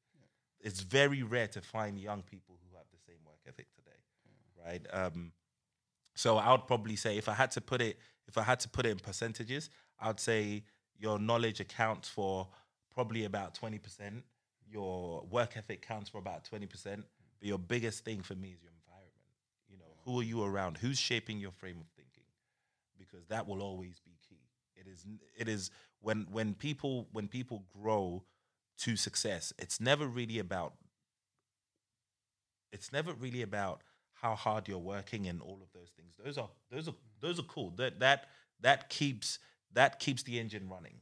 It's 0.62 0.80
very 0.80 1.22
rare 1.22 1.48
to 1.48 1.60
find 1.60 1.98
young 1.98 2.22
people 2.22 2.58
who 2.62 2.76
have 2.76 2.86
the 2.90 2.98
same 3.06 3.18
work 3.24 3.38
ethic 3.46 3.66
today, 3.74 4.66
right? 4.66 4.86
Um, 4.92 5.32
so 6.14 6.38
I 6.38 6.50
would 6.50 6.66
probably 6.66 6.96
say 6.96 7.16
if 7.18 7.28
I 7.28 7.34
had 7.34 7.50
to 7.52 7.60
put 7.60 7.80
it 7.80 7.98
if 8.26 8.38
I 8.38 8.42
had 8.42 8.60
to 8.60 8.68
put 8.68 8.86
it 8.86 8.90
in 8.90 8.98
percentages, 8.98 9.70
I'd 10.00 10.20
say 10.20 10.64
your 10.98 11.18
knowledge 11.18 11.60
accounts 11.60 12.08
for 12.08 12.48
probably 12.94 13.24
about 13.24 13.58
20%. 13.60 14.22
Your 14.70 15.26
work 15.30 15.56
ethic 15.56 15.82
counts 15.82 16.08
for 16.08 16.18
about 16.18 16.48
20%. 16.48 16.68
But 16.84 17.02
your 17.40 17.58
biggest 17.58 18.04
thing 18.04 18.22
for 18.22 18.34
me 18.34 18.50
is 18.50 18.62
your 18.62 18.70
environment. 18.70 19.26
You 19.68 19.78
know, 19.78 19.96
who 20.04 20.20
are 20.20 20.22
you 20.22 20.44
around? 20.44 20.76
Who's 20.78 20.98
shaping 20.98 21.40
your 21.40 21.50
frame 21.50 21.78
of 21.80 21.88
thinking? 21.96 22.22
Because 22.98 23.26
that 23.28 23.48
will 23.48 23.62
always 23.62 23.98
be. 24.04 24.19
It 24.80 24.86
is 24.88 25.06
it 25.38 25.48
is 25.48 25.70
when 26.00 26.26
when 26.30 26.54
people 26.54 27.08
when 27.12 27.28
people 27.28 27.64
grow 27.80 28.24
to 28.78 28.96
success, 28.96 29.52
it's 29.58 29.80
never 29.80 30.06
really 30.06 30.38
about 30.38 30.74
it's 32.72 32.92
never 32.92 33.12
really 33.12 33.42
about 33.42 33.82
how 34.14 34.34
hard 34.34 34.68
you're 34.68 34.78
working 34.78 35.26
and 35.26 35.40
all 35.40 35.60
of 35.62 35.72
those 35.72 35.90
things. 35.96 36.14
Those 36.22 36.38
are 36.38 36.48
those 36.70 36.88
are 36.88 36.94
those 37.20 37.38
are 37.38 37.44
cool. 37.44 37.70
That 37.76 38.00
that 38.00 38.26
that 38.60 38.88
keeps 38.88 39.38
that 39.72 39.98
keeps 39.98 40.22
the 40.22 40.38
engine 40.38 40.68
running. 40.68 41.00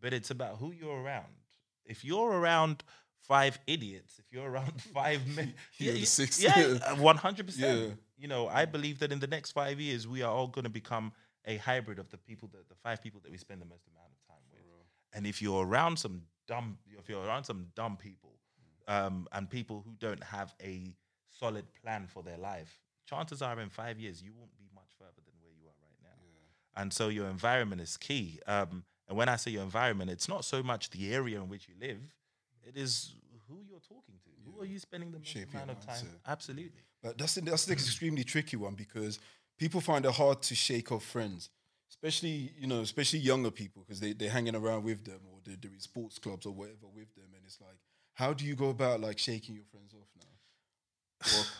But 0.00 0.12
it's 0.12 0.30
about 0.30 0.56
who 0.58 0.72
you're 0.72 1.00
around. 1.00 1.32
If 1.84 2.04
you're 2.04 2.30
around 2.30 2.82
five 3.22 3.58
idiots, 3.66 4.18
if 4.18 4.26
you're 4.30 4.48
around 4.48 4.80
five 4.94 5.26
men, 5.36 5.54
You're 5.78 5.94
the 5.94 6.04
sixth. 6.04 6.42
yeah, 6.42 6.94
one 7.00 7.16
hundred 7.16 7.46
percent. 7.46 7.98
You 8.18 8.28
know, 8.28 8.48
I 8.48 8.64
believe 8.64 8.98
that 9.00 9.12
in 9.12 9.20
the 9.20 9.26
next 9.26 9.52
five 9.52 9.78
years, 9.80 10.06
we 10.08 10.22
are 10.22 10.32
all 10.32 10.46
going 10.48 10.64
to 10.64 10.70
become 10.70 11.12
a 11.46 11.56
hybrid 11.58 11.98
of 11.98 12.10
the 12.10 12.18
people 12.18 12.48
that 12.52 12.68
the 12.68 12.74
five 12.74 13.02
people 13.02 13.20
that 13.22 13.30
we 13.30 13.38
spend 13.38 13.60
the 13.60 13.66
most 13.66 13.86
amount 13.88 14.10
of 14.10 14.28
time 14.28 14.42
with. 14.50 14.62
And 15.12 15.26
if 15.26 15.40
you're 15.40 15.64
around 15.64 15.96
some 15.98 16.22
dumb, 16.46 16.78
if 16.98 17.08
you're 17.08 17.24
around 17.24 17.44
some 17.44 17.68
dumb 17.74 17.96
people, 17.96 18.32
um, 18.88 19.26
and 19.32 19.48
people 19.48 19.82
who 19.84 19.94
don't 19.98 20.22
have 20.22 20.54
a 20.62 20.94
solid 21.30 21.64
plan 21.82 22.06
for 22.06 22.22
their 22.22 22.38
life, 22.38 22.80
chances 23.08 23.42
are 23.42 23.58
in 23.60 23.70
five 23.70 23.98
years 23.98 24.22
you 24.22 24.32
won't 24.36 24.56
be 24.58 24.68
much 24.74 24.90
further 24.98 25.22
than 25.24 25.34
where 25.40 25.52
you 25.52 25.66
are 25.66 25.78
right 25.82 25.98
now. 26.02 26.80
And 26.80 26.92
so 26.92 27.08
your 27.08 27.28
environment 27.28 27.80
is 27.80 27.96
key. 27.96 28.40
Um, 28.46 28.84
and 29.08 29.16
when 29.16 29.28
I 29.28 29.36
say 29.36 29.52
your 29.52 29.62
environment, 29.62 30.10
it's 30.10 30.28
not 30.28 30.44
so 30.44 30.62
much 30.62 30.90
the 30.90 31.14
area 31.14 31.40
in 31.40 31.48
which 31.48 31.68
you 31.68 31.74
live; 31.80 32.00
it 32.66 32.76
is 32.76 33.14
who 33.48 33.60
you're 33.68 33.80
talking 33.80 34.16
to. 34.24 34.30
Who 34.44 34.60
are 34.60 34.66
you 34.66 34.78
spending 34.78 35.12
the 35.12 35.18
most 35.18 35.28
Shape 35.28 35.52
amount 35.54 35.70
of 35.70 35.86
time? 35.86 36.04
Absolutely. 36.26 36.82
But 37.02 37.18
that's 37.18 37.34
that's 37.36 37.66
an 37.66 37.72
extremely 37.72 38.24
tricky 38.24 38.56
one 38.56 38.74
because 38.74 39.20
people 39.58 39.80
find 39.80 40.04
it 40.04 40.12
hard 40.12 40.42
to 40.42 40.54
shake 40.54 40.92
off 40.92 41.04
friends, 41.04 41.50
especially 41.88 42.52
you 42.58 42.66
know, 42.66 42.80
especially 42.80 43.20
younger 43.20 43.50
people 43.50 43.82
because 43.82 44.00
they 44.00 44.12
they're 44.12 44.30
hanging 44.30 44.56
around 44.56 44.84
with 44.84 45.04
them 45.04 45.20
or 45.30 45.38
they're 45.44 45.56
doing 45.56 45.78
sports 45.78 46.18
clubs 46.18 46.46
or 46.46 46.52
whatever 46.52 46.86
with 46.94 47.14
them, 47.14 47.26
and 47.34 47.42
it's 47.44 47.60
like, 47.60 47.78
how 48.14 48.32
do 48.32 48.44
you 48.44 48.54
go 48.54 48.70
about 48.70 49.00
like 49.00 49.18
shaking 49.18 49.54
your 49.54 49.64
friends 49.64 49.94
off 49.94 50.08
now? 50.18 50.26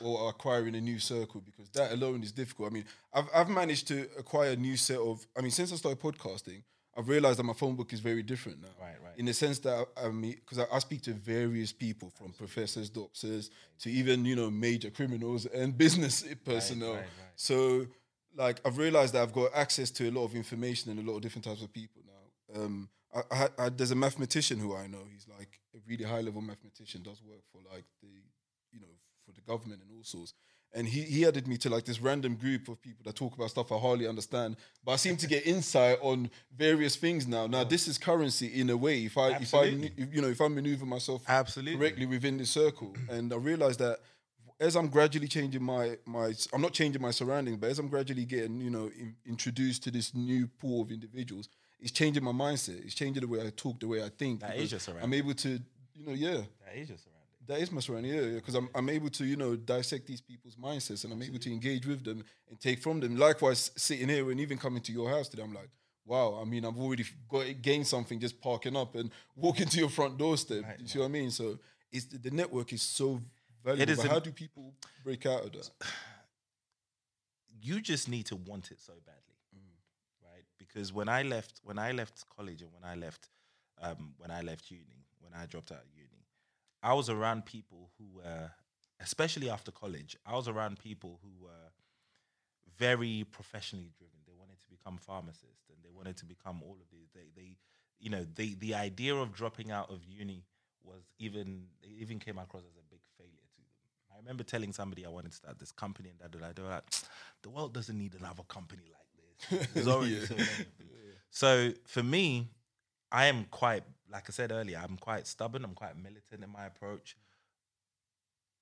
or, 0.01 0.07
or 0.07 0.29
acquiring 0.31 0.75
a 0.75 0.81
new 0.81 0.99
circle 0.99 1.41
because 1.41 1.69
that 1.71 1.93
alone 1.93 2.23
is 2.23 2.33
difficult. 2.33 2.71
I 2.71 2.75
mean, 2.75 2.85
I've 3.13 3.29
I've 3.35 3.49
managed 3.49 3.89
to 3.89 4.07
acquire 4.19 4.51
a 4.53 4.57
new 4.57 4.77
set 4.77 4.99
of. 4.99 5.27
I 5.37 5.41
mean, 5.41 5.51
since 5.51 5.73
I 5.73 5.77
started 5.77 6.01
podcasting, 6.01 6.63
I've 6.97 7.09
realized 7.09 7.39
that 7.39 7.45
my 7.45 7.53
phone 7.53 7.77
book 7.77 7.93
is 7.93 8.01
very 8.01 8.23
different 8.23 8.63
now. 8.63 8.69
Right, 8.81 8.95
right. 9.05 9.13
In 9.19 9.27
the 9.27 9.35
sense 9.35 9.59
that 9.61 9.87
I, 9.97 10.07
I 10.07 10.11
mean, 10.11 10.37
because 10.41 10.59
I, 10.59 10.65
I 10.73 10.79
speak 10.79 11.03
to 11.03 11.13
various 11.13 11.73
people, 11.73 12.11
from 12.11 12.33
professors, 12.33 12.89
doctors, 12.89 13.51
to 13.81 13.91
even 13.91 14.25
you 14.25 14.37
know 14.37 14.51
major 14.51 14.91
criminals 14.91 15.47
and 15.47 15.77
business 15.85 16.25
personnel. 16.45 16.95
right, 16.95 16.99
right. 17.01 17.09
So, 17.37 17.87
like, 18.35 18.61
I've 18.65 18.79
realized 18.79 19.15
that 19.15 19.23
I've 19.23 19.33
got 19.33 19.51
access 19.55 19.91
to 19.93 20.09
a 20.09 20.13
lot 20.13 20.25
of 20.25 20.35
information 20.35 20.91
and 20.91 21.07
a 21.07 21.11
lot 21.11 21.17
of 21.17 21.23
different 21.23 21.45
types 21.45 21.63
of 21.63 21.73
people 21.73 22.03
now. 22.07 22.63
Um, 22.63 22.89
I, 23.15 23.23
I, 23.31 23.49
I, 23.59 23.69
there's 23.69 23.91
a 23.91 23.97
mathematician 23.97 24.59
who 24.59 24.75
I 24.75 24.87
know. 24.87 25.03
He's 25.13 25.27
like 25.29 25.61
a 25.75 25.79
really 25.87 26.05
high 26.05 26.21
level 26.21 26.41
mathematician. 26.41 27.03
Does 27.03 27.23
work 27.23 27.43
for 27.53 27.61
like 27.73 27.85
the, 28.03 28.09
you 28.73 28.81
know, 28.81 28.95
for 29.25 29.33
the 29.33 29.41
government 29.43 29.83
and 29.83 29.91
all 29.97 30.05
sorts. 30.05 30.35
And 30.77 30.87
he, 30.87 31.01
he 31.01 31.25
added 31.25 31.49
me 31.49 31.57
to 31.59 31.71
like 31.71 31.87
this 31.87 32.03
random 32.03 32.35
group 32.35 32.69
of 32.69 32.83
people 32.83 33.03
that 33.05 33.17
talk 33.17 33.35
about 33.35 33.49
stuff 33.49 33.73
I 33.73 33.79
hardly 33.79 34.07
understand, 34.07 34.57
but 34.85 34.93
I 34.93 34.97
seem 34.97 35.17
to 35.17 35.27
get 35.27 35.47
insight 35.47 35.99
on 36.03 36.31
various 36.55 36.97
things 36.97 37.27
now. 37.27 37.47
Now 37.47 37.65
this 37.65 37.89
is 37.89 37.97
currency 37.97 38.61
in 38.61 38.69
a 38.69 38.77
way. 38.77 39.07
If 39.07 39.17
I 39.17 39.31
if 39.39 39.55
I 39.55 39.65
you 39.65 40.21
know 40.21 40.29
if 40.29 40.41
I 40.43 40.49
maneuver 40.49 40.85
myself 40.85 41.23
Absolutely. 41.27 41.79
correctly 41.79 42.05
within 42.05 42.37
this 42.37 42.51
circle, 42.51 42.93
and 43.09 43.33
I 43.33 43.37
realize 43.37 43.79
that 43.79 44.01
as 44.61 44.77
I'm 44.77 44.89
gradually 44.89 45.29
changing 45.29 45.63
my 45.63 45.97
my 46.05 46.35
I'm 46.53 46.61
not 46.61 46.75
changing 46.75 47.01
my 47.01 47.11
surroundings, 47.11 47.57
but 47.57 47.71
as 47.71 47.79
I'm 47.79 47.89
gradually 47.89 48.27
getting 48.27 48.61
you 48.61 48.71
know 48.71 48.91
in, 48.99 49.17
introduced 49.25 49.83
to 49.85 49.91
this 49.91 50.15
new 50.15 50.47
pool 50.47 50.83
of 50.83 50.91
individuals, 50.91 51.49
it's 51.81 51.91
changing 51.91 52.23
my 52.23 52.33
mindset. 52.33 52.85
It's 52.85 52.95
changing 52.95 53.23
the 53.23 53.29
way 53.29 53.41
I 53.41 53.51
talk, 53.57 53.81
the 53.81 53.89
way 53.89 54.05
I 54.05 54.11
think. 54.11 54.41
That 54.41 54.57
is 54.57 54.73
your 54.73 54.81
I'm 55.03 55.15
able 55.15 55.33
to 55.33 55.49
you 55.95 56.07
know 56.07 56.13
yeah. 56.13 56.43
That 56.67 56.77
is 56.77 56.91
your 56.91 56.99
surrounding. 56.99 57.16
That 57.47 57.61
is 57.61 57.71
my 57.71 57.81
surrounding, 57.81 58.13
yeah, 58.13 58.35
because 58.35 58.55
I'm, 58.55 58.69
I'm 58.75 58.89
able 58.89 59.09
to, 59.11 59.25
you 59.25 59.37
know, 59.37 59.55
dissect 59.55 60.07
these 60.07 60.21
people's 60.21 60.57
mindsets 60.57 61.05
and 61.05 61.13
I'm 61.13 61.23
able 61.23 61.39
to 61.39 61.53
engage 61.53 61.87
with 61.87 62.05
them 62.05 62.25
and 62.49 62.61
take 62.61 62.81
from 62.81 63.01
them. 63.01 63.17
Likewise, 63.17 63.71
sitting 63.77 64.09
here 64.09 64.31
and 64.31 64.41
even 64.41 64.59
coming 64.59 64.83
to 64.83 64.93
your 64.93 65.09
house 65.09 65.29
today, 65.29 65.43
I'm 65.43 65.55
like, 65.55 65.69
wow, 66.05 66.39
I 66.41 66.45
mean, 66.45 66.65
I've 66.65 66.79
already 66.79 67.05
got 67.29 67.45
gained 67.63 67.87
something 67.87 68.19
just 68.19 68.41
parking 68.41 68.77
up 68.77 68.95
and 68.95 69.11
walking 69.35 69.69
to 69.69 69.79
your 69.79 69.89
front 69.89 70.19
doorstep. 70.19 70.65
you 70.81 70.89
see 70.89 70.99
what 70.99 71.07
I 71.07 71.09
mean? 71.09 71.31
So 71.31 71.59
it's 71.93 72.07
the 72.07 72.31
network 72.31 72.73
is 72.73 72.83
so 72.83 73.21
valuable. 73.65 73.93
is 73.93 73.99
but 73.99 74.11
how 74.11 74.19
do 74.19 74.31
people 74.33 74.73
break 75.05 75.27
out 75.27 75.45
of 75.45 75.53
that? 75.53 75.71
you 77.63 77.81
just 77.81 78.09
need 78.09 78.27
to 78.27 78.37
want 78.37 78.71
it 78.71 78.81
so 78.81 78.93
badly, 79.05 79.63
right? 80.25 80.45
Because 80.59 80.93
when 80.93 81.09
I 81.09 81.23
left, 81.23 81.61
when 81.65 81.79
I 81.79 81.93
left 81.93 82.25
college 82.35 82.63
and 82.63 82.71
when 82.73 82.85
I 82.85 82.95
left, 82.95 83.29
um, 83.83 84.15
when 84.19 84.31
I 84.31 84.41
left 84.41 84.71
uni, 84.71 85.05
when 85.21 85.33
I 85.35 85.47
dropped 85.47 85.73
out 85.73 85.79
of 85.79 85.96
I 86.87 86.93
was 86.93 87.11
around 87.11 87.47
people 87.47 87.91
who 87.99 88.07
were, 88.19 88.53
especially 89.01 89.51
after 89.51 89.73
college, 89.73 90.17
I 90.25 90.37
was 90.37 90.47
around 90.47 90.79
people 90.79 91.19
who 91.21 91.45
were 91.45 91.71
very 92.79 93.27
professionally 93.33 93.91
driven. 93.99 94.21
They 94.25 94.35
wanted 94.39 94.61
to 94.61 94.69
become 94.71 94.97
pharmacists 94.99 95.69
and 95.69 95.79
they 95.83 95.91
wanted 95.91 96.17
to 96.19 96.25
become 96.25 96.63
all 96.63 96.77
of 96.81 96.89
these. 96.93 97.09
They, 97.13 97.27
they, 97.35 97.57
you 97.99 98.09
know, 98.09 98.25
they, 98.37 98.55
the 98.61 98.77
idea 98.77 99.17
of 99.17 99.35
dropping 99.35 99.73
out 99.73 99.91
of 99.91 100.05
uni 100.05 100.45
was 100.85 101.03
even, 101.19 101.65
it 101.83 101.91
even 102.01 102.21
came 102.21 102.39
across 102.39 102.63
as 102.63 102.77
a 102.77 102.85
big 102.89 103.01
failure 103.19 103.33
to 103.33 103.63
them. 103.63 104.15
I 104.15 104.19
remember 104.19 104.45
telling 104.45 104.73
somebody 104.73 105.05
I 105.05 105.09
wanted 105.09 105.33
to 105.33 105.37
start 105.39 105.59
this 105.59 105.73
company 105.73 106.11
and 106.11 106.31
da. 106.31 106.39
They 106.55 106.63
were 106.63 106.69
like, 106.69 106.85
the 107.43 107.51
world 107.51 107.75
doesn't 107.75 107.99
need 107.99 108.15
another 108.15 108.45
company 108.47 108.85
like 108.93 109.59
this. 109.59 109.67
There's 109.75 109.89
already 109.89 110.21
so 110.25 110.35
many 110.35 110.43
of 110.43 110.79
them. 110.79 110.87
So 111.31 111.73
for 111.85 112.05
me, 112.05 112.49
I 113.17 113.27
am 113.27 113.47
quite, 113.51 113.83
like 114.13 114.25
I 114.29 114.33
said 114.33 114.53
earlier, 114.53 114.79
I'm 114.83 114.99
quite 114.99 115.27
stubborn. 115.27 115.65
I'm 115.65 115.73
quite 115.83 115.97
militant 115.97 116.45
in 116.45 116.51
my 116.51 116.67
approach. 116.67 117.17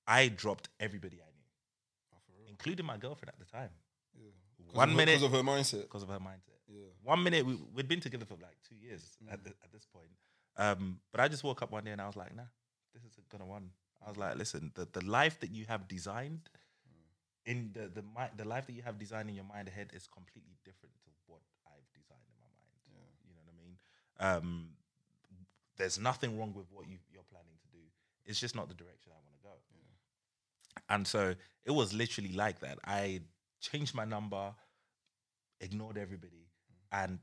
I 0.07 0.29
dropped 0.29 0.69
everybody 0.79 1.17
I 1.17 1.29
knew, 1.37 2.49
including 2.49 2.85
my 2.85 2.95
girlfriend 2.95 3.33
at 3.35 3.39
the 3.39 3.51
time. 3.51 3.73
One 4.71 4.91
of 4.91 4.95
minute 4.95 5.19
because 5.19 5.23
of 5.23 5.31
her 5.33 5.43
mindset. 5.43 5.81
because 5.81 6.03
of 6.03 6.09
her 6.09 6.19
mindset. 6.19 6.59
Yeah. 6.69 6.91
One 7.03 7.21
minute 7.21 7.45
we, 7.45 7.59
we'd 7.73 7.89
been 7.89 7.99
together 7.99 8.25
for 8.25 8.35
like 8.35 8.57
two 8.67 8.75
years 8.75 9.17
at, 9.29 9.43
the, 9.43 9.49
at 9.63 9.71
this 9.73 9.85
point. 9.85 10.11
Um, 10.57 10.99
but 11.11 11.19
I 11.19 11.27
just 11.27 11.43
woke 11.43 11.61
up 11.61 11.71
one 11.71 11.83
day 11.83 11.91
and 11.91 12.01
I 12.01 12.07
was 12.07 12.15
like, 12.15 12.33
nah, 12.35 12.49
this 12.93 13.03
isn't 13.03 13.27
gonna 13.29 13.45
run. 13.45 13.71
I 14.05 14.09
was 14.09 14.17
like, 14.17 14.37
listen, 14.37 14.71
the, 14.75 14.87
the 14.91 15.03
life 15.05 15.39
that 15.41 15.51
you 15.51 15.65
have 15.67 15.87
designed 15.87 16.49
in 17.45 17.71
the 17.73 17.87
the 17.87 18.03
the 18.37 18.47
life 18.47 18.65
that 18.67 18.73
you 18.73 18.81
have 18.83 18.97
designed 18.97 19.29
in 19.29 19.35
your 19.35 19.45
mind 19.45 19.67
ahead 19.67 19.91
is 19.93 20.07
completely 20.07 20.57
different 20.63 20.95
to 21.03 21.09
what 21.27 21.41
I've 21.67 21.89
designed 21.93 22.27
in 22.31 22.37
my 22.39 22.51
mind. 22.59 22.73
You 23.27 23.33
know 23.35 23.41
what 23.43 23.51
I 23.53 23.57
mean? 23.63 23.77
Um, 24.19 24.69
there's 25.77 25.99
nothing 25.99 26.39
wrong 26.39 26.53
with 26.55 26.67
what 26.71 26.87
you, 26.87 26.97
you're 27.11 27.23
planning 27.29 27.57
to 27.61 27.77
do. 27.77 27.83
It's 28.25 28.39
just 28.39 28.55
not 28.55 28.67
the 28.69 28.73
direction 28.73 29.11
I 29.11 29.15
want 29.15 29.35
to 29.35 29.43
go. 29.43 29.51
And 30.89 31.07
so 31.07 31.35
it 31.65 31.71
was 31.71 31.93
literally 31.93 32.33
like 32.33 32.59
that. 32.59 32.79
I 32.85 33.21
changed 33.59 33.95
my 33.95 34.05
number, 34.05 34.53
ignored 35.59 35.97
everybody, 35.97 36.47
and 36.91 37.19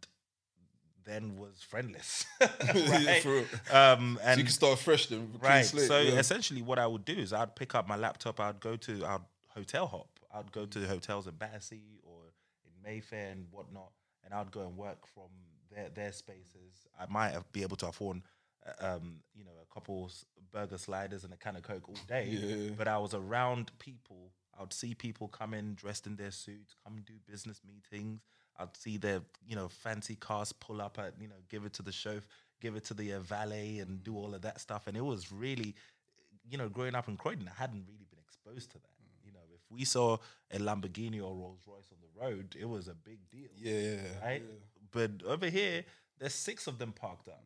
then 1.05 1.37
was 1.37 1.62
friendless. 1.62 2.26
Yeah, 2.74 3.07
right? 3.07 3.22
for 3.22 3.31
real. 3.33 3.44
um, 3.72 4.18
So 4.20 4.26
and 4.28 4.38
you 4.38 4.44
can 4.44 4.52
start 4.52 4.78
fresh 4.78 5.07
then. 5.07 5.20
with 5.33 5.37
a 5.37 5.38
clean 5.38 5.52
right. 5.52 5.64
slate, 5.66 5.88
so 5.88 6.00
yeah. 6.00 6.12
essentially, 6.18 6.62
what 6.62 6.78
I 6.78 6.87
would 6.87 7.05
do 7.05 7.14
is 7.14 7.33
I'd 7.33 7.55
pick 7.57 7.74
up 7.74 7.88
my 7.88 7.96
laptop. 7.96 8.40
I'd 8.40 8.61
go 8.61 8.76
to 8.76 9.05
I'd 9.05 9.20
hotel 9.55 9.87
hop. 9.87 10.09
I'd 10.35 10.50
go 10.52 10.66
to 10.66 10.87
hotels 10.87 11.26
in 11.26 11.35
Battersea 11.35 12.00
or 12.02 12.16
in 12.64 12.72
Mayfair 12.83 13.31
and 13.33 13.46
whatnot, 13.50 13.92
and 14.24 14.33
I'd 14.33 14.50
go 14.50 14.61
and 14.66 14.76
work 14.76 15.07
from 15.14 15.28
their 15.75 15.89
their 15.91 16.13
spaces. 16.13 16.87
I 16.99 17.07
might 17.07 17.31
have, 17.33 17.51
be 17.53 17.63
able 17.63 17.77
to 17.79 17.89
afford. 17.89 18.23
uh, 18.67 18.95
Um, 18.97 19.21
you 19.35 19.45
know, 19.45 19.51
a 19.61 19.75
couple 19.75 20.11
burger 20.53 20.79
sliders 20.79 21.25
and 21.25 21.33
a 21.33 21.37
can 21.37 21.57
of 21.57 21.63
coke 21.63 21.89
all 21.89 21.97
day, 22.07 22.27
Yeah. 22.29 22.75
but 22.77 22.87
I 22.87 22.99
was 22.99 23.15
around 23.15 23.71
people. 23.79 24.33
I'd 24.61 24.73
see 24.73 24.95
people 24.95 25.29
come 25.29 25.55
in 25.55 25.75
dressed 25.75 26.07
in 26.07 26.17
their 26.17 26.31
suits, 26.31 26.75
come 26.85 27.01
do 27.07 27.15
business 27.27 27.61
meetings. 27.65 28.21
I'd 28.59 28.77
see 28.77 28.99
their, 28.99 29.23
you 29.47 29.57
know, 29.57 29.69
fancy 29.69 30.15
cars 30.15 30.53
pull 30.53 30.81
up 30.83 30.99
at, 30.99 31.15
you 31.21 31.27
know, 31.27 31.41
give 31.49 31.65
it 31.65 31.73
to 31.75 31.83
the 31.83 31.91
chauffeur, 31.91 32.23
give 32.61 32.77
it 32.77 32.85
to 32.85 32.95
the 32.95 33.15
uh, 33.15 33.21
valet, 33.21 33.79
and 33.79 34.05
do 34.05 34.15
all 34.15 34.35
of 34.35 34.43
that 34.43 34.61
stuff. 34.61 34.87
And 34.87 34.97
it 34.97 35.05
was 35.05 35.33
really, 35.33 35.75
you 36.49 36.59
know, 36.59 36.69
growing 36.69 36.95
up 36.95 37.09
in 37.09 37.17
Croydon, 37.17 37.49
I 37.49 37.59
hadn't 37.59 37.87
really 37.89 38.07
been 38.11 38.21
exposed 38.21 38.71
to 38.73 38.79
that. 38.79 38.91
You 39.25 39.33
know, 39.33 39.41
if 39.55 39.63
we 39.71 39.85
saw 39.87 40.19
a 40.51 40.59
Lamborghini 40.59 41.17
or 41.19 41.35
Rolls 41.35 41.63
Royce 41.67 41.89
on 41.91 41.99
the 42.03 42.21
road, 42.21 42.55
it 42.61 42.69
was 42.69 42.89
a 42.89 42.95
big 42.95 43.19
deal. 43.31 43.49
Yeah, 43.57 43.73
yeah, 43.73 43.91
yeah. 44.23 44.39
But 44.92 45.22
over 45.26 45.48
here, 45.48 45.85
there's 46.18 46.35
six 46.35 46.66
of 46.66 46.78
them 46.78 46.92
parked 46.92 47.28
up. 47.28 47.42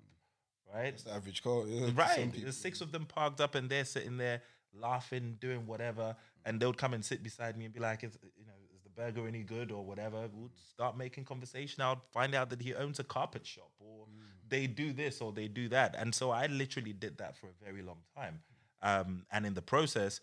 Right. 0.72 0.86
It's 0.86 1.04
the 1.04 1.14
average 1.14 1.42
car, 1.42 1.62
yeah. 1.66 1.90
Right. 1.94 2.30
There's 2.36 2.56
six 2.56 2.80
of 2.80 2.92
them 2.92 3.06
parked 3.06 3.40
up 3.40 3.54
and 3.54 3.70
they're 3.70 3.84
sitting 3.84 4.16
there 4.16 4.42
laughing, 4.74 5.38
doing 5.40 5.66
whatever. 5.66 6.16
And 6.44 6.60
they 6.60 6.66
would 6.66 6.76
come 6.76 6.92
and 6.92 7.04
sit 7.04 7.22
beside 7.22 7.56
me 7.56 7.64
and 7.64 7.72
be 7.72 7.80
like, 7.80 8.04
is, 8.04 8.18
you 8.36 8.44
know, 8.44 8.52
is 8.74 8.82
the 8.82 8.90
burger 8.90 9.26
any 9.26 9.42
good 9.42 9.70
or 9.70 9.84
whatever? 9.84 10.28
We'd 10.34 10.50
start 10.70 10.96
making 10.98 11.24
conversation. 11.24 11.82
I 11.82 11.90
would 11.90 12.02
find 12.12 12.34
out 12.34 12.50
that 12.50 12.60
he 12.60 12.74
owns 12.74 12.98
a 12.98 13.04
carpet 13.04 13.46
shop 13.46 13.70
or 13.78 14.06
they 14.48 14.66
do 14.66 14.92
this 14.92 15.20
or 15.20 15.32
they 15.32 15.48
do 15.48 15.68
that. 15.68 15.94
And 15.96 16.14
so 16.14 16.30
I 16.30 16.46
literally 16.46 16.92
did 16.92 17.18
that 17.18 17.36
for 17.36 17.46
a 17.46 17.64
very 17.64 17.82
long 17.82 17.98
time. 18.14 18.40
Um, 18.82 19.24
and 19.32 19.46
in 19.46 19.54
the 19.54 19.62
process, 19.62 20.20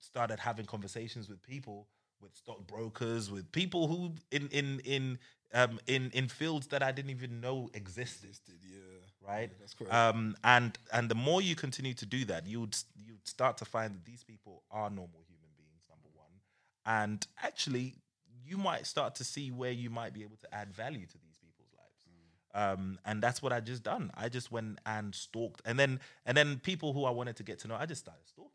started 0.00 0.38
having 0.38 0.66
conversations 0.66 1.28
with 1.28 1.42
people, 1.42 1.88
with 2.20 2.34
stockbrokers, 2.34 3.30
with 3.30 3.50
people 3.52 3.86
who 3.86 4.12
in 4.30 4.48
in 4.48 4.80
in 4.80 5.18
um, 5.54 5.78
in 5.86 6.10
in 6.12 6.28
fields 6.28 6.66
that 6.68 6.82
I 6.82 6.92
didn't 6.92 7.10
even 7.10 7.40
know 7.40 7.70
existed 7.74 8.36
Yeah. 8.62 8.78
right? 9.26 9.50
that's 9.60 9.74
correct. 9.74 9.94
Um, 9.94 10.36
and 10.44 10.76
and 10.92 11.10
the 11.10 11.14
more 11.14 11.40
you 11.40 11.54
continue 11.56 11.94
to 11.94 12.06
do 12.06 12.24
that, 12.26 12.46
you'd 12.46 12.76
you'd 12.94 13.26
start 13.26 13.56
to 13.58 13.64
find 13.64 13.94
that 13.94 14.04
these 14.04 14.22
people 14.24 14.62
are 14.70 14.90
normal 14.90 15.22
human 15.28 15.50
beings. 15.56 15.82
Number 15.88 16.08
one, 16.14 16.32
and 16.84 17.26
actually, 17.42 17.94
you 18.46 18.58
might 18.58 18.86
start 18.86 19.14
to 19.16 19.24
see 19.24 19.50
where 19.50 19.72
you 19.72 19.90
might 19.90 20.12
be 20.12 20.22
able 20.22 20.36
to 20.36 20.54
add 20.54 20.72
value 20.74 21.06
to 21.06 21.18
these 21.18 21.38
people's 21.38 21.72
lives. 21.76 22.04
Um, 22.56 22.98
and 23.04 23.20
that's 23.20 23.42
what 23.42 23.52
I 23.52 23.58
just 23.60 23.82
done. 23.82 24.12
I 24.14 24.28
just 24.28 24.52
went 24.52 24.78
and 24.86 25.12
stalked, 25.14 25.60
and 25.64 25.76
then 25.78 25.98
and 26.26 26.36
then 26.36 26.58
people 26.60 26.92
who 26.92 27.04
I 27.04 27.10
wanted 27.10 27.36
to 27.36 27.42
get 27.42 27.58
to 27.60 27.68
know, 27.68 27.76
I 27.76 27.86
just 27.86 28.02
started 28.02 28.26
stalking 28.28 28.53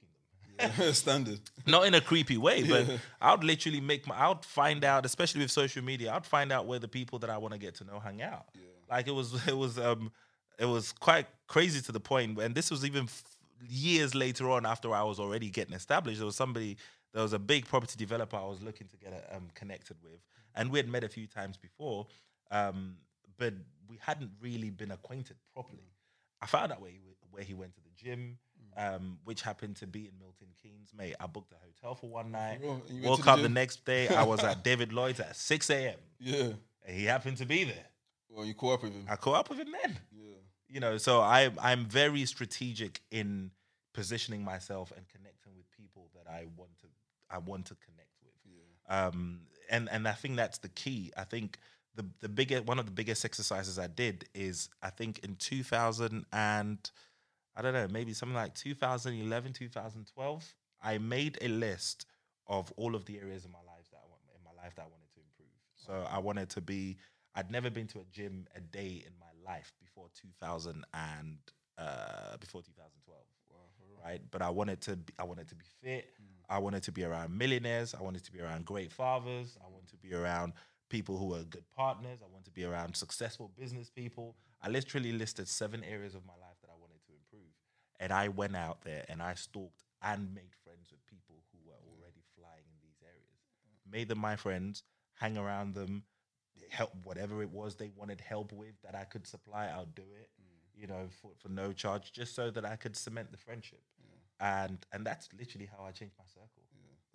Standard. 0.94 1.40
not 1.66 1.86
in 1.86 1.94
a 1.94 2.02
creepy 2.02 2.38
way, 2.38 2.64
but 2.64 2.86
I'd 3.22 3.44
literally 3.44 3.82
make 3.82 4.08
my, 4.08 4.16
I'd 4.30 4.44
find 4.44 4.84
out, 4.84 5.06
especially 5.06 5.42
with 5.42 5.52
social 5.52 5.84
media, 5.84 6.14
I'd 6.14 6.26
find 6.26 6.52
out 6.52 6.66
where 6.66 6.80
the 6.80 6.88
people 6.88 7.20
that 7.20 7.30
I 7.30 7.38
want 7.38 7.54
to 7.54 7.60
get 7.60 7.76
to 7.76 7.84
know 7.84 8.00
hang 8.00 8.22
out. 8.22 8.46
Like 8.90 9.08
it 9.08 9.14
was, 9.14 9.34
it 9.48 9.58
was, 9.58 9.78
um, 9.80 10.12
it 10.58 10.66
was 10.66 10.92
quite 10.92 11.28
crazy 11.48 11.82
to 11.82 11.92
the 11.92 12.00
point, 12.00 12.40
and 12.40 12.54
this 12.54 12.70
was 12.70 12.84
even 12.84 13.04
f- 13.06 13.24
years 13.68 14.14
later 14.16 14.50
on 14.50 14.66
after 14.66 14.94
I 14.94 15.04
was 15.04 15.20
already 15.20 15.50
getting 15.50 15.74
established. 15.74 16.20
There 16.20 16.26
was 16.26 16.36
somebody, 16.36 16.78
there 17.14 17.24
was 17.24 17.34
a 17.34 17.40
big 17.40 17.66
property 17.66 17.96
developer 17.98 18.36
I 18.38 18.46
was 18.46 18.62
looking 18.62 18.88
to 18.88 18.98
get 18.98 19.30
um, 19.36 19.48
connected 19.56 19.98
with, 20.04 20.20
and 20.56 20.72
we 20.72 20.80
had 20.80 20.90
met 20.90 21.04
a 21.04 21.10
few 21.10 21.28
times 21.28 21.58
before, 21.58 22.08
um, 22.52 22.98
but 23.38 23.54
we 23.88 23.98
hadn't 24.02 24.32
really 24.42 24.70
been 24.70 24.92
acquainted 24.92 25.38
properly. 25.54 25.94
I 26.42 26.46
found 26.46 26.72
out 26.72 26.82
where 26.82 26.92
he, 26.92 27.00
where 27.32 27.44
he 27.44 27.54
went 27.54 27.74
to 27.76 27.82
the 27.82 27.90
gym, 27.96 28.38
um, 28.78 29.20
which 29.24 29.42
happened 29.42 29.76
to 29.78 29.88
be 29.88 30.02
in 30.02 30.12
Milton 30.20 30.48
Keynes. 30.62 30.92
Mate, 30.96 31.16
I 31.20 31.28
booked 31.28 31.52
a 31.52 31.56
hotel 31.56 31.96
for 31.96 32.10
one 32.10 32.32
night. 32.32 32.60
real? 32.62 32.82
And 32.88 32.98
you 32.98 33.04
went 33.04 33.06
Woke 33.06 33.26
the 33.26 33.32
up 33.32 33.42
the 33.42 33.50
next 33.50 33.86
day. 33.86 34.08
I 34.08 34.24
was 34.24 34.44
at 34.44 34.64
David 34.64 34.94
Lloyd's 34.94 35.20
at 35.20 35.36
6 35.36 35.70
a.m. 35.70 35.96
Yeah. 36.20 36.52
And 36.86 36.98
he 36.98 37.06
happened 37.06 37.38
to 37.38 37.46
be 37.46 37.64
there. 37.66 37.86
Well, 38.30 38.46
you 38.46 38.54
caught 38.54 38.76
up 38.76 38.84
with 38.84 38.94
him. 38.94 39.06
I 39.10 39.16
caught 39.16 39.36
up 39.36 39.50
with 39.50 39.60
him 39.60 39.74
then. 39.84 40.00
Yeah. 40.12 40.36
You 40.68 40.80
know, 40.80 40.98
so 40.98 41.22
I 41.22 41.50
I'm 41.62 41.86
very 41.86 42.26
strategic 42.26 43.02
in 43.10 43.52
positioning 43.94 44.44
myself 44.44 44.94
and 44.96 45.06
connecting 45.08 45.54
with 45.58 45.66
people 45.72 46.10
that 46.16 46.32
I 46.32 46.46
want 46.56 46.78
to 46.82 46.88
I 47.30 47.40
want 47.40 47.66
to 47.68 47.76
connect 47.76 48.10
with. 48.24 48.30
Um, 48.90 49.42
and 49.70 49.88
and 49.92 50.08
I 50.08 50.14
think 50.14 50.36
that's 50.36 50.58
the 50.58 50.70
key. 50.70 51.12
I 51.16 51.24
think 51.24 51.60
the 51.96 52.06
the 52.22 52.30
bigger 52.30 52.62
one 52.62 52.80
of 52.80 52.86
the 52.86 52.92
biggest 52.92 53.24
exercises 53.24 53.78
I 53.80 53.88
did 53.88 54.26
is 54.34 54.70
I 54.82 54.90
think 54.90 55.20
in 55.20 55.36
2000 55.36 56.26
and 56.34 56.92
I 57.60 57.62
don't 57.62 57.74
know 57.74 57.88
maybe 57.92 58.14
something 58.14 58.36
like 58.36 58.56
2011 58.56 59.54
2012 59.54 60.56
I 60.82 60.98
made 60.98 61.38
a 61.42 61.50
list 61.50 62.06
of 62.48 62.72
all 62.78 62.96
of 62.96 63.06
the 63.06 63.20
areas 63.20 63.44
in 63.46 63.52
my 63.52 63.60
life 63.60 63.90
that 63.92 63.98
I 63.98 64.08
want 64.10 64.22
in 64.34 64.44
my 64.44 64.64
life 64.64 64.76
that 64.76 64.84
I 64.84 64.86
wanted 64.86 65.12
to 65.14 65.20
improve. 65.20 65.54
So 65.76 66.08
I 66.10 66.20
wanted 66.20 66.50
to 66.52 66.62
be 66.62 66.98
I'd 67.36 67.52
never 67.52 67.70
been 67.70 67.88
to 67.88 68.00
a 68.00 68.06
gym 68.12 68.48
a 68.56 68.62
day 68.62 69.04
in 69.06 69.14
my 69.20 69.52
life 69.52 69.74
before 69.80 70.08
2000 70.16 70.86
and 70.94 71.38
uh, 71.78 72.38
before 72.38 72.62
2012 72.62 73.20
right? 74.04 74.22
But 74.32 74.42
I 74.42 74.50
wanted 74.50 74.82
to 74.82 74.96
be, 74.96 75.14
I 75.20 75.24
wanted 75.24 75.48
to 75.50 75.56
be 75.56 75.66
fit. 75.82 76.10
I 76.50 76.58
wanted 76.58 76.84
to 76.84 76.92
be 76.92 77.04
around 77.04 77.38
millionaires. 77.38 77.94
I 77.94 78.02
wanted 78.02 78.24
to 78.26 78.32
be 78.32 78.42
around 78.42 78.66
great 78.66 78.92
fathers. 78.92 79.58
I 79.62 79.70
wanted 79.70 79.90
to 79.90 79.98
be 79.98 80.14
around 80.14 80.54
people 80.90 81.18
who 81.18 81.34
are 81.36 81.44
good 81.44 81.66
partners. 81.76 82.20
I 82.24 82.32
wanted 82.32 82.46
to 82.46 82.52
be 82.52 82.64
around 82.64 82.96
successful 82.96 83.52
business 83.58 83.90
people. 83.90 84.36
I 84.62 84.70
literally 84.70 85.12
listed 85.12 85.48
seven 85.48 85.84
areas 85.84 86.16
of 86.16 86.26
my 86.26 86.34
life 86.34 86.58
that 86.62 86.70
I 86.70 86.78
wanted 86.80 87.02
to 87.06 87.12
improve. 87.14 87.52
And 88.00 88.14
I 88.14 88.30
went 88.30 88.56
out 88.56 88.82
there 88.84 89.04
and 89.10 89.22
I 89.22 89.34
stalked 89.34 89.84
and 90.02 90.34
made 90.34 90.56
friends 90.64 90.90
with 90.92 91.06
people 91.06 91.44
who 91.52 91.60
were 91.68 91.76
mm. 91.76 92.00
already 92.00 92.22
flying 92.38 92.64
in 92.72 92.78
these 92.82 93.02
areas. 93.04 93.40
Made 93.92 94.08
them 94.08 94.20
my 94.20 94.36
friends, 94.36 94.84
hang 95.16 95.38
around 95.38 95.76
them, 95.76 96.04
help 96.70 96.92
whatever 97.04 97.42
it 97.42 97.50
was 97.50 97.76
they 97.76 97.92
wanted 97.96 98.22
help 98.22 98.52
with 98.54 98.76
that 98.84 98.96
I 98.96 99.04
could 99.04 99.28
supply, 99.28 99.68
I'll 99.68 99.86
do 99.86 100.04
it. 100.20 100.30
Mm. 100.40 100.82
You 100.82 100.88
know, 100.88 101.10
for, 101.22 101.32
for 101.38 101.50
no 101.50 101.74
charge, 101.74 102.14
just 102.14 102.34
so 102.36 102.50
that 102.52 102.64
I 102.64 102.78
could 102.78 102.96
cement 102.96 103.32
the 103.32 103.38
friendship. 103.38 103.82
And 104.40 104.78
and 104.94 105.06
that's 105.06 105.28
literally 105.38 105.70
how 105.70 105.84
I 105.84 105.92
changed 105.92 106.16
my 106.18 106.24
circle. 106.26 106.64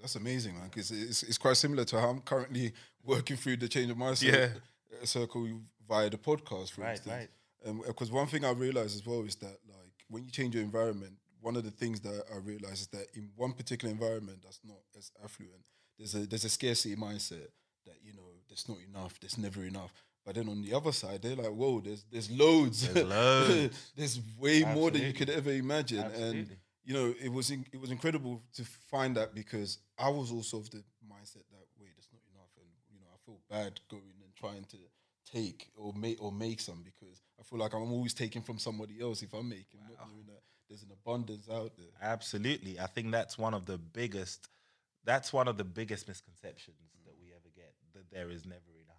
That's 0.01 0.17
amazing, 0.17 0.55
man. 0.59 0.65
Because 0.65 0.91
it's, 0.91 1.23
it's 1.23 1.39
quite 1.39 1.57
similar 1.57 1.85
to 1.85 2.01
how 2.01 2.11
I'm 2.11 2.21
currently 2.21 2.73
working 3.05 3.37
through 3.37 3.57
the 3.59 3.69
change 3.69 3.91
of 3.91 3.97
my 3.97 4.15
Yeah. 4.21 4.49
uh, 5.03 5.07
circle 5.07 5.49
via 5.89 6.11
the 6.11 6.19
podcast, 6.19 6.73
for 6.73 6.83
Right, 6.83 6.97
instance. 6.97 7.29
Because 7.87 8.11
um, 8.11 8.17
one 8.17 8.27
thing 8.27 8.45
I 8.45 8.51
realized 8.51 8.97
as 8.97 9.07
well 9.07 9.23
is 9.23 9.37
that, 9.37 9.59
when 10.15 10.25
you 10.25 10.31
change 10.31 10.55
your 10.55 10.63
environment, 10.63 11.15
one 11.41 11.57
of 11.57 11.65
the 11.65 11.71
things 11.71 12.01
that 12.01 12.23
I 12.33 12.39
realized 12.39 12.81
is 12.83 12.87
that 12.89 13.07
in 13.15 13.31
one 13.37 13.53
particular 13.53 13.93
environment 13.93 14.39
that's 14.45 14.61
not 14.65 14.79
as 14.97 15.11
affluent, 15.23 15.65
there's 15.99 16.15
a 16.15 16.21
there's 16.21 16.45
a 16.45 16.49
scarcity 16.49 16.95
mindset 16.97 17.49
that 17.85 17.97
you 18.03 18.13
know 18.15 18.23
there's 18.49 18.69
not 18.69 18.79
enough, 18.89 19.19
there's 19.21 19.37
never 19.37 19.65
enough. 19.65 19.93
But 20.25 20.37
then 20.37 20.49
on 20.49 20.63
the 20.63 20.73
other 20.73 20.93
side, 20.93 21.21
they're 21.21 21.37
like, 21.37 21.53
whoa, 21.53 21.81
there's 21.81 22.05
there's 22.11 22.31
loads, 22.31 22.89
There's 22.89 23.07
loads. 23.19 23.93
there's 23.97 24.21
way 24.39 24.63
more 24.63 24.91
than 24.91 25.03
you 25.03 25.13
could 25.13 25.29
ever 25.31 25.51
imagine, 25.51 26.05
and 26.17 26.49
you 26.85 26.95
know, 26.95 27.15
it 27.21 27.33
was 27.33 27.51
in, 27.51 27.65
it 27.73 27.81
was 27.81 27.91
incredible 27.91 28.43
to 28.55 28.65
find 28.65 29.17
that 29.17 29.35
because 29.35 29.79
I 29.99 30.09
was 30.09 30.31
also 30.31 30.59
of 30.59 30.71
the 30.71 30.83
mindset 31.13 31.45
that 31.51 31.67
wait, 31.79 31.91
that's 31.97 32.09
not 32.13 32.23
enough, 32.33 32.53
and 32.57 32.69
you 32.93 33.01
know, 33.01 33.07
I 33.13 33.19
feel 33.27 33.41
bad 33.51 33.81
going 33.91 34.15
and 34.23 34.35
trying 34.35 34.65
to 34.65 34.79
take 35.31 35.71
or 35.77 35.93
make 35.95 36.23
or 36.23 36.31
make 36.33 36.61
some 36.61 36.83
because 36.85 37.21
feel 37.45 37.59
like 37.59 37.75
I'm 37.75 37.93
always 37.93 38.15
taking 38.15 38.43
from 38.43 38.59
somebody 38.59 39.01
else 39.01 39.23
if 39.23 39.33
I'm 39.33 39.49
making, 39.49 39.81
not 39.89 40.09
knowing 40.09 40.27
that 40.27 40.43
there's 40.69 40.83
an 40.83 40.91
abundance 40.93 41.49
out 41.51 41.73
there. 41.77 41.87
Absolutely. 42.03 42.81
I 42.81 42.87
think 42.87 43.13
that's 43.13 43.39
one 43.39 43.55
of 43.55 43.67
the 43.67 43.79
biggest 43.79 44.49
that's 45.05 45.33
one 45.33 45.49
of 45.49 45.59
the 45.59 45.65
biggest 45.65 46.09
misconceptions 46.09 46.77
that 47.05 47.15
we 47.21 47.29
ever 47.33 47.51
get 47.55 47.75
that 47.95 48.11
there 48.11 48.31
is 48.31 48.47
never 48.47 48.73
enough. 48.83 48.95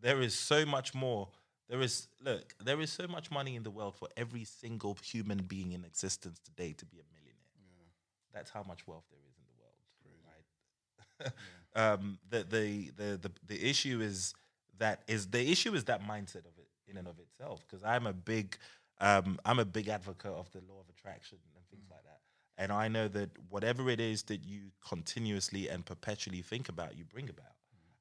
There 0.00 0.20
is 0.20 0.34
so 0.34 0.66
much 0.66 0.94
more. 0.94 1.28
There 1.68 1.80
is 1.80 2.08
look, 2.22 2.54
there 2.62 2.80
is 2.80 2.92
so 2.92 3.06
much 3.06 3.30
money 3.30 3.56
in 3.56 3.62
the 3.62 3.70
world 3.70 3.96
for 3.96 4.08
every 4.16 4.44
single 4.44 4.98
human 5.02 5.38
being 5.38 5.72
in 5.72 5.84
existence 5.84 6.38
today 6.44 6.74
to 6.74 6.84
be 6.84 6.98
a 6.98 7.04
millionaire. 7.14 7.92
That's 8.34 8.50
how 8.50 8.64
much 8.64 8.86
wealth 8.86 9.04
there 9.10 9.20
is 9.26 9.36
in 9.38 9.44
the 9.48 11.22
world, 11.22 11.32
right? 11.74 11.92
um, 12.00 12.18
the, 12.28 12.44
the 12.44 12.90
the 12.96 13.16
the 13.16 13.30
the 13.46 13.70
issue 13.70 14.00
is 14.02 14.34
that 14.78 15.02
is 15.08 15.28
the 15.28 15.50
issue 15.50 15.72
is 15.74 15.84
that 15.84 16.02
mindset 16.02 16.44
of 16.44 16.58
it 16.58 16.63
in 16.94 16.98
and 16.98 17.08
of 17.08 17.18
itself. 17.18 17.64
Because 17.68 17.84
I'm 17.84 18.06
a 18.06 18.12
big 18.12 18.56
um, 19.00 19.38
I'm 19.44 19.58
a 19.58 19.64
big 19.64 19.88
advocate 19.88 20.30
of 20.30 20.50
the 20.52 20.60
law 20.60 20.80
of 20.80 20.88
attraction 20.88 21.38
and 21.56 21.66
things 21.68 21.86
like 21.90 22.02
that. 22.04 22.20
And 22.56 22.70
I 22.70 22.86
know 22.88 23.08
that 23.08 23.30
whatever 23.50 23.90
it 23.90 24.00
is 24.00 24.22
that 24.24 24.44
you 24.44 24.70
continuously 24.86 25.68
and 25.68 25.84
perpetually 25.84 26.42
think 26.42 26.68
about, 26.68 26.96
you 26.96 27.04
bring 27.04 27.28
about. 27.28 27.54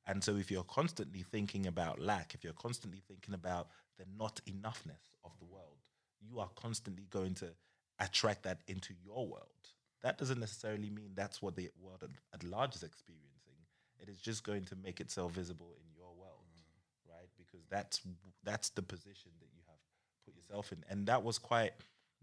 And 0.05 0.23
so 0.23 0.35
if 0.35 0.51
you're 0.51 0.63
constantly 0.63 1.23
thinking 1.23 1.65
about 1.65 1.99
lack, 1.99 2.33
if 2.35 2.43
you're 2.43 2.53
constantly 2.53 3.01
thinking 3.07 3.33
about 3.33 3.69
the 3.97 4.05
not 4.17 4.41
enoughness 4.45 5.15
of 5.23 5.31
the 5.39 5.45
world, 5.45 5.77
you 6.21 6.39
are 6.39 6.49
constantly 6.55 7.07
going 7.09 7.33
to 7.35 7.47
attract 7.99 8.43
that 8.43 8.59
into 8.67 8.93
your 9.03 9.25
world. 9.27 9.47
That 10.03 10.17
doesn't 10.17 10.39
necessarily 10.39 10.89
mean 10.89 11.11
that's 11.15 11.41
what 11.41 11.55
the 11.55 11.69
world 11.81 12.03
at, 12.03 12.09
at 12.33 12.43
large 12.43 12.75
is 12.75 12.83
experiencing. 12.83 13.29
It 14.01 14.09
is 14.09 14.17
just 14.17 14.43
going 14.43 14.65
to 14.65 14.75
make 14.75 14.99
itself 14.99 15.31
visible 15.31 15.73
in 15.79 15.92
your 15.92 15.92
world, 15.92 15.92
right? 15.92 15.92
Because 17.53 17.67
that's 17.69 18.01
that's 18.43 18.69
the 18.69 18.81
position 18.81 19.31
that 19.39 19.47
you 19.53 19.61
have 19.67 19.77
put 20.25 20.35
yourself 20.35 20.71
in, 20.71 20.83
and 20.89 21.05
that 21.07 21.23
was 21.23 21.37
quite 21.37 21.73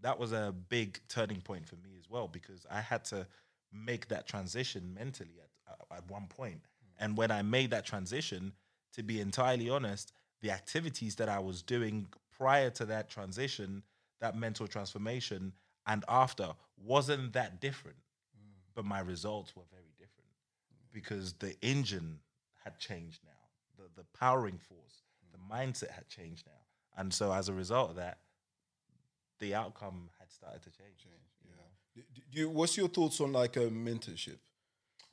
that 0.01 0.19
was 0.19 0.33
a 0.33 0.53
big 0.69 0.99
turning 1.07 1.41
point 1.41 1.67
for 1.67 1.75
me 1.75 1.91
as 1.97 2.09
well 2.09 2.27
because 2.27 2.65
I 2.69 2.81
had 2.81 3.05
to 3.05 3.25
make 3.71 4.07
that 4.09 4.27
transition 4.27 4.93
mentally 4.93 5.39
at 5.41 5.49
uh, 5.71 5.95
at 5.95 6.09
one 6.09 6.27
point. 6.27 6.59
Hmm. 6.97 7.03
And 7.03 7.17
when 7.17 7.31
I 7.31 7.41
made 7.41 7.71
that 7.71 7.85
transition, 7.85 8.51
to 8.93 9.03
be 9.03 9.21
entirely 9.21 9.69
honest, 9.69 10.11
the 10.41 10.51
activities 10.51 11.15
that 11.15 11.29
I 11.29 11.39
was 11.39 11.61
doing 11.61 12.07
prior 12.37 12.69
to 12.71 12.85
that 12.85 13.09
transition, 13.09 13.83
that 14.19 14.35
mental 14.35 14.67
transformation, 14.67 15.53
and 15.87 16.03
after 16.09 16.49
wasn't 16.83 17.33
that 17.33 17.61
different. 17.61 17.97
Hmm. 18.35 18.51
But 18.75 18.85
my 18.85 18.99
results 18.99 19.55
were 19.55 19.63
very 19.71 19.93
different 19.97 20.29
hmm. 20.69 20.87
because 20.91 21.33
the 21.33 21.55
engine 21.61 22.19
had 22.63 22.77
changed 22.77 23.21
now, 23.23 23.83
the, 23.83 24.01
the 24.01 24.07
powering 24.17 24.57
force, 24.57 25.03
the 25.31 25.39
mindset 25.53 25.91
had 25.91 26.07
changed 26.07 26.45
now. 26.47 26.61
And 26.97 27.13
so 27.13 27.31
as 27.33 27.49
a 27.49 27.53
result 27.53 27.91
of 27.91 27.95
that, 27.97 28.19
the 29.39 29.55
outcome 29.55 30.09
had 30.19 30.31
started 30.31 30.61
to 30.63 30.69
change. 30.69 31.07
D- 31.95 32.01
d- 32.13 32.23
Do 32.31 32.39
you, 32.39 32.49
what's 32.49 32.77
your 32.77 32.87
thoughts 32.87 33.19
on 33.19 33.33
like 33.33 33.57
a 33.57 33.67
mentorship? 33.69 34.37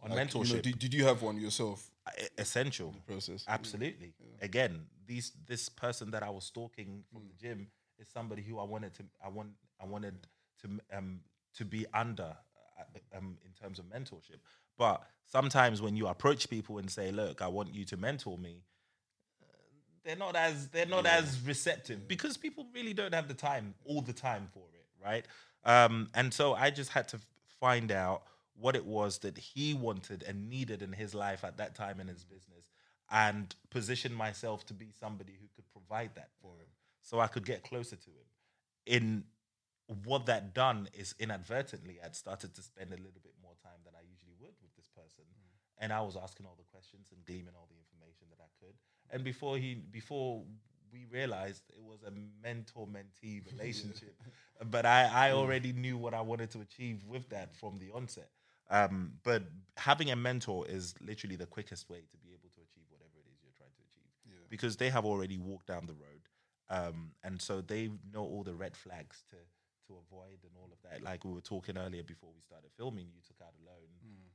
On 0.02 0.10
Like, 0.10 0.32
you 0.32 0.40
know, 0.40 0.44
mentorship, 0.44 0.62
did, 0.62 0.78
did 0.78 0.94
you 0.94 1.04
have 1.04 1.22
one 1.22 1.38
yourself? 1.40 1.90
essential. 2.38 2.94
Process. 3.06 3.44
Absolutely. 3.48 4.14
Again, 4.40 4.86
these 5.06 5.32
this 5.46 5.68
person 5.68 6.10
that 6.12 6.22
I 6.22 6.30
was 6.30 6.44
stalking 6.44 7.04
from 7.12 7.26
the 7.28 7.34
gym 7.34 7.68
is 7.98 8.08
somebody 8.08 8.42
who 8.42 8.58
I 8.58 8.64
wanted 8.64 8.94
to 8.94 9.02
I 9.24 9.28
want 9.28 9.50
I 9.80 9.84
wanted 9.84 10.14
to 10.62 10.96
um 10.96 11.20
to 11.54 11.64
be 11.64 11.84
under 11.92 12.34
uh, 12.78 13.16
um 13.18 13.36
in 13.44 13.52
terms 13.52 13.78
of 13.78 13.86
mentorship. 13.86 14.40
But 14.78 15.02
sometimes 15.26 15.82
when 15.82 15.96
you 15.96 16.06
approach 16.06 16.48
people 16.48 16.78
and 16.78 16.90
say, 16.90 17.10
"Look, 17.10 17.42
I 17.42 17.48
want 17.48 17.74
you 17.74 17.84
to 17.86 17.96
mentor 17.96 18.38
me," 18.38 18.62
they're 20.04 20.16
not 20.16 20.36
as 20.36 20.68
they're 20.68 20.86
not 20.86 21.06
as 21.06 21.40
receptive 21.44 22.08
because 22.08 22.36
people 22.36 22.66
really 22.74 22.94
don't 22.94 23.14
have 23.14 23.28
the 23.28 23.34
time 23.34 23.74
all 23.84 24.00
the 24.00 24.12
time 24.12 24.48
for 24.52 24.64
it, 24.74 24.86
right? 25.04 25.26
Um, 25.64 26.08
and 26.14 26.32
so 26.32 26.54
I 26.54 26.70
just 26.70 26.90
had 26.90 27.08
to 27.08 27.18
find 27.60 27.90
out 27.92 28.22
what 28.58 28.74
it 28.74 28.84
was 28.84 29.18
that 29.18 29.38
he 29.38 29.74
wanted 29.74 30.24
and 30.26 30.48
needed 30.48 30.82
in 30.82 30.92
his 30.92 31.14
life 31.14 31.44
at 31.44 31.56
that 31.58 31.74
time 31.74 32.00
in 32.00 32.08
his 32.08 32.24
business, 32.24 32.70
and 33.10 33.54
position 33.70 34.12
myself 34.12 34.66
to 34.66 34.74
be 34.74 34.88
somebody 34.98 35.32
who 35.40 35.46
could 35.54 35.64
provide 35.72 36.14
that 36.14 36.30
for 36.42 36.52
him, 36.58 36.68
so 37.02 37.20
I 37.20 37.26
could 37.26 37.46
get 37.46 37.62
closer 37.62 37.96
to 37.96 38.10
him. 38.10 38.26
In 38.86 39.24
what 40.04 40.26
that 40.26 40.54
done 40.54 40.88
is 40.92 41.14
inadvertently, 41.18 41.98
I'd 42.04 42.16
started 42.16 42.54
to 42.54 42.62
spend 42.62 42.90
a 42.90 42.96
little 42.96 43.22
bit 43.22 43.34
more 43.42 43.54
time 43.62 43.80
than 43.84 43.94
I 43.94 44.02
usually 44.10 44.34
would 44.40 44.54
with 44.62 44.74
this 44.76 44.88
person, 44.88 45.24
and 45.78 45.92
I 45.92 46.00
was 46.00 46.16
asking 46.16 46.46
all 46.46 46.56
the 46.58 46.68
questions 46.72 47.08
and 47.12 47.24
gleaming 47.24 47.54
all 47.56 47.68
the 47.70 47.78
information 47.78 48.26
that 48.30 48.42
I 48.42 48.50
could. 48.60 48.74
And 49.10 49.24
before 49.24 49.56
he, 49.56 49.74
before 49.74 50.42
we 50.92 51.06
realized 51.10 51.62
it 51.70 51.82
was 51.82 52.02
a 52.02 52.12
mentor 52.42 52.86
mentee 52.86 53.42
relationship, 53.52 54.14
but 54.70 54.86
I, 54.86 55.28
I 55.28 55.32
already 55.32 55.72
knew 55.72 55.96
what 55.96 56.14
I 56.14 56.20
wanted 56.20 56.50
to 56.50 56.60
achieve 56.60 57.04
with 57.06 57.28
that 57.30 57.54
from 57.54 57.78
the 57.78 57.90
onset. 57.94 58.28
Um, 58.70 59.12
but 59.22 59.44
having 59.76 60.10
a 60.10 60.16
mentor 60.16 60.66
is 60.68 60.94
literally 61.00 61.36
the 61.36 61.46
quickest 61.46 61.88
way 61.88 62.00
to 62.10 62.16
be 62.18 62.30
able 62.30 62.50
to 62.54 62.60
achieve 62.60 62.84
whatever 62.90 63.16
it 63.16 63.26
is 63.32 63.38
you're 63.42 63.52
trying 63.56 63.72
to 63.76 63.82
achieve 63.82 64.48
because 64.50 64.76
they 64.76 64.90
have 64.90 65.04
already 65.06 65.38
walked 65.38 65.66
down 65.66 65.86
the 65.86 65.94
road, 65.94 66.28
um, 66.68 67.12
and 67.24 67.40
so 67.40 67.60
they 67.62 67.90
know 68.12 68.24
all 68.24 68.42
the 68.42 68.54
red 68.54 68.76
flags 68.76 69.22
to 69.30 69.36
to 69.88 69.96
avoid 70.06 70.38
and 70.44 70.52
all 70.60 70.68
of 70.70 70.78
that. 70.84 71.02
Like 71.02 71.24
we 71.24 71.32
were 71.32 71.40
talking 71.40 71.78
earlier 71.78 72.02
before 72.02 72.30
we 72.34 72.42
started 72.42 72.70
filming, 72.76 73.08
you 73.14 73.22
took 73.26 73.40
out 73.42 73.54
a 73.56 73.64
loan 73.64 73.88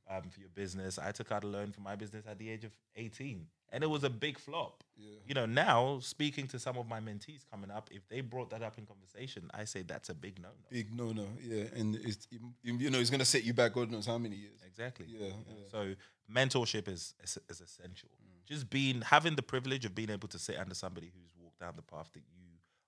um, 0.10 0.24
for 0.30 0.40
your 0.40 0.50
business. 0.50 1.00
I 1.00 1.12
took 1.12 1.32
out 1.32 1.44
a 1.44 1.48
loan 1.48 1.72
for 1.72 1.82
my 1.82 1.96
business 1.96 2.26
at 2.28 2.38
the 2.38 2.50
age 2.50 2.64
of 2.64 2.72
18, 2.96 3.46
and 3.72 3.84
it 3.84 3.88
was 3.88 4.04
a 4.04 4.10
big 4.10 4.38
flop. 4.38 4.84
You 5.26 5.34
know, 5.34 5.46
now 5.46 6.00
speaking 6.02 6.48
to 6.48 6.60
some 6.60 6.78
of 6.78 6.88
my 6.88 7.00
mentees 7.00 7.42
coming 7.50 7.72
up, 7.72 7.90
if 7.92 8.08
they 8.10 8.22
brought 8.22 8.50
that 8.52 8.62
up 8.62 8.78
in 8.78 8.86
conversation, 8.86 9.50
I 9.54 9.64
say 9.66 9.82
that's 9.82 10.10
a 10.10 10.14
big 10.14 10.42
no 10.42 10.50
no. 10.50 10.68
Big 10.70 10.96
no, 10.96 11.12
no, 11.12 11.28
yeah, 11.42 11.66
and 11.76 11.96
it's 11.96 12.28
you 12.64 12.90
know 12.90 13.00
it's 13.00 13.10
gonna 13.10 13.26
set 13.26 13.44
you 13.44 13.54
back 13.54 13.74
God 13.74 13.92
knows 13.92 14.06
how 14.06 14.18
many 14.18 14.36
years. 14.36 14.62
Exactly. 14.66 15.08
Yeah, 15.10 15.28
yeah. 15.28 15.54
So 15.72 15.96
mentorship 16.34 16.88
is 16.88 17.14
is, 17.24 17.38
is 17.50 17.62
essential. 17.62 18.10
Just 18.46 18.70
being 18.70 19.02
having 19.02 19.36
the 19.36 19.42
privilege 19.42 19.86
of 19.86 19.96
being 19.96 20.10
able 20.10 20.28
to 20.28 20.38
sit 20.38 20.58
under 20.58 20.76
somebody 20.76 21.08
who's 21.08 21.32
walked 21.42 21.60
down 21.60 21.74
the 21.76 21.82
path 21.82 22.10
that 22.14 22.24
you 22.36 22.44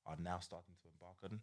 are 0.06 0.18
now 0.20 0.40
starting 0.40 0.76
to 0.82 0.88
embark 0.94 1.16
on. 1.24 1.40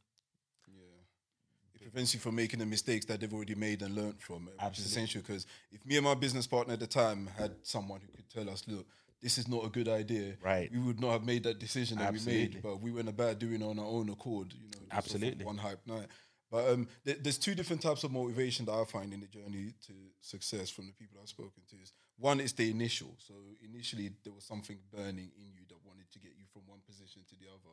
Yeah, 1.82 1.90
prevents 1.90 2.14
you 2.14 2.20
from 2.20 2.34
making 2.36 2.60
the 2.60 2.66
mistakes 2.66 3.04
that 3.06 3.20
they've 3.20 3.32
already 3.32 3.54
made 3.54 3.82
and 3.82 3.94
learned 3.94 4.20
from, 4.20 4.44
which 4.46 4.54
is 4.54 4.60
Absolutely. 4.60 4.90
essential. 4.92 5.22
Because 5.22 5.46
if 5.70 5.84
me 5.84 5.96
and 5.96 6.04
my 6.04 6.14
business 6.14 6.46
partner 6.46 6.74
at 6.74 6.80
the 6.80 6.86
time 6.86 7.28
had 7.38 7.52
someone 7.62 8.00
who 8.00 8.08
could 8.12 8.28
tell 8.30 8.48
us, 8.50 8.62
look, 8.68 8.86
this 9.20 9.38
is 9.38 9.48
not 9.48 9.64
a 9.64 9.68
good 9.68 9.88
idea, 9.88 10.36
Right. 10.42 10.70
we 10.72 10.78
would 10.78 11.00
not 11.00 11.12
have 11.12 11.24
made 11.24 11.44
that 11.44 11.58
decision 11.58 11.98
that 11.98 12.12
we 12.12 12.20
made. 12.20 12.60
But 12.62 12.80
we 12.80 12.90
went 12.90 13.08
about 13.08 13.38
doing 13.38 13.62
it 13.62 13.64
on 13.64 13.78
our 13.78 13.86
own 13.86 14.08
accord, 14.10 14.52
you 14.52 14.64
know, 14.64 14.70
just 14.70 14.82
off 14.92 14.98
of 15.06 15.14
Absolutely. 15.14 15.44
one 15.44 15.58
hype 15.58 15.86
night. 15.86 16.08
But 16.50 16.68
um, 16.68 16.88
there- 17.04 17.16
there's 17.16 17.38
two 17.38 17.54
different 17.54 17.80
types 17.82 18.04
of 18.04 18.12
motivation 18.12 18.66
that 18.66 18.72
I 18.72 18.84
find 18.84 19.12
in 19.14 19.20
the 19.20 19.26
journey 19.26 19.72
to 19.86 19.94
success 20.20 20.68
from 20.70 20.86
the 20.86 20.92
people 20.92 21.18
I've 21.20 21.28
spoken 21.28 21.62
to. 21.70 21.76
Is 21.80 21.92
one 22.18 22.40
is 22.40 22.52
the 22.52 22.68
initial. 22.70 23.16
So 23.18 23.34
initially 23.62 24.10
there 24.22 24.32
was 24.34 24.44
something 24.44 24.78
burning 24.92 25.30
in 25.36 25.52
you 25.54 25.64
that 25.68 25.78
wanted 25.86 26.10
to 26.12 26.18
get 26.18 26.32
you 26.36 26.44
from 26.52 26.62
one 26.66 26.80
position 26.86 27.22
to 27.30 27.36
the 27.36 27.46
other, 27.48 27.70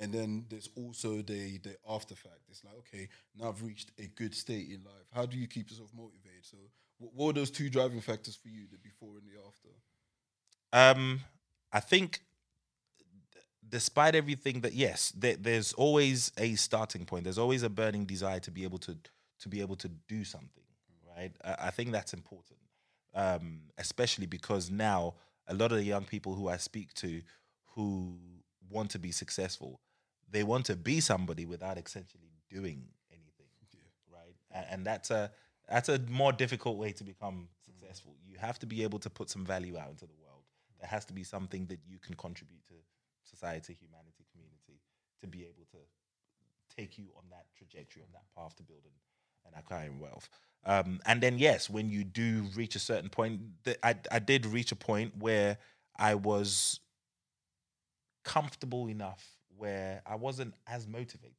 and 0.00 0.12
then 0.12 0.46
there's 0.48 0.68
also 0.76 1.16
the 1.16 1.58
the 1.58 1.76
after 1.88 2.14
fact. 2.14 2.40
It's 2.50 2.64
like 2.64 2.74
okay, 2.78 3.08
now 3.38 3.48
I've 3.48 3.62
reached 3.62 3.92
a 3.98 4.06
good 4.06 4.34
state 4.34 4.68
in 4.70 4.82
life. 4.84 5.06
How 5.14 5.26
do 5.26 5.36
you 5.36 5.46
keep 5.46 5.70
yourself 5.70 5.90
motivated? 5.94 6.44
So 6.44 6.56
what, 6.98 7.14
what 7.14 7.30
are 7.30 7.32
those 7.40 7.50
two 7.50 7.68
driving 7.70 8.00
factors 8.00 8.34
for 8.36 8.48
you? 8.48 8.66
The 8.70 8.78
before 8.78 9.16
and 9.18 9.26
the 9.26 9.38
after. 9.46 9.68
Um, 10.72 11.20
I 11.72 11.80
think, 11.80 12.20
d- 13.32 13.40
despite 13.68 14.14
everything 14.14 14.60
that 14.62 14.72
yes, 14.72 15.12
there, 15.16 15.36
there's 15.36 15.72
always 15.74 16.32
a 16.38 16.54
starting 16.54 17.04
point. 17.04 17.24
There's 17.24 17.38
always 17.38 17.62
a 17.62 17.70
burning 17.70 18.06
desire 18.06 18.40
to 18.40 18.50
be 18.50 18.64
able 18.64 18.78
to 18.78 18.96
to 19.40 19.48
be 19.48 19.60
able 19.60 19.76
to 19.76 19.88
do 20.08 20.24
something, 20.24 20.64
right? 21.16 21.32
I, 21.44 21.66
I 21.68 21.70
think 21.70 21.92
that's 21.92 22.12
important, 22.12 22.60
um, 23.14 23.60
especially 23.78 24.26
because 24.26 24.70
now 24.70 25.14
a 25.48 25.54
lot 25.54 25.72
of 25.72 25.78
the 25.78 25.84
young 25.84 26.04
people 26.04 26.34
who 26.34 26.48
I 26.48 26.58
speak 26.58 26.92
to, 26.94 27.22
who 27.74 28.18
want 28.70 28.90
to 28.90 28.98
be 28.98 29.10
successful, 29.10 29.80
they 30.30 30.42
want 30.42 30.66
to 30.66 30.76
be 30.76 31.00
somebody 31.00 31.44
without 31.46 31.78
essentially 31.78 32.32
doing 32.48 32.84
anything, 33.10 33.46
right? 34.12 34.34
And, 34.50 34.66
and 34.70 34.86
that's 34.86 35.10
a 35.10 35.30
that's 35.68 35.88
a 35.88 36.00
more 36.08 36.32
difficult 36.32 36.78
way 36.78 36.92
to 36.92 37.04
become 37.04 37.48
successful. 37.64 38.16
You 38.26 38.38
have 38.38 38.58
to 38.58 38.66
be 38.66 38.82
able 38.82 38.98
to 39.00 39.10
put 39.10 39.30
some 39.30 39.44
value 39.44 39.78
out 39.78 39.90
into 39.90 40.06
the 40.06 40.14
world. 40.20 40.42
There 40.80 40.88
has 40.88 41.04
to 41.06 41.12
be 41.12 41.22
something 41.22 41.66
that 41.66 41.78
you 41.86 41.98
can 41.98 42.14
contribute 42.14 42.66
to 42.68 42.74
society, 43.22 43.76
humanity, 43.80 44.24
community, 44.32 44.80
to 45.20 45.26
be 45.28 45.42
able 45.42 45.66
to 45.70 45.78
take 46.76 46.98
you 46.98 47.06
on 47.16 47.24
that 47.30 47.46
trajectory, 47.56 48.02
on 48.02 48.08
that 48.12 48.24
path 48.36 48.56
to 48.56 48.62
building 48.62 48.92
and 49.46 49.54
acquiring 49.56 50.00
wealth. 50.00 50.28
Um, 50.64 51.00
and 51.06 51.20
then, 51.20 51.38
yes, 51.38 51.70
when 51.70 51.88
you 51.88 52.04
do 52.04 52.44
reach 52.54 52.76
a 52.76 52.78
certain 52.78 53.10
point, 53.10 53.40
th- 53.64 53.78
I, 53.82 53.94
I 54.10 54.18
did 54.18 54.46
reach 54.46 54.72
a 54.72 54.76
point 54.76 55.16
where 55.18 55.58
I 55.96 56.14
was 56.14 56.80
comfortable 58.24 58.88
enough 58.88 59.39
where 59.60 60.02
I 60.06 60.16
wasn't 60.16 60.54
as 60.66 60.86
motivated. 60.86 61.34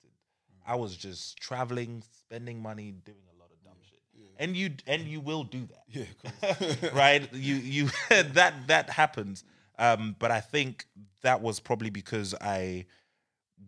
I 0.66 0.76
was 0.76 0.96
just 0.96 1.38
traveling, 1.38 2.04
spending 2.20 2.62
money, 2.62 2.94
doing 3.04 3.18
a 3.36 3.40
lot 3.40 3.50
of 3.52 3.64
dumb 3.64 3.78
shit. 3.82 4.00
And 4.38 4.56
you 4.56 4.72
and 4.88 5.04
you 5.08 5.20
will 5.20 5.44
do 5.44 5.68
that 5.68 5.84
Yeah, 5.88 6.90
right? 6.94 7.28
You 7.34 7.56
you 7.56 7.90
that 8.10 8.68
that 8.68 8.90
happens. 8.90 9.44
Um, 9.80 10.16
but 10.20 10.30
I 10.32 10.40
think 10.40 10.86
that 11.24 11.42
was 11.42 11.60
probably 11.60 11.90
because 11.90 12.36
I 12.40 12.86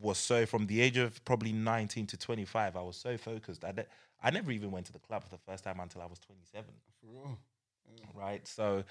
was 0.02 0.18
so 0.18 0.46
from 0.46 0.68
the 0.68 0.82
age 0.82 0.98
of 0.98 1.24
probably 1.26 1.52
19 1.52 2.08
to 2.08 2.18
25, 2.18 2.76
I 2.76 2.82
was 2.82 2.96
so 2.98 3.18
focused. 3.18 3.66
I, 3.66 3.72
ne- 3.72 3.86
I 4.22 4.30
never 4.32 4.52
even 4.52 4.72
went 4.72 4.86
to 4.88 4.94
the 4.94 5.00
club 5.00 5.24
for 5.24 5.30
the 5.30 5.38
first 5.48 5.64
time 5.64 5.80
until 5.80 6.02
I 6.02 6.06
was 6.06 6.20
27 6.20 6.66
for 7.02 7.08
real. 7.08 7.38
right? 8.14 8.48
So 8.48 8.84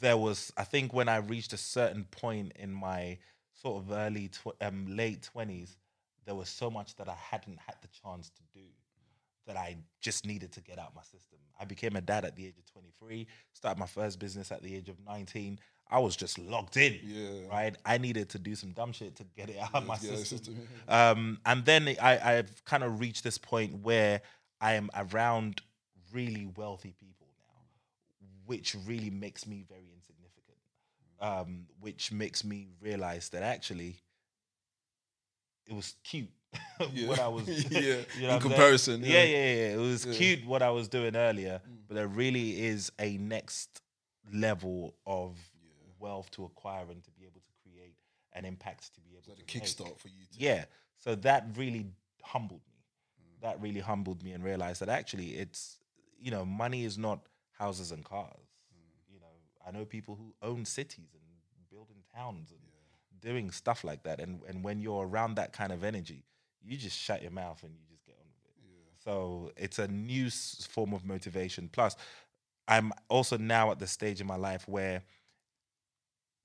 there 0.00 0.16
was, 0.16 0.52
I 0.56 0.64
think, 0.64 0.92
when 0.92 1.08
I 1.08 1.16
reached 1.16 1.52
a 1.52 1.58
certain 1.58 2.04
point 2.04 2.52
in 2.56 2.72
my 2.72 3.18
sort 3.60 3.82
of 3.82 3.90
early, 3.92 4.28
tw- 4.28 4.56
um, 4.60 4.86
late 4.96 5.22
twenties, 5.22 5.76
there 6.24 6.34
was 6.34 6.48
so 6.48 6.70
much 6.70 6.94
that 6.96 7.08
I 7.08 7.14
hadn't 7.14 7.58
had 7.66 7.76
the 7.82 7.88
chance 7.88 8.30
to 8.30 8.42
do 8.54 8.64
that 9.46 9.56
I 9.56 9.76
just 10.00 10.26
needed 10.26 10.50
to 10.52 10.60
get 10.60 10.78
out 10.78 10.94
my 10.94 11.02
system. 11.02 11.38
I 11.58 11.64
became 11.64 11.94
a 11.96 12.00
dad 12.00 12.24
at 12.24 12.34
the 12.36 12.44
age 12.46 12.58
of 12.58 12.66
23, 12.72 13.26
started 13.52 13.78
my 13.78 13.86
first 13.86 14.18
business 14.18 14.50
at 14.50 14.60
the 14.62 14.74
age 14.74 14.88
of 14.88 14.96
19. 15.06 15.58
I 15.88 16.00
was 16.00 16.16
just 16.16 16.36
locked 16.38 16.76
in, 16.76 16.98
Yeah. 17.04 17.46
right? 17.48 17.76
I 17.84 17.96
needed 17.98 18.28
to 18.30 18.40
do 18.40 18.56
some 18.56 18.72
dumb 18.72 18.90
shit 18.92 19.14
to 19.16 19.24
get 19.36 19.48
it 19.50 19.56
out 19.58 19.72
of 19.74 19.86
my 19.86 19.96
system. 19.98 20.56
Um, 20.88 21.38
and 21.46 21.64
then 21.64 21.94
I, 22.02 22.38
I've 22.38 22.64
kind 22.64 22.82
of 22.82 22.98
reached 22.98 23.22
this 23.22 23.38
point 23.38 23.82
where 23.84 24.20
I 24.60 24.72
am 24.74 24.90
around 24.96 25.62
really 26.12 26.46
wealthy 26.56 26.92
people 26.98 27.28
now, 27.38 28.26
which 28.46 28.74
really 28.84 29.10
makes 29.10 29.46
me 29.46 29.64
very. 29.68 29.95
Um, 31.18 31.66
which 31.80 32.12
makes 32.12 32.44
me 32.44 32.68
realize 32.80 33.30
that 33.30 33.42
actually 33.42 33.96
it 35.66 35.72
was 35.74 35.94
cute 36.04 36.28
what 37.06 37.18
I 37.18 37.28
was 37.28 37.48
Yeah, 37.70 37.80
you 37.80 38.02
in 38.16 38.22
know 38.22 38.32
what 38.34 38.42
comparison, 38.42 39.00
Yeah, 39.02 39.22
yeah. 39.22 39.24
yeah, 39.24 39.54
yeah. 39.54 39.74
It 39.74 39.78
was 39.78 40.04
Yeah. 40.04 40.12
Mm. 40.12 40.16
cute 40.16 40.46
what 40.46 40.62
I 40.62 40.70
was 40.70 40.88
doing 40.88 41.16
earlier, 41.16 41.60
but 41.88 41.94
there 41.94 42.06
really 42.06 42.64
is 42.66 42.92
a 42.98 43.16
next 43.18 43.82
level 44.32 44.94
of 45.06 45.36
wealth 45.98 46.30
to 46.32 46.44
acquire 46.44 46.84
and 46.90 47.02
to 47.04 47.10
be 47.12 47.22
able 47.24 47.40
to 47.40 47.52
create 47.62 47.94
an 48.32 48.44
impact 48.44 48.94
to 48.94 49.00
be 49.00 49.12
able 49.16 49.34
Like 49.34 49.46
to 49.46 49.58
kickstart 49.60 49.98
for 49.98 50.08
you. 50.08 50.24
To, 50.32 50.38
Yeah. 50.38 50.64
So 50.98 51.14
that 51.16 51.46
really 51.56 51.86
humbled 52.22 52.60
me. 52.68 52.82
That 53.40 53.60
really 53.60 53.80
humbled 53.80 54.22
me 54.22 54.32
and 54.32 54.44
realized 54.44 54.80
that 54.82 54.88
actually 54.88 55.36
it's 55.36 55.78
you 56.18 56.30
know, 56.30 56.44
money 56.44 56.84
is 56.84 56.96
not 56.96 57.20
houses 57.58 57.92
and 57.92 58.04
cars. 58.04 58.45
I 59.66 59.70
know 59.72 59.84
people 59.84 60.14
who 60.16 60.34
own 60.46 60.64
cities 60.64 61.08
and 61.14 61.22
building 61.70 61.96
towns 62.14 62.52
and 62.52 62.60
doing 63.20 63.50
stuff 63.50 63.84
like 63.84 64.02
that. 64.04 64.20
And 64.20 64.40
and 64.48 64.62
when 64.62 64.80
you're 64.80 65.06
around 65.06 65.36
that 65.36 65.52
kind 65.52 65.72
of 65.72 65.84
energy, 65.84 66.24
you 66.62 66.76
just 66.76 66.98
shut 66.98 67.22
your 67.22 67.32
mouth 67.32 67.62
and 67.62 67.72
you 67.74 67.84
just 67.88 68.04
get 68.06 68.16
on 68.18 68.26
with 68.42 68.52
it. 68.52 69.02
So 69.02 69.52
it's 69.56 69.78
a 69.78 69.88
new 69.88 70.26
s- 70.26 70.66
form 70.70 70.92
of 70.92 71.04
motivation. 71.04 71.68
Plus, 71.68 71.96
I'm 72.68 72.92
also 73.08 73.36
now 73.36 73.70
at 73.70 73.78
the 73.78 73.86
stage 73.86 74.20
in 74.20 74.26
my 74.26 74.36
life 74.36 74.68
where 74.68 75.02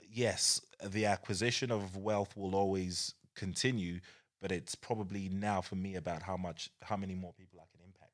yes, 0.10 0.62
the 0.84 1.06
acquisition 1.06 1.72
of 1.72 1.96
wealth 1.98 2.36
will 2.36 2.56
always 2.56 3.14
continue, 3.36 4.00
but 4.42 4.52
it's 4.52 4.76
probably 4.76 5.30
now 5.30 5.62
for 5.62 5.76
me 5.76 5.96
about 5.96 6.22
how 6.22 6.38
much, 6.38 6.70
how 6.82 6.98
many 6.98 7.16
more 7.16 7.34
people 7.34 7.60
I 7.60 7.68
can 7.72 7.86
impact 7.86 8.12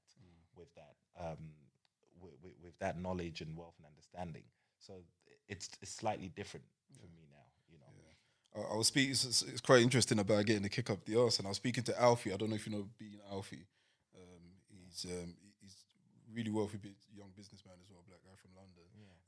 with 0.55 0.68
that, 0.76 0.95
um, 1.20 1.38
with, 2.22 2.34
with, 2.43 2.53
with 2.64 2.80
that 2.80 2.99
knowledge 2.99 3.41
and 3.41 3.55
wealth 3.58 3.76
and 3.78 3.88
understanding. 3.88 4.43
So 4.88 4.93
it's, 5.49 5.69
it's 5.81 5.91
slightly 5.91 6.29
different 6.29 6.65
for 6.97 7.05
me 7.07 7.27
now, 7.29 7.45
you 7.71 7.77
know. 7.77 8.63
I, 8.69 8.73
I 8.73 8.77
was 8.77 8.88
speaking. 8.88 9.11
It's, 9.11 9.41
it's- 9.43 9.61
quite 9.61 9.81
interesting 9.81 10.19
about 10.19 10.45
getting 10.45 10.63
the 10.63 10.69
kick 10.69 10.89
up 10.89 11.03
the 11.05 11.19
arse, 11.19 11.39
and 11.39 11.47
I 11.47 11.49
was 11.49 11.57
speaking 11.57 11.83
to 11.85 12.01
Alfie. 12.01 12.33
I 12.33 12.38
don't 12.38 12.49
know 12.49 12.55
if 12.55 12.65
you 12.65 12.71
know 12.73 12.88
being 12.97 13.19
Alfie. 13.29 13.65
Um, 14.15 14.43
he's 14.71 15.05
um, 15.05 15.33
he's 15.61 15.75
really 16.33 16.51
wealthy, 16.51 16.79
young 17.13 17.31
businessman 17.35 17.75
as 17.83 17.89
well, 17.91 18.03
black 18.07 18.21
guy 18.23 18.35
from 18.41 18.51
London. 18.55 18.73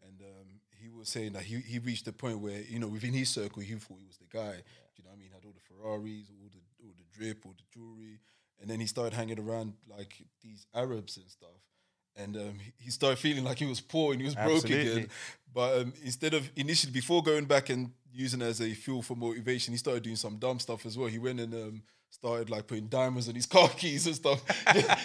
And 0.08 0.22
um, 0.22 0.48
he 0.82 0.90
was 0.90 1.10
saying 1.10 1.34
that 1.34 1.44
he, 1.44 1.58
he 1.60 1.78
reached 1.80 2.06
the 2.06 2.14
point 2.14 2.40
where 2.40 2.62
you 2.62 2.80
know 2.80 2.88
within 2.88 3.14
his 3.14 3.30
circle 3.30 3.62
he 3.62 3.74
thought 3.76 4.00
he 4.00 4.08
was 4.08 4.18
the 4.18 4.26
guy. 4.32 4.56
Do 4.96 4.98
you 4.98 5.04
know 5.04 5.12
what 5.12 5.18
I 5.18 5.20
mean? 5.20 5.30
Had 5.34 5.46
all 5.46 5.54
the 5.54 5.62
Ferraris, 5.68 6.32
all 6.32 6.50
the 6.50 6.64
all 6.84 6.94
the 6.98 7.06
drip, 7.18 7.46
all 7.46 7.54
the 7.58 7.68
jewelry, 7.74 8.20
and 8.62 8.70
then 8.70 8.80
he 8.80 8.88
started 8.88 9.14
hanging 9.14 9.40
around 9.40 9.74
like 9.90 10.24
these 10.42 10.66
Arabs 10.74 11.18
and 11.18 11.30
stuff. 11.30 11.60
And 12.22 12.36
um, 12.38 12.56
he- 12.78 12.92
started 12.92 13.18
feeling 13.20 13.44
like 13.44 13.60
he 13.60 13.66
was 13.66 13.80
poor 13.82 14.12
and 14.14 14.22
he 14.22 14.26
was 14.26 14.36
broke 14.36 14.66
again. 14.66 15.08
But 15.54 15.82
um, 15.82 15.94
instead 16.04 16.34
of 16.34 16.50
initially, 16.56 16.92
before 16.92 17.24
going 17.24 17.46
back 17.46 17.70
and 17.70 17.92
using 18.14 18.42
it 18.42 18.46
as 18.46 18.62
a 18.62 18.74
fuel 18.74 19.02
for 19.02 19.16
motivation, 19.16 19.74
he 19.74 19.78
started 19.78 20.04
doing 20.04 20.16
some 20.16 20.38
dumb 20.38 20.60
stuff 20.60 20.86
as 20.86 20.98
well. 20.98 21.08
He 21.08 21.18
went 21.20 21.40
and 21.40 21.54
um, 21.54 21.82
started 22.10 22.50
like 22.50 22.68
putting 22.68 22.88
diamonds 22.88 23.30
on 23.30 23.36
his 23.36 23.46
car 23.56 23.70
keys 23.70 24.06
and 24.08 24.16
stuff 24.16 24.42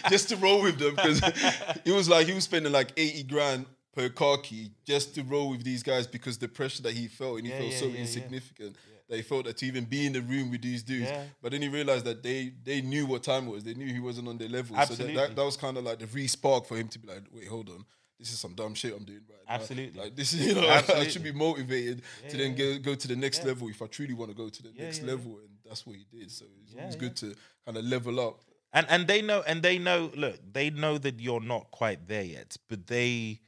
just 0.10 0.28
to 0.30 0.36
roll 0.36 0.62
with 0.62 0.78
them 0.78 0.94
because 0.96 1.20
it 1.84 1.92
was 1.92 2.08
like 2.08 2.26
he 2.26 2.32
was 2.34 2.44
spending 2.44 2.72
like 2.72 2.92
80 2.96 3.22
grand 3.24 3.66
per 3.94 4.08
car 4.08 4.38
key 4.38 4.72
just 4.84 5.14
to 5.14 5.22
roll 5.22 5.50
with 5.50 5.62
these 5.62 5.82
guys 5.82 6.06
because 6.06 6.36
the 6.38 6.48
pressure 6.48 6.82
that 6.82 6.92
he 6.94 7.06
felt 7.06 7.38
and 7.38 7.46
he 7.46 7.52
Yeah, 7.52 7.58
felt 7.60 7.72
yeah, 7.72 7.78
so 7.78 7.86
yeah. 7.86 8.00
insignificant 8.00 8.76
that 9.14 9.22
he 9.22 9.22
felt 9.22 9.44
that 9.44 9.56
to 9.58 9.66
even 9.66 9.84
be 9.84 10.06
in 10.06 10.12
the 10.12 10.20
room 10.20 10.50
with 10.50 10.62
these 10.62 10.82
dudes. 10.82 11.08
Yeah. 11.10 11.24
But 11.40 11.52
then 11.52 11.62
he 11.62 11.68
realized 11.68 12.04
that 12.04 12.22
they 12.22 12.52
they 12.64 12.80
knew 12.80 13.06
what 13.06 13.22
time 13.22 13.46
it 13.46 13.50
was. 13.50 13.64
They 13.64 13.74
knew 13.74 13.86
he 13.86 14.00
wasn't 14.00 14.28
on 14.28 14.38
their 14.38 14.48
level. 14.48 14.76
So 14.86 14.94
that, 14.94 15.14
that, 15.14 15.36
that 15.36 15.44
was 15.44 15.56
kind 15.56 15.76
of 15.76 15.84
like 15.84 15.98
the 16.00 16.06
re-spark 16.06 16.66
for 16.66 16.76
him 16.76 16.88
to 16.88 16.98
be 16.98 17.08
like, 17.08 17.22
wait, 17.32 17.48
hold 17.48 17.68
on. 17.68 17.84
This 18.18 18.32
is 18.32 18.38
some 18.38 18.54
dumb 18.54 18.74
shit 18.74 18.94
I'm 18.96 19.04
doing 19.04 19.20
right 19.28 19.38
now. 19.48 19.54
Absolutely. 19.54 20.00
Like 20.00 20.16
this 20.16 20.32
is, 20.32 20.46
you 20.46 20.54
know, 20.54 20.68
I 20.96 21.06
should 21.08 21.22
be 21.24 21.32
motivated 21.32 22.02
to 22.28 22.36
then 22.36 22.52
yeah, 22.52 22.56
go, 22.56 22.78
go 22.78 22.94
to 22.94 23.08
the 23.08 23.16
next 23.16 23.44
level 23.44 23.68
if 23.68 23.82
I 23.82 23.86
truly 23.86 24.14
want 24.14 24.30
to 24.30 24.36
go 24.36 24.48
to 24.48 24.62
the 24.62 24.70
Yeah, 24.74 24.84
next 24.84 24.98
yeah, 25.00 25.04
yeah. 25.06 25.10
level. 25.12 25.32
And 25.38 25.50
that's 25.66 25.86
what 25.86 25.96
he 25.96 26.04
did. 26.16 26.30
So 26.30 26.44
it's 26.62 26.72
Yeah, 26.74 26.80
always 26.82 26.94
yeah. 26.94 27.00
good 27.00 27.16
to 27.16 27.34
kind 27.66 27.76
of 27.76 27.84
level 27.84 28.20
up. 28.20 28.40
and 28.72 28.86
and 28.88 29.06
they 29.06 29.20
know 29.22 29.42
and 29.46 29.62
they 29.62 29.78
know 29.78 30.10
look 30.16 30.36
they 30.52 30.68
know 30.70 30.98
that 30.98 31.20
you're 31.20 31.40
not 31.54 31.70
quite 31.70 32.00
there 32.08 32.24
yet 32.24 32.56
but 32.68 32.80
they 32.88 33.38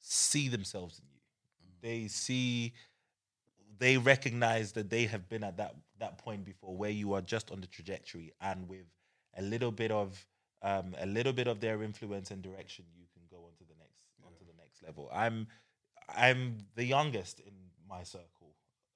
see 0.00 0.46
themselves 0.48 0.94
in 1.00 1.06
you 1.12 1.20
mm. 1.20 1.80
they 1.82 2.08
see 2.08 2.72
they 3.78 3.96
recognize 3.96 4.72
that 4.72 4.90
they 4.90 5.04
have 5.06 5.28
been 5.28 5.44
at 5.44 5.56
that 5.56 5.74
that 5.98 6.18
point 6.18 6.44
before 6.44 6.76
where 6.76 6.90
you 6.90 7.14
are 7.14 7.22
just 7.22 7.50
on 7.50 7.60
the 7.60 7.66
trajectory 7.66 8.32
and 8.40 8.68
with 8.68 8.86
a 9.36 9.42
little 9.42 9.70
bit 9.70 9.90
of 9.90 10.26
um 10.62 10.94
a 10.98 11.06
little 11.06 11.32
bit 11.32 11.46
of 11.46 11.60
their 11.60 11.82
influence 11.82 12.30
and 12.30 12.42
direction 12.42 12.84
you 12.96 13.06
can 13.12 13.22
go 13.30 13.44
on 13.44 13.52
to 13.56 13.64
the 13.64 13.74
next 13.78 14.04
onto 14.24 14.44
the 14.44 14.56
next 14.58 14.82
level. 14.82 15.10
I'm 15.12 15.46
i'm 16.14 16.58
the 16.74 16.84
youngest 16.84 17.40
in 17.40 17.52
my 17.88 18.02
circle. 18.02 18.54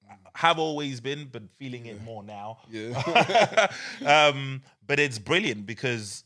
I 0.09 0.15
have 0.35 0.59
always 0.59 0.99
been 0.99 1.29
but 1.31 1.43
feeling 1.57 1.85
it 1.85 2.03
more 2.03 2.23
now. 2.23 2.59
Yeah. 2.69 3.67
um, 4.05 4.61
but 4.85 4.99
it's 4.99 5.19
brilliant 5.19 5.65
because 5.65 6.23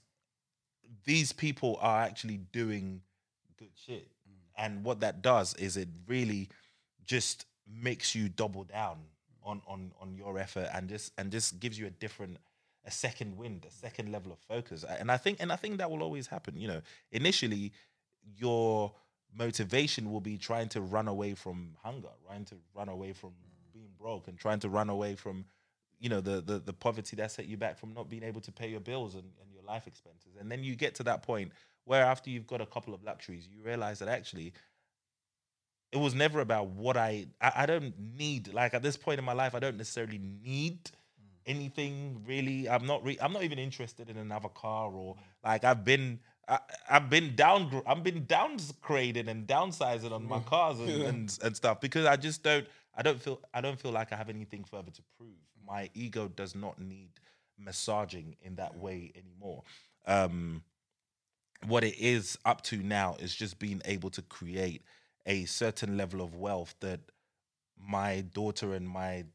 these 1.03 1.31
people 1.31 1.77
are 1.81 2.01
actually 2.01 2.37
doing 2.37 3.01
good 3.57 3.69
shit. 3.75 4.07
And 4.57 4.83
what 4.83 5.01
that 5.01 5.21
does 5.21 5.53
is 5.55 5.75
it 5.77 5.89
really 6.07 6.49
just 7.05 7.45
makes 7.67 8.15
you 8.15 8.29
double 8.29 8.63
down 8.63 8.97
on 9.43 9.61
on 9.67 9.91
on 10.01 10.15
your 10.15 10.37
effort 10.37 10.69
and 10.73 10.89
just 10.89 11.13
and 11.17 11.31
just 11.31 11.59
gives 11.59 11.77
you 11.77 11.87
a 11.87 11.91
different 11.91 12.37
a 12.85 12.91
second 12.91 13.35
wind, 13.37 13.65
a 13.67 13.71
second 13.71 14.11
level 14.11 14.31
of 14.31 14.37
focus. 14.39 14.83
And 14.83 15.11
I 15.11 15.17
think 15.17 15.37
and 15.39 15.51
I 15.51 15.55
think 15.55 15.77
that 15.77 15.89
will 15.89 16.03
always 16.03 16.27
happen. 16.27 16.55
You 16.57 16.67
know, 16.67 16.81
initially 17.11 17.71
your 18.37 18.93
motivation 19.35 20.11
will 20.11 20.21
be 20.21 20.37
trying 20.37 20.69
to 20.69 20.81
run 20.81 21.07
away 21.07 21.33
from 21.33 21.75
hunger, 21.83 22.09
trying 22.25 22.45
to 22.45 22.55
run 22.75 22.89
away 22.89 23.13
from 23.13 23.31
being 23.73 23.89
broke 23.99 24.27
and 24.27 24.37
trying 24.37 24.59
to 24.59 24.69
run 24.69 24.89
away 24.89 25.15
from 25.15 25.45
you 25.99 26.09
know 26.09 26.21
the, 26.21 26.41
the 26.41 26.59
the 26.59 26.73
poverty 26.73 27.15
that 27.15 27.31
set 27.31 27.47
you 27.47 27.57
back 27.57 27.77
from 27.77 27.93
not 27.93 28.09
being 28.09 28.23
able 28.23 28.41
to 28.41 28.51
pay 28.51 28.69
your 28.69 28.79
bills 28.79 29.15
and, 29.15 29.23
and 29.41 29.51
your 29.53 29.63
life 29.63 29.87
expenses 29.87 30.35
and 30.39 30.51
then 30.51 30.63
you 30.63 30.75
get 30.75 30.93
to 30.95 31.03
that 31.03 31.23
point 31.23 31.51
where 31.85 32.03
after 32.03 32.29
you've 32.29 32.47
got 32.47 32.61
a 32.61 32.65
couple 32.65 32.93
of 32.93 33.03
luxuries 33.03 33.47
you 33.47 33.63
realize 33.63 33.99
that 33.99 34.07
actually 34.09 34.53
it 35.91 35.97
was 35.97 36.13
never 36.13 36.39
about 36.39 36.67
what 36.67 36.97
I, 36.97 37.27
I 37.41 37.51
I 37.57 37.65
don't 37.65 37.93
need 38.17 38.53
like 38.53 38.73
at 38.73 38.83
this 38.83 38.97
point 38.97 39.19
in 39.19 39.25
my 39.25 39.33
life 39.33 39.55
I 39.55 39.59
don't 39.59 39.77
necessarily 39.77 40.19
need 40.19 40.91
anything 41.45 42.21
really 42.25 42.67
I'm 42.67 42.85
not 42.85 43.03
re- 43.03 43.17
I'm 43.21 43.33
not 43.33 43.43
even 43.43 43.59
interested 43.59 44.09
in 44.09 44.17
another 44.17 44.49
car 44.49 44.91
or 44.91 45.15
like 45.43 45.63
I've 45.63 45.83
been 45.83 46.19
I, 46.47 46.59
I've 46.89 47.09
been 47.09 47.35
down 47.35 47.81
I've 47.85 48.03
been 48.03 48.25
downgrading 48.25 49.27
and 49.27 49.47
downsizing 49.47 50.11
on 50.11 50.27
my 50.27 50.39
cars 50.39 50.79
and, 50.79 50.89
and 51.09 51.39
and 51.43 51.55
stuff 51.55 51.81
because 51.81 52.05
I 52.05 52.15
just 52.15 52.43
don't 52.43 52.67
I 52.95 53.01
don't 53.01 53.21
feel 53.21 53.39
I 53.53 53.61
don't 53.61 53.79
feel 53.79 53.91
like 53.91 54.13
I 54.13 54.15
have 54.15 54.29
anything 54.29 54.63
further 54.63 54.91
to 54.91 55.01
prove. 55.17 55.29
My 55.65 55.89
ego 55.93 56.27
does 56.27 56.55
not 56.55 56.79
need 56.79 57.09
massaging 57.57 58.35
in 58.41 58.55
that 58.55 58.77
way 58.77 59.11
anymore. 59.15 59.63
Um, 60.05 60.63
what 61.67 61.83
it 61.83 61.97
is 61.97 62.37
up 62.45 62.61
to 62.63 62.77
now 62.77 63.15
is 63.19 63.33
just 63.33 63.59
being 63.59 63.81
able 63.85 64.09
to 64.11 64.21
create 64.21 64.83
a 65.25 65.45
certain 65.45 65.97
level 65.97 66.21
of 66.21 66.35
wealth 66.35 66.75
that 66.79 66.99
my 67.77 68.21
daughter 68.33 68.73
and 68.73 68.87
my 68.87 69.25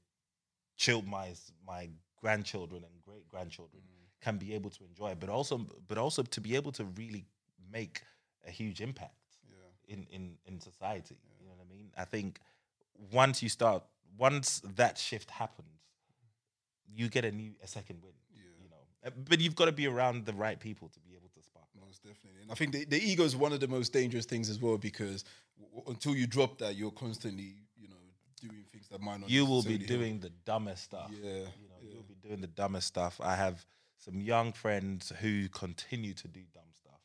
child 0.76 1.06
my 1.06 1.34
my 1.66 1.88
grandchildren 2.20 2.82
and 2.84 3.02
great 3.02 3.28
grandchildren 3.28 3.82
mm. 3.82 4.24
can 4.24 4.36
be 4.36 4.54
able 4.54 4.70
to 4.70 4.84
enjoy 4.84 5.14
but 5.18 5.28
also 5.28 5.66
but 5.88 5.98
also 5.98 6.22
to 6.22 6.40
be 6.40 6.56
able 6.56 6.72
to 6.72 6.84
really 6.96 7.26
make 7.72 8.02
a 8.46 8.50
huge 8.50 8.80
impact 8.80 9.14
in 9.88 10.06
in 10.10 10.36
in 10.46 10.60
society 10.60 11.16
you 11.38 11.46
know 11.46 11.52
what 11.52 11.66
i 11.66 11.74
mean? 11.74 11.90
I 11.96 12.04
think 12.04 12.40
once 13.12 13.42
you 13.42 13.48
start 13.48 13.82
once 14.18 14.62
that 14.76 14.96
shift 14.96 15.30
happens 15.30 15.66
you 16.94 17.08
get 17.08 17.24
a 17.24 17.30
new 17.30 17.52
a 17.62 17.66
second 17.66 18.02
win 18.02 18.12
you 18.32 18.68
know? 18.70 19.10
But 19.28 19.40
you've 19.40 19.56
got 19.56 19.66
to 19.66 19.72
be 19.72 19.86
around 19.86 20.26
the 20.26 20.32
right 20.32 20.58
people 20.58 20.88
to 20.88 21.00
be 21.00 21.10
able 21.14 21.19
to 21.19 21.19
spark 21.19 21.19
that. 21.19 21.19
Most 21.90 22.02
definitely. 22.04 22.42
And 22.42 22.50
I 22.52 22.54
think 22.54 22.72
the, 22.72 22.84
the 22.84 23.02
ego 23.02 23.24
is 23.24 23.34
one 23.34 23.52
of 23.52 23.58
the 23.60 23.66
most 23.68 23.92
dangerous 23.92 24.24
things 24.24 24.48
as 24.48 24.60
well 24.60 24.78
because 24.78 25.24
w- 25.60 25.82
until 25.88 26.14
you 26.14 26.26
drop 26.26 26.58
that, 26.58 26.76
you're 26.76 26.92
constantly, 26.92 27.54
you 27.76 27.88
know, 27.88 27.96
doing 28.40 28.64
things 28.72 28.86
that 28.90 29.00
might 29.00 29.20
not. 29.20 29.28
you 29.28 29.44
will 29.44 29.62
be 29.62 29.70
necessarily 29.78 29.86
help. 29.86 30.00
doing 30.00 30.20
the 30.20 30.30
dumbest 30.44 30.84
stuff. 30.84 31.10
Yeah, 31.12 31.30
You 31.30 31.68
know, 31.68 31.80
you'll 31.92 32.02
be 32.04 32.14
doing 32.28 32.40
the 32.40 32.46
dumbest 32.46 32.86
stuff. 32.86 33.20
I 33.22 33.34
have 33.34 33.66
some 33.98 34.20
young 34.20 34.52
friends 34.52 35.12
who 35.20 35.48
continue 35.48 36.14
to 36.14 36.28
do 36.28 36.40
dumb 36.54 36.62
stuff. 36.72 37.00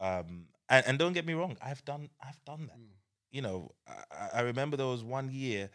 Um, 0.00 0.46
and, 0.68 0.86
and 0.86 0.98
don't 0.98 1.12
get 1.14 1.24
me 1.26 1.32
wrong, 1.34 1.56
I've 1.62 1.84
done 1.84 2.10
I've 2.22 2.38
done 2.44 2.66
that. 2.66 2.78
Mm. 2.78 2.86
You 3.32 3.42
know, 3.42 3.72
I, 3.88 4.28
I- 4.38 4.40
remember 4.42 4.76
there 4.76 4.86
was 4.86 5.02
one 5.02 5.30
year 5.32 5.70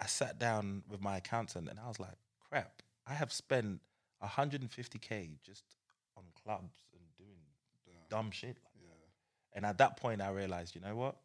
I 0.00 0.06
sat 0.06 0.38
down 0.38 0.82
with 0.90 1.00
my 1.00 1.16
accountant 1.18 1.68
and 1.68 1.78
I 1.78 1.86
was 1.88 1.98
like, 2.00 2.16
crap, 2.50 2.82
I 3.06 3.14
have 3.14 3.32
spent 3.32 3.80
150k 4.22 5.38
just 5.42 5.64
on 6.16 6.24
clubs 6.44 6.84
doing 6.92 6.93
dumb 8.10 8.30
shit 8.30 8.56
like 8.64 8.74
that. 8.82 9.56
And 9.56 9.66
at 9.66 9.78
that 9.78 9.96
point 9.96 10.20
I 10.20 10.30
realized, 10.30 10.74
you 10.74 10.80
know 10.80 10.96
what? 10.96 11.16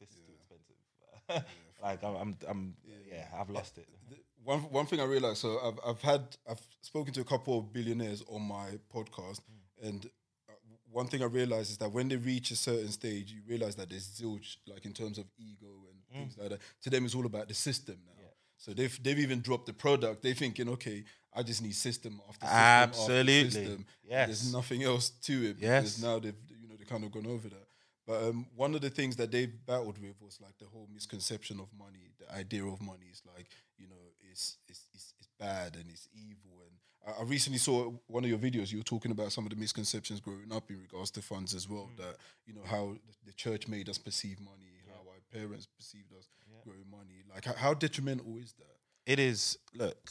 This 0.00 0.10
is 0.10 0.16
too 0.26 0.32
expensive. 0.34 1.44
like 1.82 2.02
I'm, 2.04 2.16
I'm, 2.16 2.36
I'm 2.48 2.74
yeah, 3.10 3.24
I've 3.38 3.50
lost 3.50 3.78
it. 3.78 3.86
The- 4.10 4.16
One 4.44 4.60
one 4.70 4.86
thing 4.86 5.00
I 5.00 5.04
realized. 5.04 5.38
So 5.38 5.58
I've 5.66 5.78
I've 5.90 6.02
had 6.02 6.22
I've 6.48 6.60
spoken 6.82 7.12
to 7.14 7.20
a 7.20 7.24
couple 7.24 7.58
of 7.58 7.72
billionaires 7.72 8.22
on 8.28 8.42
my 8.42 8.78
podcast, 8.94 9.40
Mm. 9.40 9.88
and 9.88 10.06
uh, 10.48 10.52
one 10.92 11.06
thing 11.08 11.22
I 11.22 11.26
realized 11.26 11.70
is 11.72 11.78
that 11.78 11.90
when 11.92 12.08
they 12.08 12.16
reach 12.16 12.50
a 12.52 12.56
certain 12.56 12.90
stage, 12.92 13.32
you 13.32 13.40
realize 13.48 13.74
that 13.76 13.88
there's 13.90 14.06
zilch, 14.06 14.56
like 14.66 14.84
in 14.86 14.92
terms 14.92 15.18
of 15.18 15.24
ego 15.38 15.72
and 15.90 15.96
Mm. 16.06 16.12
things 16.20 16.38
like 16.38 16.50
that. 16.50 16.60
To 16.82 16.90
them, 16.90 17.04
it's 17.04 17.14
all 17.16 17.26
about 17.26 17.48
the 17.48 17.54
system 17.54 17.96
now. 18.06 18.15
So 18.58 18.72
they've 18.72 19.02
they've 19.02 19.18
even 19.18 19.40
dropped 19.40 19.66
the 19.66 19.72
product. 19.72 20.22
They're 20.22 20.34
thinking, 20.34 20.68
okay, 20.70 21.04
I 21.34 21.42
just 21.42 21.62
need 21.62 21.74
system 21.74 22.20
after 22.28 22.46
system 22.46 22.58
Absolutely. 22.58 23.38
after 23.40 23.50
system. 23.50 23.86
Yes. 24.08 24.26
There's 24.28 24.52
nothing 24.52 24.82
else 24.82 25.10
to 25.10 25.32
it. 25.50 25.56
Yes. 25.58 25.82
Because 25.82 26.02
now 26.02 26.18
they've 26.18 26.34
you 26.62 26.68
know 26.68 26.74
they 26.78 26.84
kind 26.84 27.04
of 27.04 27.12
gone 27.12 27.26
over 27.26 27.48
that. 27.48 27.66
But 28.06 28.22
um, 28.22 28.46
one 28.54 28.74
of 28.74 28.80
the 28.80 28.90
things 28.90 29.16
that 29.16 29.30
they 29.32 29.46
battled 29.46 29.98
with 30.00 30.20
was 30.22 30.38
like 30.40 30.56
the 30.58 30.66
whole 30.66 30.88
misconception 30.92 31.58
of 31.60 31.68
money. 31.78 32.12
The 32.18 32.32
idea 32.34 32.64
of 32.64 32.80
money 32.80 33.06
is 33.12 33.22
like 33.36 33.46
you 33.78 33.88
know 33.88 34.02
it's 34.30 34.56
it's 34.68 34.82
it's, 34.94 35.12
it's 35.18 35.28
bad 35.38 35.74
and 35.76 35.84
it's 35.90 36.08
evil. 36.14 36.62
And 36.64 37.14
I, 37.16 37.20
I 37.20 37.24
recently 37.24 37.58
saw 37.58 37.92
one 38.06 38.24
of 38.24 38.30
your 38.30 38.38
videos. 38.38 38.72
You 38.72 38.78
were 38.78 38.84
talking 38.84 39.10
about 39.10 39.32
some 39.32 39.44
of 39.44 39.50
the 39.50 39.56
misconceptions 39.56 40.20
growing 40.20 40.50
up 40.52 40.70
in 40.70 40.80
regards 40.80 41.10
to 41.12 41.22
funds 41.22 41.54
as 41.54 41.68
well. 41.68 41.90
That 41.98 42.16
you 42.46 42.54
know 42.54 42.62
how 42.64 42.94
the- 42.94 43.16
the 43.26 43.32
church 43.32 43.66
made 43.66 43.88
us 43.88 43.98
perceive 43.98 44.38
money, 44.40 44.70
how 44.88 45.00
our 45.10 45.20
parents 45.32 45.66
perceived 45.66 46.12
us 46.16 46.28
growing 46.66 46.90
money. 46.90 47.22
Like 47.32 47.44
how, 47.44 47.54
how 47.54 47.74
detrimental 47.74 48.36
is 48.38 48.52
that? 48.58 48.76
it 49.06 49.20
is 49.20 49.56
look 49.74 50.10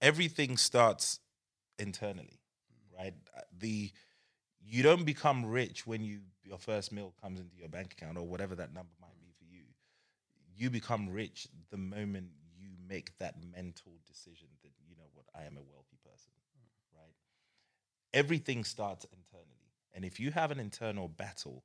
everything 0.00 0.56
starts 0.56 1.20
internally 1.78 2.40
right? 2.98 3.14
Uh, 3.36 3.40
the 3.58 3.90
you 4.66 4.82
don't 4.82 5.04
become 5.04 5.44
rich 5.44 5.86
when 5.86 6.02
you 6.02 6.20
your 6.42 6.58
first 6.58 6.92
meal 6.92 7.14
comes 7.22 7.40
into 7.40 7.56
your 7.56 7.68
bank 7.68 7.92
account 7.92 8.16
or 8.16 8.26
whatever 8.26 8.54
that 8.54 8.72
number 8.72 8.92
might 9.00 9.18
be 9.20 9.30
for 9.38 9.44
you. 9.44 9.64
You 10.56 10.70
become 10.70 11.08
rich 11.08 11.48
the 11.70 11.76
moment 11.76 12.28
you 12.56 12.70
make 12.88 13.16
that 13.18 13.34
mental 13.54 13.92
decision 14.06 14.48
that 14.62 14.70
you 14.86 14.94
know 14.96 15.08
what 15.14 15.26
i 15.34 15.44
am 15.44 15.56
a 15.56 15.62
wealthy 15.72 15.98
person 16.04 16.30
right? 16.94 17.14
Everything 18.12 18.62
starts 18.62 19.04
internally. 19.12 19.72
And 19.92 20.04
if 20.04 20.20
you 20.20 20.30
have 20.30 20.50
an 20.50 20.60
internal 20.60 21.08
battle 21.08 21.64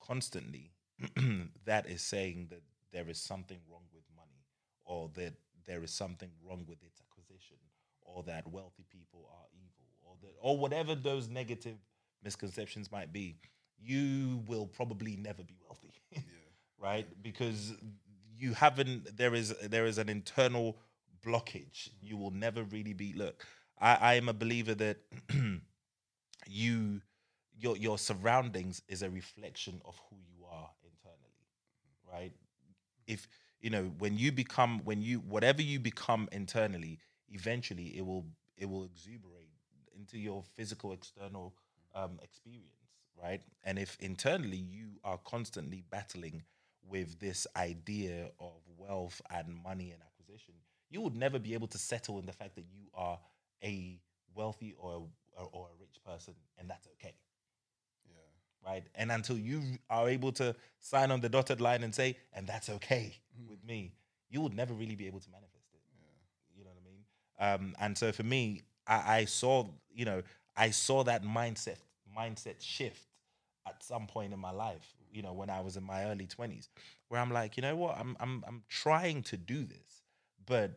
constantly 0.00 0.72
that 1.66 1.88
is 1.88 2.02
saying 2.02 2.48
that 2.50 2.62
there 2.92 3.08
is 3.08 3.20
something 3.20 3.58
wrong 3.70 3.84
with 3.94 4.04
money 4.16 4.44
or 4.84 5.10
that 5.14 5.34
there 5.66 5.82
is 5.82 5.92
something 5.92 6.30
wrong 6.44 6.64
with 6.68 6.82
its 6.82 7.00
acquisition 7.00 7.56
or 8.02 8.22
that 8.24 8.46
wealthy 8.48 8.84
people 8.90 9.28
are 9.32 9.46
evil 9.54 9.86
or 10.02 10.14
that 10.22 10.32
or 10.40 10.58
whatever 10.58 10.94
those 10.94 11.28
negative 11.28 11.76
misconceptions 12.22 12.90
might 12.90 13.12
be 13.12 13.36
you 13.82 14.42
will 14.46 14.66
probably 14.66 15.16
never 15.16 15.42
be 15.42 15.56
wealthy. 15.66 15.94
Right? 16.82 17.06
Because 17.22 17.74
you 18.34 18.54
haven't 18.54 19.14
there 19.14 19.34
is 19.34 19.54
there 19.62 19.84
is 19.84 19.98
an 19.98 20.08
internal 20.08 20.78
blockage. 21.22 21.90
You 22.00 22.16
will 22.16 22.30
never 22.30 22.62
really 22.62 22.94
be 22.94 23.12
look 23.12 23.46
i 23.78 23.94
i 24.00 24.14
am 24.14 24.30
a 24.30 24.32
believer 24.32 24.74
that 24.74 24.96
you 26.46 27.02
your 27.58 27.76
your 27.76 27.98
surroundings 27.98 28.80
is 28.88 29.02
a 29.02 29.10
reflection 29.10 29.82
of 29.84 30.00
who 30.08 30.16
you 30.26 30.46
are 30.50 30.70
internally. 30.82 31.44
Right 32.10 32.32
if 33.10 33.28
you 33.60 33.70
know 33.70 33.84
when 33.98 34.16
you 34.16 34.30
become 34.32 34.80
when 34.84 35.02
you 35.02 35.18
whatever 35.18 35.62
you 35.62 35.78
become 35.78 36.28
internally 36.32 36.98
eventually 37.28 37.88
it 37.98 38.04
will 38.04 38.24
it 38.56 38.68
will 38.68 38.84
exuberate 38.84 39.48
into 39.96 40.18
your 40.18 40.42
physical 40.56 40.92
external 40.92 41.54
um, 41.94 42.18
experience 42.22 42.80
right? 43.22 43.42
And 43.64 43.78
if 43.78 43.96
internally 44.00 44.56
you 44.56 44.98
are 45.04 45.18
constantly 45.18 45.84
battling 45.90 46.42
with 46.88 47.18
this 47.20 47.46
idea 47.56 48.30
of 48.40 48.52
wealth 48.78 49.20
and 49.30 49.62
money 49.62 49.90
and 49.90 50.00
acquisition 50.02 50.54
you 50.90 51.00
would 51.00 51.14
never 51.14 51.38
be 51.38 51.54
able 51.54 51.68
to 51.68 51.78
settle 51.78 52.18
in 52.18 52.26
the 52.26 52.32
fact 52.32 52.54
that 52.56 52.64
you 52.72 52.88
are 52.94 53.18
a 53.62 54.00
wealthy 54.34 54.74
or 54.78 55.06
or, 55.36 55.48
or 55.52 55.66
a 55.66 55.80
rich 55.80 55.98
person 56.04 56.34
and 56.58 56.68
that's 56.68 56.88
okay 56.88 57.14
right? 58.64 58.84
And 58.94 59.10
until 59.10 59.38
you 59.38 59.62
are 59.88 60.08
able 60.08 60.32
to 60.32 60.54
sign 60.78 61.10
on 61.10 61.20
the 61.20 61.28
dotted 61.28 61.60
line 61.60 61.82
and 61.82 61.94
say, 61.94 62.16
and 62.32 62.46
that's 62.46 62.68
okay 62.68 63.16
with 63.48 63.64
me, 63.64 63.92
you 64.28 64.40
would 64.40 64.54
never 64.54 64.74
really 64.74 64.94
be 64.94 65.06
able 65.06 65.20
to 65.20 65.30
manifest 65.30 65.68
it. 65.74 65.80
You 66.56 66.64
know 66.64 66.70
what 66.70 66.78
I 66.80 67.58
mean? 67.62 67.70
Um, 67.70 67.74
and 67.80 67.96
so 67.96 68.12
for 68.12 68.22
me, 68.22 68.62
I, 68.86 69.18
I 69.18 69.24
saw, 69.24 69.66
you 69.92 70.04
know, 70.04 70.22
I 70.56 70.70
saw 70.70 71.04
that 71.04 71.24
mindset 71.24 71.76
mindset 72.16 72.56
shift 72.58 73.06
at 73.66 73.82
some 73.82 74.06
point 74.06 74.32
in 74.32 74.38
my 74.38 74.50
life. 74.50 74.94
You 75.12 75.22
know, 75.22 75.32
when 75.32 75.48
I 75.50 75.60
was 75.60 75.76
in 75.76 75.84
my 75.84 76.04
early 76.04 76.26
twenties, 76.26 76.68
where 77.08 77.20
I'm 77.20 77.32
like, 77.32 77.56
you 77.56 77.62
know 77.62 77.76
what, 77.76 77.96
I'm 77.98 78.16
I'm 78.20 78.44
I'm 78.46 78.62
trying 78.68 79.22
to 79.24 79.36
do 79.36 79.64
this, 79.64 80.02
but 80.44 80.72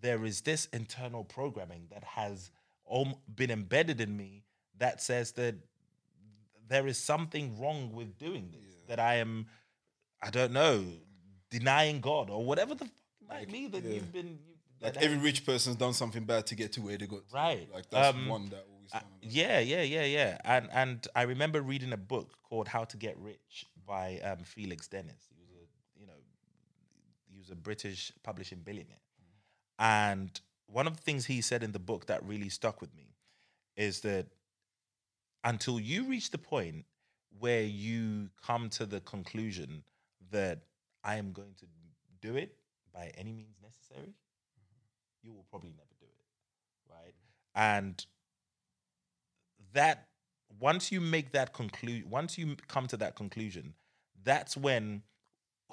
there 0.00 0.24
is 0.24 0.42
this 0.42 0.66
internal 0.72 1.24
programming 1.24 1.88
that 1.90 2.04
has 2.04 2.50
been 3.34 3.50
embedded 3.50 4.00
in 4.00 4.16
me 4.16 4.44
that 4.78 5.02
says 5.02 5.32
that 5.32 5.54
there 6.68 6.86
is 6.86 6.98
something 6.98 7.58
wrong 7.60 7.92
with 7.92 8.18
doing 8.18 8.50
this. 8.52 8.74
That 8.88 8.98
I 9.00 9.16
am, 9.16 9.46
I 10.22 10.30
don't 10.30 10.52
know, 10.52 10.84
denying 11.50 12.00
God 12.00 12.30
or 12.30 12.44
whatever 12.44 12.74
the 12.74 12.84
fuck 12.86 12.94
it 13.20 13.28
might 13.28 13.50
be 13.52 13.66
that 13.68 13.84
you've 13.84 14.12
been 14.12 14.26
you, 14.46 14.54
Like 14.80 14.94
that- 14.94 15.02
every 15.02 15.18
rich 15.18 15.44
person's 15.44 15.76
done 15.76 15.92
something 15.94 16.24
bad 16.24 16.46
to 16.46 16.54
get 16.54 16.72
to 16.74 16.80
where 16.82 16.96
they 16.96 17.06
got. 17.06 17.22
Right. 17.32 17.68
Like 17.72 17.90
that's 17.90 18.16
Um, 18.16 18.28
one 18.28 18.48
that 18.50 18.64
always. 18.70 19.04
Yeah, 19.20 19.58
yeah, 19.60 19.82
yeah, 19.82 20.04
yeah. 20.04 20.38
And 20.44 20.68
and 20.72 21.06
I 21.14 21.22
remember 21.22 21.60
reading 21.60 21.92
a 21.92 21.96
book 21.98 22.38
called 22.42 22.68
How 22.68 22.84
to 22.84 22.96
Get 22.96 23.18
Rich 23.18 23.66
by 23.86 24.18
um, 24.20 24.44
Felix 24.44 24.88
Dennis. 24.88 25.28
He 25.36 25.42
was 25.44 25.58
a 25.60 26.00
you 26.00 26.06
know 26.06 26.20
he 27.30 27.36
was 27.38 27.50
a 27.50 27.56
British 27.56 28.12
publishing 28.22 28.60
billionaire. 28.60 29.02
And 29.78 30.40
one 30.66 30.86
of 30.86 30.96
the 30.96 31.02
things 31.02 31.26
he 31.26 31.40
said 31.42 31.62
in 31.62 31.72
the 31.72 31.78
book 31.78 32.06
that 32.06 32.22
really 32.24 32.48
stuck 32.48 32.80
with 32.80 32.94
me 32.94 33.14
is 33.76 34.00
that 34.00 34.26
until 35.44 35.78
you 35.80 36.04
reach 36.04 36.30
the 36.30 36.38
point 36.38 36.84
where 37.38 37.62
you 37.62 38.30
come 38.44 38.68
to 38.70 38.86
the 38.86 39.00
conclusion 39.00 39.84
that 40.30 40.60
I 41.04 41.16
am 41.16 41.32
going 41.32 41.54
to 41.58 41.66
do 42.20 42.36
it 42.36 42.56
by 42.92 43.12
any 43.16 43.32
means 43.32 43.56
necessary, 43.62 44.08
mm-hmm. 44.08 45.22
you 45.22 45.32
will 45.32 45.46
probably 45.50 45.70
never 45.70 45.94
do 46.00 46.06
it. 46.06 46.92
Right. 46.92 47.14
And 47.54 48.04
that 49.74 50.08
once 50.60 50.90
you 50.90 51.00
make 51.00 51.32
that 51.32 51.52
conclude 51.52 52.08
once 52.10 52.38
you 52.38 52.56
come 52.66 52.86
to 52.86 52.96
that 52.96 53.14
conclusion 53.14 53.74
that's 54.24 54.56
when 54.56 55.02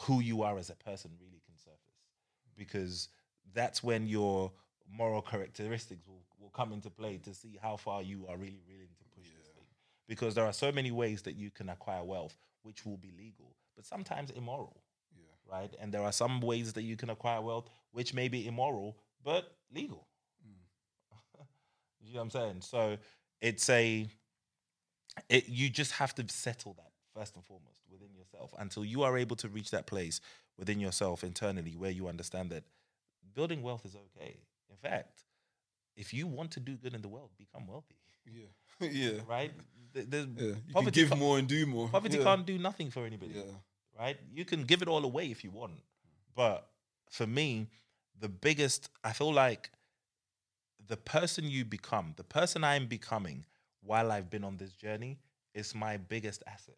who 0.01 0.19
you 0.19 0.43
are 0.43 0.57
as 0.57 0.69
a 0.69 0.75
person 0.75 1.11
really 1.19 1.41
can 1.45 1.57
surface 1.57 1.79
mm-hmm. 1.79 2.57
because 2.57 3.09
that's 3.53 3.81
when 3.83 4.05
your 4.05 4.51
moral 4.91 5.21
characteristics 5.21 6.05
will, 6.07 6.23
will 6.39 6.49
come 6.49 6.73
into 6.73 6.89
play 6.89 7.17
to 7.17 7.33
see 7.33 7.57
how 7.61 7.77
far 7.77 8.01
you 8.01 8.25
are 8.29 8.37
really 8.37 8.61
willing 8.67 8.89
to 8.95 8.95
push 8.95 8.95
this 8.95 9.03
thing 9.03 9.04
because 10.07 10.35
there 10.35 10.45
are 10.45 10.53
so 10.53 10.71
many 10.71 10.91
ways 10.91 11.21
that 11.23 11.35
you 11.35 11.51
can 11.51 11.69
acquire 11.69 12.03
wealth 12.03 12.37
which 12.63 12.85
will 12.85 12.97
be 12.97 13.11
legal 13.17 13.55
but 13.75 13.85
sometimes 13.85 14.29
immoral 14.31 14.81
right? 15.51 15.73
And 15.79 15.93
there 15.93 16.01
are 16.01 16.11
some 16.11 16.41
ways 16.41 16.73
that 16.73 16.83
you 16.83 16.95
can 16.95 17.09
acquire 17.09 17.41
wealth 17.41 17.69
which 17.91 18.13
may 18.13 18.27
be 18.27 18.47
immoral 18.47 18.97
but 19.23 19.55
legal. 19.73 20.07
Mm. 20.45 21.39
You 22.01 22.13
know 22.13 22.19
what 22.19 22.23
I'm 22.23 22.29
saying? 22.31 22.61
So 22.61 22.97
it's 23.41 23.67
a 23.69 24.07
it 25.29 25.49
you 25.49 25.69
just 25.69 25.93
have 25.93 26.13
to 26.15 26.25
settle 26.27 26.73
that 26.73 26.91
first 27.15 27.35
and 27.35 27.43
foremost 27.43 27.81
within 27.91 28.13
yourself 28.13 28.53
until 28.59 28.85
you 28.85 29.01
are 29.03 29.17
able 29.17 29.35
to 29.37 29.47
reach 29.47 29.71
that 29.71 29.87
place 29.87 30.21
within 30.57 30.79
yourself 30.79 31.23
internally 31.23 31.75
where 31.75 31.89
you 31.89 32.07
understand 32.07 32.51
that 32.51 32.63
building 33.33 33.63
wealth 33.63 33.85
is 33.85 33.95
okay. 33.95 34.37
In 34.69 34.77
fact, 34.77 35.23
if 35.95 36.13
you 36.13 36.27
want 36.27 36.51
to 36.51 36.59
do 36.59 36.75
good 36.75 36.93
in 36.93 37.01
the 37.01 37.07
world, 37.07 37.31
become 37.37 37.65
wealthy, 37.65 37.95
Yeah. 38.25 38.45
yeah. 38.91 39.19
right? 39.27 39.51
There's- 39.93 40.27
Yeah. 40.35 40.45
You 40.47 40.53
can 40.53 40.73
poverty 40.73 41.05
give 41.05 41.17
more 41.17 41.37
and 41.39 41.47
do 41.47 41.65
more. 41.65 41.87
Poverty 41.89 42.17
yeah. 42.17 42.23
can't 42.23 42.45
do 42.45 42.57
nothing 42.57 42.91
for 42.91 43.05
anybody 43.05 43.33
Yeah. 43.35 43.43
right? 43.97 44.17
You 44.33 44.45
can 44.45 44.63
give 44.63 44.81
it 44.81 44.87
all 44.87 45.03
away 45.05 45.31
if 45.31 45.43
you 45.43 45.51
want. 45.51 45.81
But 46.35 46.67
for 47.09 47.25
me, 47.25 47.69
the 48.19 48.29
biggest, 48.29 48.89
I 49.03 49.13
feel 49.13 49.33
like 49.33 49.71
the 50.87 50.97
person 50.97 51.49
you 51.49 51.65
become, 51.65 52.13
the 52.17 52.23
person 52.23 52.63
I'm 52.63 52.87
becoming 52.87 53.45
while 53.81 54.11
I've 54.11 54.29
been 54.29 54.43
on 54.43 54.57
this 54.57 54.73
journey 54.73 55.17
is 55.53 55.73
my 55.73 55.97
biggest 55.97 56.43
asset, 56.47 56.77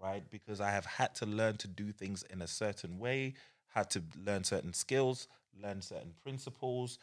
right? 0.00 0.28
Because 0.30 0.60
I 0.60 0.70
have 0.70 0.86
had 0.86 1.14
to 1.16 1.26
learn 1.26 1.56
to 1.58 1.68
do 1.68 1.92
things 1.92 2.24
in 2.30 2.42
a 2.42 2.46
certain 2.46 2.98
way, 2.98 3.34
had 3.74 3.90
to 3.90 4.02
learn 4.24 4.44
certain 4.44 4.72
skills, 4.72 5.26
learn 5.60 5.82
certain 5.82 6.14
principles, 6.22 6.98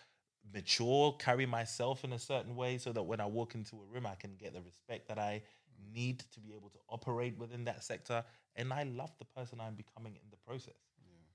mature, 0.53 1.15
carry 1.19 1.45
myself 1.45 2.03
in 2.03 2.13
a 2.13 2.19
certain 2.19 2.55
way 2.55 2.77
so 2.77 2.91
that 2.91 3.03
when 3.03 3.19
I 3.19 3.25
walk 3.25 3.55
into 3.55 3.75
a 3.75 3.93
room, 3.93 4.05
I 4.05 4.15
can 4.15 4.35
get 4.35 4.53
the 4.53 4.61
respect 4.61 5.07
that 5.07 5.19
I 5.19 5.41
need 5.93 6.23
to 6.33 6.39
be 6.39 6.53
able 6.55 6.69
to 6.69 6.79
operate 6.89 7.37
within 7.37 7.65
that 7.65 7.83
sector. 7.83 8.23
And 8.55 8.71
I 8.71 8.83
love 8.83 9.11
the 9.19 9.25
person 9.25 9.59
I'm 9.59 9.75
becoming 9.75 10.13
in 10.15 10.29
the 10.31 10.37
process. 10.37 10.75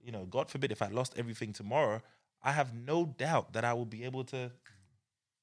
You 0.02 0.12
know, 0.12 0.24
God 0.24 0.50
forbid 0.50 0.72
if 0.72 0.80
I 0.80 0.88
lost 0.88 1.14
everything 1.16 1.52
tomorrow, 1.52 2.00
I 2.42 2.52
have 2.52 2.74
no 2.74 3.04
doubt 3.04 3.52
that 3.52 3.64
I 3.64 3.74
will 3.74 3.84
be 3.84 4.04
able 4.04 4.24
to 4.24 4.50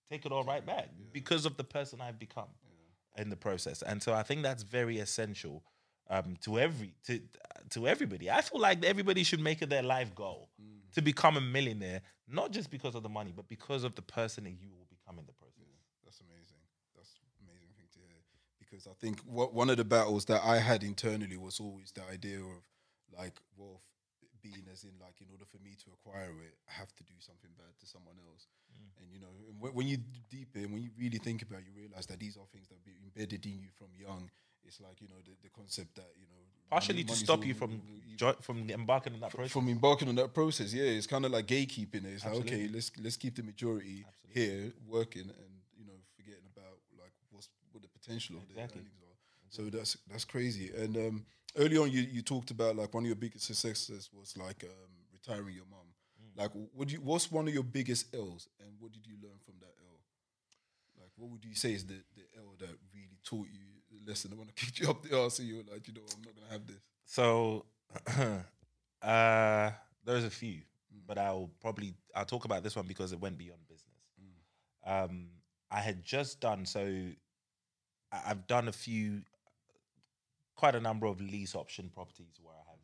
take 0.10 0.26
it 0.26 0.32
all 0.32 0.44
right 0.44 0.66
back 0.66 0.90
because 1.12 1.46
of 1.46 1.58
the 1.58 1.64
person 1.64 2.02
I've 2.02 2.18
become 2.18 2.48
in 3.18 3.30
the 3.30 3.36
process. 3.36 3.82
And 3.82 4.02
so 4.02 4.14
I 4.14 4.24
think 4.24 4.42
that's 4.42 4.64
very 4.64 4.98
essential 5.00 5.64
um, 6.10 6.38
to 6.42 6.60
every 6.60 6.94
to 7.06 7.22
to 7.72 7.88
everybody. 7.88 8.32
I 8.32 8.42
feel 8.42 8.62
like 8.62 8.84
everybody 8.86 9.24
should 9.24 9.42
make 9.42 9.62
it 9.62 9.70
their 9.70 9.84
life 9.84 10.16
goal 10.16 10.50
to 10.94 11.02
become 11.02 11.38
a 11.38 11.42
millionaire, 11.42 12.02
not 12.28 12.52
just 12.52 12.70
because 12.70 12.96
of 12.96 13.04
the 13.04 13.10
money, 13.10 13.34
but 13.36 13.48
because 13.48 13.84
of 13.84 13.96
the 13.96 14.02
person 14.02 14.44
that 14.46 14.52
you 14.60 14.70
will 14.70 14.88
become 14.90 15.20
in 15.20 15.26
the 15.26 15.34
process. 15.34 15.68
That's 16.04 16.22
amazing. 16.22 16.62
That's 16.96 17.14
an 17.40 17.48
amazing 17.48 17.72
thing 17.76 17.88
to 17.94 18.00
hear. 18.00 18.22
Because 18.60 18.88
I 18.88 18.94
think 19.00 19.22
what 19.26 19.54
one 19.54 19.70
of 19.70 19.78
the 19.78 19.86
battles 19.86 20.26
that 20.26 20.42
I 20.44 20.60
had 20.60 20.84
internally 20.84 21.38
was 21.38 21.60
always 21.60 21.92
the 21.92 22.04
idea 22.12 22.40
of 22.40 22.64
like 23.12 23.40
wealth 23.56 23.84
being 24.42 24.64
as 24.72 24.84
in 24.84 24.94
like 25.02 25.20
in 25.20 25.28
order 25.32 25.46
for 25.46 25.58
me 25.60 25.76
to 25.84 25.92
acquire 25.92 26.32
it, 26.46 26.56
I 26.70 26.74
have 26.80 26.94
to 26.96 27.04
do 27.04 27.14
something 27.20 27.50
bad 27.58 27.74
to 27.80 27.86
someone 27.86 28.16
else. 28.30 28.48
Mm. 28.72 29.02
And 29.02 29.08
you 29.12 29.20
know, 29.20 29.34
when, 29.60 29.74
when 29.74 29.88
you 29.88 29.98
deep 30.30 30.56
in, 30.56 30.72
when 30.72 30.82
you 30.82 30.90
really 30.98 31.18
think 31.18 31.42
about, 31.42 31.60
it, 31.60 31.66
you 31.68 31.74
realize 31.76 32.06
that 32.08 32.20
these 32.20 32.38
are 32.38 32.46
things 32.52 32.68
that 32.70 32.84
be 32.86 32.96
embedded 33.04 33.46
in 33.46 33.60
you 33.60 33.70
from 33.78 33.88
young. 33.98 34.30
It's 34.68 34.80
like 34.82 35.02
you 35.02 35.08
know 35.08 35.16
the, 35.26 35.32
the 35.44 35.50
concept 35.50 35.96
that 35.96 36.12
you 36.16 36.28
know 36.28 36.42
Partially 36.70 37.04
to 37.06 37.16
stop 37.16 37.46
you 37.46 37.54
from 37.54 37.82
you- 38.06 38.34
from 38.42 38.70
embarking 38.70 39.14
on 39.14 39.20
that 39.22 39.32
process. 39.32 39.52
from 39.54 39.70
embarking 39.70 40.10
on 40.10 40.16
that 40.16 40.34
process. 40.34 40.74
Yeah, 40.74 40.84
it's 40.84 41.08
kind 41.08 41.24
of 41.26 41.32
like 41.32 41.46
gatekeeping. 41.46 42.04
it. 42.06 42.14
It's 42.16 42.26
like 42.26 42.36
okay, 42.36 42.68
let's 42.74 42.92
let's 43.02 43.16
keep 43.16 43.36
the 43.36 43.44
majority 43.44 44.06
here 44.34 44.74
working, 44.88 45.22
and 45.42 45.52
you 45.78 45.86
know, 45.86 45.94
forgetting 46.18 46.44
about 46.56 46.78
like 47.00 47.14
what's 47.32 47.48
what 47.72 47.84
the 47.84 47.90
potential 47.90 48.36
of 48.38 48.42
their 48.48 48.64
Exactly. 48.64 48.82
earnings 48.82 49.02
are. 49.02 49.18
So 49.50 49.62
that's 49.70 49.98
that's 50.10 50.26
crazy. 50.26 50.72
And 50.76 50.98
um, 50.98 51.26
early 51.56 51.78
on, 51.78 51.90
you 51.92 52.02
you 52.02 52.22
talked 52.22 52.52
about 52.52 52.76
like 52.76 52.94
one 52.94 53.04
of 53.04 53.08
your 53.08 53.16
biggest 53.16 53.46
successes 53.46 54.10
was 54.12 54.36
like 54.36 54.64
um, 54.66 54.92
retiring 55.14 55.56
your 55.56 55.66
mom. 55.72 55.88
Mm. 56.20 56.42
Like, 56.42 56.52
what 56.74 56.92
you, 56.92 57.00
what's 57.00 57.32
one 57.32 57.48
of 57.48 57.54
your 57.54 57.64
biggest 57.64 58.14
L's, 58.14 58.50
and 58.60 58.72
what 58.80 58.92
did 58.92 59.06
you 59.08 59.14
learn 59.24 59.38
from 59.46 59.56
that 59.62 59.74
L? 59.86 60.00
Like, 61.00 61.12
what 61.16 61.30
would 61.32 61.46
you 61.46 61.56
say 61.56 61.74
is 61.74 61.86
the 61.86 62.02
the 62.16 62.24
L 62.38 62.56
that 62.60 62.76
really 62.94 63.20
taught 63.24 63.48
you 63.54 63.77
the 64.30 64.30
I 64.32 64.38
want 64.38 64.56
to 64.56 64.66
kicked 64.66 64.80
you 64.80 64.90
up 64.90 65.04
the 65.04 65.20
arse, 65.20 65.40
you 65.40 65.58
were 65.58 65.64
like, 65.72 65.88
you 65.88 65.94
know, 65.94 66.02
I'm 66.16 66.22
not 66.22 66.36
gonna 66.36 66.52
have 66.52 66.68
this. 66.68 66.82
So 67.06 67.66
uh 69.02 69.72
there's 70.06 70.24
a 70.24 70.30
few, 70.30 70.62
but 71.06 71.18
I'll 71.18 71.50
probably 71.62 71.94
I'll 72.16 72.26
talk 72.26 72.46
about 72.46 72.64
this 72.64 72.76
one 72.76 72.88
because 72.88 73.12
it 73.12 73.20
went 73.20 73.38
beyond 73.38 73.60
business. 73.68 73.84
Um 74.86 75.28
I 75.70 75.82
had 75.82 76.04
just 76.04 76.40
done 76.40 76.66
so 76.66 77.10
I've 78.12 78.48
done 78.48 78.68
a 78.68 78.72
few 78.72 79.22
quite 80.56 80.76
a 80.76 80.80
number 80.80 81.06
of 81.06 81.22
lease 81.22 81.56
option 81.56 81.90
properties 81.94 82.40
where 82.42 82.56
I 82.56 82.72
have 82.72 82.80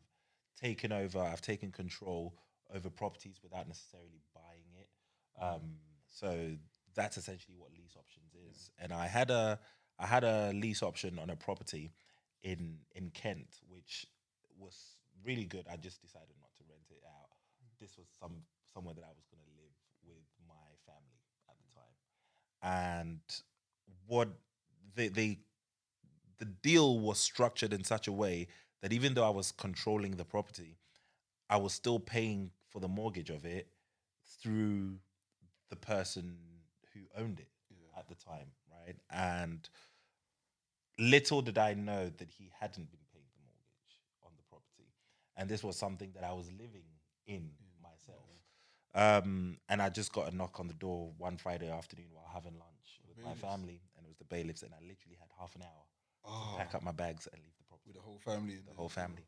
taken 0.60 0.92
over, 0.92 1.18
I've 1.18 1.40
taken 1.40 1.72
control 1.72 2.34
over 2.74 2.88
properties 2.88 3.40
without 3.42 3.66
necessarily 3.66 4.22
buying 4.34 4.68
it. 4.78 4.88
Um, 5.42 5.76
so 6.08 6.56
that's 6.94 7.16
essentially 7.16 7.56
what 7.58 7.72
lease 7.72 7.96
options 7.98 8.32
is. 8.50 8.70
And 8.78 8.92
I 8.92 9.06
had 9.06 9.30
a 9.30 9.58
I 9.98 10.06
had 10.06 10.24
a 10.24 10.52
lease 10.52 10.82
option 10.82 11.18
on 11.18 11.30
a 11.30 11.36
property 11.36 11.92
in 12.42 12.78
in 12.94 13.10
Kent, 13.10 13.48
which 13.68 14.06
was 14.58 14.96
really 15.24 15.44
good. 15.44 15.66
I 15.70 15.76
just 15.76 16.02
decided 16.02 16.34
not 16.40 16.54
to 16.56 16.62
rent 16.68 16.86
it 16.90 17.02
out. 17.06 17.30
This 17.80 17.96
was 17.96 18.06
some 18.20 18.42
somewhere 18.72 18.94
that 18.94 19.04
I 19.04 19.14
was 19.16 19.26
going 19.30 19.42
to 19.44 19.62
live 19.62 19.74
with 20.04 20.26
my 20.48 20.70
family 20.86 21.20
at 21.48 21.56
the 21.58 21.68
time, 21.78 21.94
and 22.62 23.20
what 24.06 24.28
they 24.94 25.08
they 25.08 25.38
the 26.38 26.44
deal 26.46 26.98
was 26.98 27.18
structured 27.18 27.72
in 27.72 27.84
such 27.84 28.08
a 28.08 28.12
way 28.12 28.48
that 28.82 28.92
even 28.92 29.14
though 29.14 29.24
I 29.26 29.30
was 29.30 29.52
controlling 29.52 30.16
the 30.16 30.24
property, 30.24 30.76
I 31.48 31.56
was 31.56 31.72
still 31.72 31.98
paying 32.00 32.50
for 32.70 32.80
the 32.80 32.88
mortgage 32.88 33.30
of 33.30 33.44
it 33.44 33.68
through 34.42 34.98
the 35.70 35.76
person 35.76 36.36
who 36.92 37.00
owned 37.16 37.40
it 37.40 37.48
at 37.96 38.08
the 38.08 38.14
time, 38.14 38.48
right? 38.84 38.96
And 39.10 39.68
little 40.98 41.42
did 41.42 41.58
I 41.58 41.74
know 41.74 42.10
that 42.18 42.30
he 42.30 42.50
hadn't 42.58 42.90
been 42.90 43.00
paying 43.12 43.26
the 43.34 43.42
mortgage 43.42 43.94
on 44.24 44.32
the 44.36 44.42
property. 44.48 44.88
And 45.36 45.48
this 45.48 45.62
was 45.62 45.76
something 45.76 46.12
that 46.14 46.24
I 46.24 46.32
was 46.32 46.50
living 46.52 46.86
in 47.26 47.50
myself. 47.82 48.28
Um, 48.94 49.58
and 49.68 49.82
I 49.82 49.88
just 49.88 50.12
got 50.12 50.32
a 50.32 50.36
knock 50.36 50.60
on 50.60 50.68
the 50.68 50.74
door 50.74 51.12
one 51.18 51.36
Friday 51.36 51.70
afternoon 51.70 52.06
while 52.12 52.30
having 52.32 52.52
lunch 52.52 53.00
with 53.08 53.24
my 53.24 53.34
family, 53.34 53.80
and 53.96 54.06
it 54.06 54.08
was 54.08 54.18
the 54.18 54.24
bailiffs, 54.24 54.62
and 54.62 54.72
I 54.72 54.80
literally 54.80 55.16
had 55.18 55.28
half 55.38 55.54
an 55.56 55.62
hour 55.62 56.52
to 56.52 56.56
pack 56.58 56.74
up 56.74 56.82
my 56.82 56.92
bags 56.92 57.28
and 57.32 57.42
leave 57.42 57.56
the 57.58 57.64
property. 57.64 57.90
With 57.90 57.96
the 57.96 58.02
whole 58.02 58.18
family. 58.18 58.54
The 58.66 58.74
whole 58.76 58.88
family. 58.88 59.26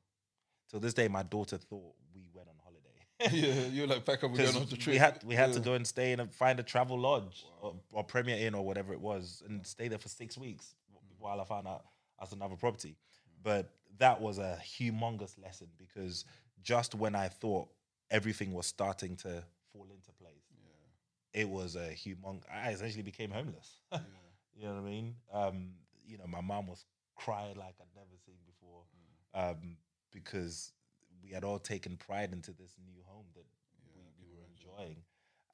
Till 0.70 0.80
this 0.80 0.94
day, 0.94 1.09
my 1.09 1.22
daughter 1.22 1.59
thought 1.59 1.94
we 2.14 2.28
went 2.32 2.48
on 2.48 2.54
holiday. 2.62 2.95
yeah, 3.33 3.67
you're 3.73 3.87
like 3.87 4.05
pack 4.05 4.23
up. 4.25 4.31
We're 4.31 4.39
going 4.39 4.57
on 4.57 4.67
the 4.67 4.77
trip. 4.77 4.95
we 4.95 4.99
had 4.99 5.25
we 5.25 5.35
had 5.35 5.53
to 5.55 5.61
go 5.61 5.73
and 5.73 5.87
stay 5.87 6.12
in 6.12 6.21
a 6.21 6.27
find 6.27 6.61
a 6.61 6.62
travel 6.62 6.99
lodge 6.99 7.47
or, 7.62 7.75
or 7.93 8.05
Premier 8.05 8.37
Inn 8.37 8.55
or 8.55 8.64
whatever 8.64 8.93
it 8.93 9.01
was 9.01 9.43
and 9.49 9.67
stay 9.67 9.89
there 9.89 9.99
for 9.99 10.09
six 10.09 10.37
weeks 10.37 10.75
while 11.19 11.41
I 11.41 11.45
found 11.45 11.67
out 11.67 11.85
as 12.21 12.33
another 12.33 12.57
property. 12.57 12.97
But 13.43 13.71
that 13.99 14.21
was 14.21 14.39
a 14.39 14.59
humongous 14.62 15.43
lesson 15.43 15.69
because 15.79 16.25
just 16.62 16.95
when 16.95 17.14
I 17.14 17.29
thought 17.29 17.69
everything 18.11 18.53
was 18.53 18.67
starting 18.67 19.17
to 19.17 19.43
fall 19.73 19.87
into 19.91 20.12
place, 20.12 20.45
it 21.33 21.49
was 21.49 21.75
a 21.77 21.89
humong. 21.91 22.43
I 22.53 22.71
essentially 22.73 23.03
became 23.03 23.31
homeless. 23.31 23.81
you 24.55 24.67
know 24.67 24.75
what 24.75 24.81
I 24.81 24.85
mean? 24.85 25.14
Um, 25.33 25.69
you 26.07 26.19
know, 26.19 26.27
my 26.27 26.41
mom 26.41 26.67
was 26.67 26.85
crying 27.14 27.57
like 27.57 27.75
I'd 27.81 27.95
never 27.95 28.17
seen 28.25 28.37
before 28.47 28.83
um, 29.35 29.77
because 30.12 30.73
we 31.23 31.31
had 31.31 31.45
all 31.45 31.59
taken 31.59 31.97
pride 31.97 32.33
into 32.33 32.53
this 32.53 32.75
new 32.85 33.03
home 33.07 33.27
that 33.35 33.45
we, 33.95 34.03
we 34.21 34.29
were 34.37 34.45
enjoying. 34.53 35.03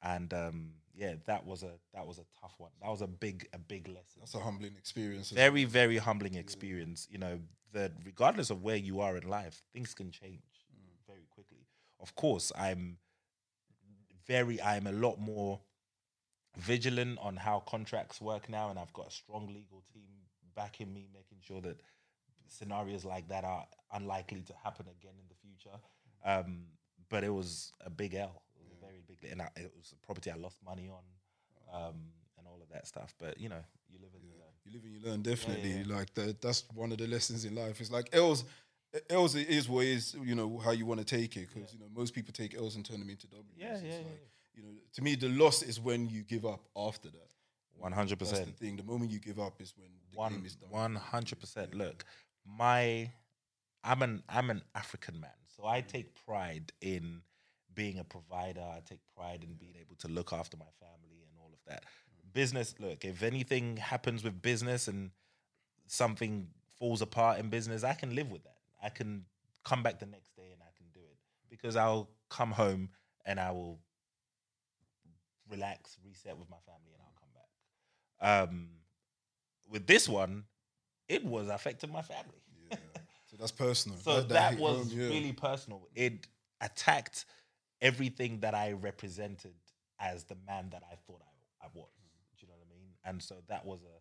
and 0.01 0.33
um, 0.33 0.71
yeah, 0.95 1.15
that 1.25 1.45
was 1.45 1.63
a 1.63 1.71
that 1.93 2.05
was 2.05 2.19
a 2.19 2.25
tough 2.39 2.53
one. 2.57 2.71
That 2.81 2.89
was 2.89 3.01
a 3.01 3.07
big 3.07 3.47
a 3.53 3.57
big 3.57 3.87
lesson. 3.87 4.19
That's 4.19 4.35
a 4.35 4.39
humbling 4.39 4.75
experience. 4.77 5.31
very 5.31 5.65
very 5.65 5.97
humbling 5.97 6.35
experience. 6.35 7.07
You 7.09 7.17
know 7.17 7.39
that 7.73 7.91
regardless 8.05 8.49
of 8.51 8.61
where 8.61 8.75
you 8.75 9.01
are 9.01 9.17
in 9.17 9.27
life, 9.27 9.61
things 9.73 9.93
can 9.93 10.11
change 10.11 10.41
very 11.07 11.25
quickly. 11.31 11.65
Of 11.99 12.15
course, 12.15 12.51
I'm 12.57 12.97
very 14.27 14.61
I'm 14.61 14.87
a 14.87 14.91
lot 14.91 15.19
more 15.19 15.61
vigilant 16.57 17.17
on 17.21 17.37
how 17.37 17.59
contracts 17.61 18.21
work 18.21 18.49
now, 18.49 18.69
and 18.69 18.77
I've 18.77 18.93
got 18.93 19.07
a 19.07 19.11
strong 19.11 19.47
legal 19.47 19.83
team 19.93 20.09
backing 20.55 20.93
me, 20.93 21.07
making 21.13 21.39
sure 21.41 21.61
that 21.61 21.79
scenarios 22.53 23.03
like 23.05 23.27
that 23.29 23.43
are 23.43 23.65
unlikely 23.93 24.41
to 24.43 24.53
happen 24.63 24.85
again 24.87 25.13
in 25.19 25.27
the 25.27 25.35
future. 25.35 25.77
Um, 26.25 26.65
but 27.09 27.23
it 27.23 27.33
was 27.33 27.71
a 27.85 27.89
big 27.89 28.13
L. 28.13 28.41
It 28.55 28.63
was 28.63 28.71
a 28.77 28.85
very 28.85 29.01
big, 29.07 29.31
and 29.31 29.41
I, 29.41 29.49
it 29.55 29.71
was 29.77 29.93
a 29.93 30.05
property 30.05 30.31
I 30.31 30.35
lost 30.35 30.57
money 30.65 30.89
on, 30.89 31.03
um, 31.73 31.95
and 32.37 32.47
all 32.47 32.59
of 32.61 32.69
that 32.71 32.87
stuff. 32.87 33.13
But 33.19 33.39
you 33.39 33.49
know, 33.49 33.63
you 33.89 33.99
live 34.01 34.11
and 34.15 34.23
you 34.23 34.31
learn. 34.31 34.53
You 34.65 34.71
live 34.73 34.83
and 34.83 34.93
you 34.93 35.09
learn, 35.09 35.21
definitely. 35.21 35.83
Like 35.83 36.13
that, 36.15 36.41
that's 36.41 36.63
one 36.73 36.91
of 36.91 36.97
the 36.97 37.07
lessons 37.07 37.45
in 37.45 37.55
life. 37.55 37.81
It's 37.81 37.91
like 37.91 38.09
L's. 38.13 38.45
L's 39.09 39.33
is 39.35 39.67
what 39.67 39.85
is 39.85 40.15
you 40.23 40.35
know 40.35 40.59
how 40.63 40.69
you 40.69 40.85
want 40.85 40.99
to 40.99 41.05
take 41.05 41.35
it 41.35 41.47
because 41.51 41.73
you 41.73 41.79
know 41.79 41.87
most 41.95 42.13
people 42.13 42.31
take 42.31 42.55
L's 42.55 42.75
and 42.75 42.85
turn 42.85 42.99
them 42.99 43.09
into 43.09 43.25
W's. 43.27 43.45
Yeah, 43.57 43.69
yeah, 43.69 43.73
like, 43.73 43.83
yeah, 43.83 44.55
You 44.55 44.63
know, 44.63 44.69
to 44.93 45.01
me, 45.01 45.15
the 45.15 45.29
loss 45.29 45.63
is 45.63 45.79
when 45.79 46.07
you 46.09 46.21
give 46.21 46.45
up 46.45 46.61
after 46.77 47.09
that. 47.09 47.29
One 47.79 47.91
hundred 47.91 48.19
That's 48.19 48.39
the 48.39 48.45
thing. 48.45 48.77
The 48.77 48.83
moment 48.83 49.09
you 49.11 49.19
give 49.19 49.39
up 49.39 49.59
is 49.59 49.73
when 49.75 49.89
the 50.11 50.17
One 50.17 50.33
game 50.33 50.45
is 50.45 50.55
done. 50.55 50.69
one 50.69 50.95
hundred 50.95 51.39
percent. 51.39 51.73
Look, 51.73 52.05
my 52.45 53.11
I'm 53.83 54.01
an 54.01 54.23
I'm 54.29 54.49
an 54.49 54.61
African 54.75 55.19
man, 55.19 55.31
so 55.55 55.65
I 55.65 55.81
take 55.81 56.13
pride 56.25 56.71
in 56.81 57.21
being 57.75 57.99
a 57.99 58.03
provider. 58.03 58.61
I 58.61 58.81
take 58.87 58.99
pride 59.15 59.43
in 59.43 59.55
being 59.55 59.75
able 59.79 59.95
to 59.99 60.07
look 60.07 60.31
after 60.31 60.57
my 60.57 60.71
family 60.79 61.23
and 61.27 61.37
all 61.39 61.51
of 61.51 61.59
that. 61.67 61.83
Business. 62.33 62.75
Look, 62.79 63.05
if 63.05 63.23
anything 63.23 63.77
happens 63.77 64.23
with 64.23 64.41
business 64.41 64.87
and 64.87 65.11
something 65.87 66.47
falls 66.77 67.01
apart 67.01 67.39
in 67.39 67.49
business, 67.49 67.83
I 67.83 67.93
can 67.93 68.15
live 68.15 68.31
with 68.31 68.43
that. 68.43 68.57
I 68.81 68.89
can 68.89 69.25
come 69.63 69.83
back 69.83 69.99
the 69.99 70.05
next 70.05 70.35
day 70.35 70.49
and 70.51 70.61
I 70.61 70.71
can 70.77 70.87
do 70.93 70.99
it 70.99 71.17
because 71.49 71.75
I'll 71.75 72.09
come 72.29 72.51
home 72.51 72.89
and 73.25 73.39
I 73.39 73.51
will 73.51 73.79
relax, 75.49 75.97
reset 76.05 76.37
with 76.37 76.49
my 76.49 76.57
family, 76.65 76.91
and 76.93 77.01
I'll 77.03 77.19
come 77.19 77.29
back. 78.41 78.49
Um, 78.49 78.69
with 79.69 79.87
this 79.87 80.09
one, 80.09 80.45
it 81.13 81.23
was 81.25 81.47
affecting 81.49 81.91
my 81.91 82.01
family. 82.01 82.41
Yeah. 82.69 82.77
So 83.29 83.37
that's 83.39 83.51
personal. 83.51 83.97
So 83.97 84.21
that, 84.21 84.51
hit 84.53 84.59
was 84.59 84.77
home, 84.91 84.99
yeah. 84.99 85.07
really 85.07 85.33
personal. 85.33 85.87
It 85.95 86.27
attacked 86.61 87.25
everything 87.81 88.39
that 88.41 88.53
I 88.53 88.73
represented 88.73 89.53
as 89.99 90.23
the 90.25 90.35
man 90.47 90.69
that 90.71 90.83
I 90.91 90.95
thought 91.05 91.21
I, 91.61 91.65
I 91.65 91.69
was. 91.73 91.89
Do 92.37 92.45
you 92.45 92.47
know 92.47 92.55
what 92.57 92.67
I 92.67 92.73
mean? 92.75 92.89
And 93.05 93.21
so 93.21 93.35
that 93.47 93.65
was 93.65 93.79
a 93.83 93.95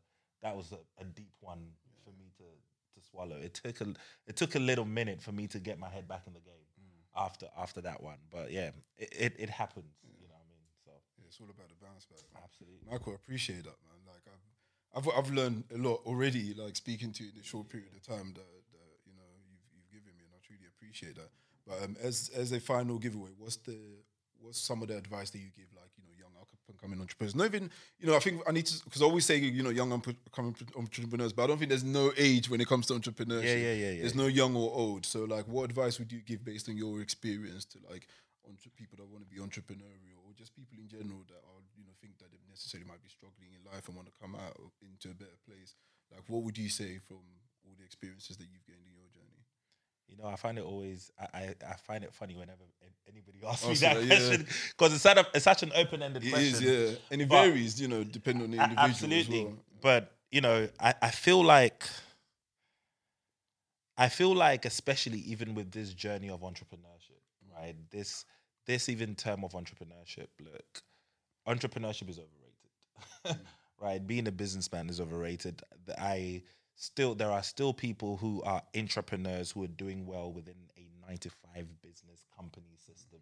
that 0.46 0.56
was 0.56 0.72
a, 0.72 0.78
a 1.00 1.04
deep 1.04 1.32
one 1.40 1.62
for 2.04 2.10
me 2.18 2.26
to 2.38 2.44
to 2.44 3.06
swallow. 3.10 3.36
It 3.36 3.54
took 3.54 3.80
a 3.80 3.94
it 4.26 4.36
took 4.36 4.54
a 4.54 4.58
little 4.58 4.84
minute 4.84 5.20
for 5.22 5.32
me 5.32 5.46
to 5.48 5.58
get 5.58 5.78
my 5.78 5.88
head 5.88 6.06
back 6.08 6.22
in 6.26 6.32
the 6.34 6.40
game 6.40 6.54
Mm. 6.80 7.24
after 7.26 7.46
after 7.58 7.80
that 7.82 8.02
one. 8.02 8.18
But 8.30 8.50
yeah, 8.52 8.70
it 8.98 9.08
it, 9.24 9.32
it 9.38 9.50
happens. 9.50 9.92
You 10.20 10.26
know 10.28 10.34
what 10.34 10.46
I 10.46 10.50
mean? 10.50 10.64
So 10.84 10.90
Yeah, 11.18 11.26
it's 11.28 11.38
all 11.40 11.50
about 11.56 11.68
the 11.68 11.78
bounce 11.84 12.04
back. 12.06 12.18
man. 12.34 12.42
absolutely. 12.44 12.80
Michael, 12.90 13.14
appreciate 13.14 13.64
that, 13.64 13.78
man. 13.86 14.00
Like 14.06 14.24
I've, 14.26 14.46
I've, 14.94 15.08
I've 15.08 15.30
learned 15.30 15.64
a 15.74 15.78
lot 15.78 16.00
already. 16.06 16.54
Like 16.54 16.76
speaking 16.76 17.12
to 17.12 17.24
you 17.24 17.30
in 17.34 17.40
a 17.40 17.44
short 17.44 17.68
period 17.68 17.90
of 17.94 18.02
time 18.02 18.32
that, 18.34 18.50
that 18.72 18.90
you 19.06 19.14
know 19.14 19.28
you've, 19.48 19.64
you've 19.74 19.90
given 19.90 20.16
me, 20.16 20.24
and 20.24 20.34
I 20.34 20.40
truly 20.46 20.66
appreciate 20.68 21.16
that. 21.16 21.30
But 21.66 21.82
um, 21.84 21.96
as 22.02 22.30
as 22.34 22.52
a 22.52 22.60
final 22.60 22.98
giveaway, 22.98 23.30
what's 23.38 23.56
the 23.56 23.78
what's 24.40 24.60
some 24.60 24.82
of 24.82 24.88
the 24.88 24.96
advice 24.96 25.30
that 25.30 25.38
you 25.38 25.50
give, 25.56 25.66
like 25.74 25.90
you 25.96 26.02
know, 26.04 26.12
young 26.18 26.32
up 26.40 26.48
and 26.68 26.78
coming 26.78 27.00
entrepreneurs? 27.00 27.34
Not 27.34 27.46
even 27.46 27.70
you 27.98 28.06
know, 28.06 28.16
I 28.16 28.18
think 28.18 28.42
I 28.46 28.52
need 28.52 28.66
to 28.66 28.84
because 28.84 29.00
I 29.02 29.04
always 29.04 29.24
say 29.24 29.36
you 29.36 29.62
know, 29.62 29.70
young 29.70 29.92
up 29.92 30.06
coming 30.32 30.54
entrepreneurs, 30.76 31.32
but 31.32 31.44
I 31.44 31.46
don't 31.46 31.58
think 31.58 31.70
there's 31.70 31.84
no 31.84 32.12
age 32.16 32.50
when 32.50 32.60
it 32.60 32.68
comes 32.68 32.86
to 32.86 32.94
entrepreneurship. 32.94 33.44
Yeah, 33.44 33.54
yeah, 33.54 33.72
yeah, 33.72 33.90
yeah. 33.90 34.00
There's 34.00 34.14
no 34.14 34.26
young 34.26 34.54
or 34.56 34.70
old. 34.74 35.06
So 35.06 35.24
like, 35.24 35.46
what 35.46 35.64
advice 35.64 35.98
would 35.98 36.12
you 36.12 36.20
give 36.20 36.44
based 36.44 36.68
on 36.68 36.76
your 36.76 37.00
experience 37.00 37.64
to 37.66 37.78
like 37.88 38.08
entre- 38.48 38.72
people 38.76 38.96
that 38.98 39.06
want 39.06 39.22
to 39.24 39.30
be 39.30 39.40
entrepreneurial 39.40 40.18
or 40.26 40.32
just 40.36 40.54
people 40.54 40.76
in 40.78 40.88
general 40.88 41.22
that 41.28 41.38
are 41.38 41.61
think 42.02 42.18
that 42.18 42.30
they 42.32 42.42
necessarily 42.50 42.86
might 42.88 43.02
be 43.02 43.08
struggling 43.08 43.54
in 43.54 43.62
life 43.72 43.86
and 43.88 43.94
want 43.96 44.08
to 44.10 44.16
come 44.20 44.34
out 44.34 44.58
into 44.82 45.08
a 45.08 45.14
better 45.14 45.38
place 45.48 45.74
like 46.10 46.22
what 46.28 46.42
would 46.42 46.58
you 46.58 46.68
say 46.68 46.98
from 47.06 47.22
all 47.64 47.74
the 47.78 47.84
experiences 47.84 48.36
that 48.36 48.48
you've 48.50 48.66
gained 48.66 48.84
in 48.90 48.94
your 48.98 49.08
journey 49.14 49.40
You 50.08 50.16
know, 50.18 50.26
I 50.28 50.36
find 50.36 50.58
it 50.58 50.64
always. 50.64 51.10
I, 51.18 51.26
I, 51.40 51.44
I 51.72 51.74
find 51.88 52.02
it 52.04 52.12
funny 52.12 52.34
whenever 52.34 52.64
anybody 53.08 53.38
asks 53.48 53.64
Oh, 53.64 53.68
me 53.70 53.74
so 53.76 53.86
that 53.86 53.94
that- 53.94 54.04
yeah. 54.04 54.16
question 54.18 54.46
because 54.76 54.92
it's, 54.96 55.06
a- 55.06 55.26
it's 55.32 55.44
such 55.44 55.62
an 55.62 55.72
open-ended 55.74 56.22
question. 56.28 56.54
is, 56.54 56.60
yeah 56.60 56.96
and 57.10 57.22
it 57.22 57.28
But- 57.28 57.44
varies 57.46 57.80
you 57.80 57.88
know 57.88 58.02
depending 58.04 58.42
on 58.44 58.50
the 58.50 58.58
individual 58.58 58.88
absolutely. 58.90 59.44
well 59.44 59.58
But 59.80 60.02
you 60.30 60.40
know, 60.40 60.68
I, 60.80 60.94
I 61.08 61.10
feel 61.10 61.42
like 61.44 61.84
I 63.96 64.08
feel 64.08 64.34
like, 64.34 64.64
especially 64.64 65.18
even 65.20 65.54
with 65.54 65.70
this 65.70 65.92
journey 65.94 66.30
of 66.30 66.40
entrepreneurship, 66.40 67.20
right? 67.54 67.76
This 67.90 68.24
this 68.66 68.88
even 68.88 69.14
term 69.14 69.44
of 69.44 69.52
entrepreneurship, 69.52 70.28
look, 70.40 70.82
entrepreneurship 71.46 72.08
is 72.08 72.18
overrated, 72.18 73.24
mm. 73.26 73.38
right? 73.80 74.06
Being 74.06 74.28
a 74.28 74.32
businessman 74.32 74.88
is 74.88 75.00
overrated. 75.00 75.62
I 75.98 76.42
still 76.76 77.14
there 77.14 77.30
are 77.30 77.42
still 77.42 77.72
people 77.72 78.16
who 78.16 78.42
are 78.42 78.62
entrepreneurs 78.76 79.52
who 79.52 79.62
are 79.64 79.68
doing 79.68 80.06
well 80.06 80.32
within 80.32 80.56
a 80.76 80.88
nine 81.06 81.18
to 81.18 81.30
five 81.30 81.66
business 81.82 82.24
company 82.36 82.76
system 82.76 83.20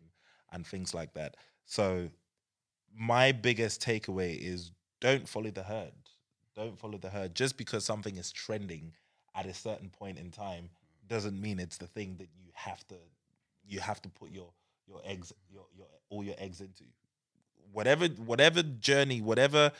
and 0.52 0.66
things 0.66 0.94
like 0.94 1.14
that. 1.14 1.36
So 1.66 2.10
my 2.96 3.32
biggest 3.32 3.82
takeaway 3.82 4.38
is 4.40 4.72
don't 5.00 5.28
follow 5.28 5.50
the 5.50 5.62
herd. 5.62 5.92
Don't 6.56 6.78
follow 6.78 6.98
the 6.98 7.10
herd. 7.10 7.34
Just 7.34 7.56
because 7.56 7.84
something 7.84 8.16
is 8.16 8.32
trending 8.32 8.92
at 9.34 9.46
a 9.46 9.54
certain 9.54 9.88
point 9.88 10.18
in 10.18 10.30
time 10.30 10.70
doesn't 11.08 11.40
mean 11.40 11.58
it's 11.58 11.78
the 11.78 11.86
thing 11.86 12.16
that 12.18 12.28
you 12.36 12.50
have 12.54 12.86
to 12.88 12.96
you 13.66 13.80
have 13.80 14.02
to 14.02 14.08
put 14.08 14.30
your 14.30 14.48
your 14.86 15.00
eggs 15.04 15.32
your, 15.50 15.64
your 15.76 15.86
all 16.08 16.24
your 16.24 16.34
eggs 16.38 16.60
into. 16.60 16.84
Whatever 17.72 18.06
whatever 18.06 18.62
journey, 18.62 19.20
whatever 19.20 19.72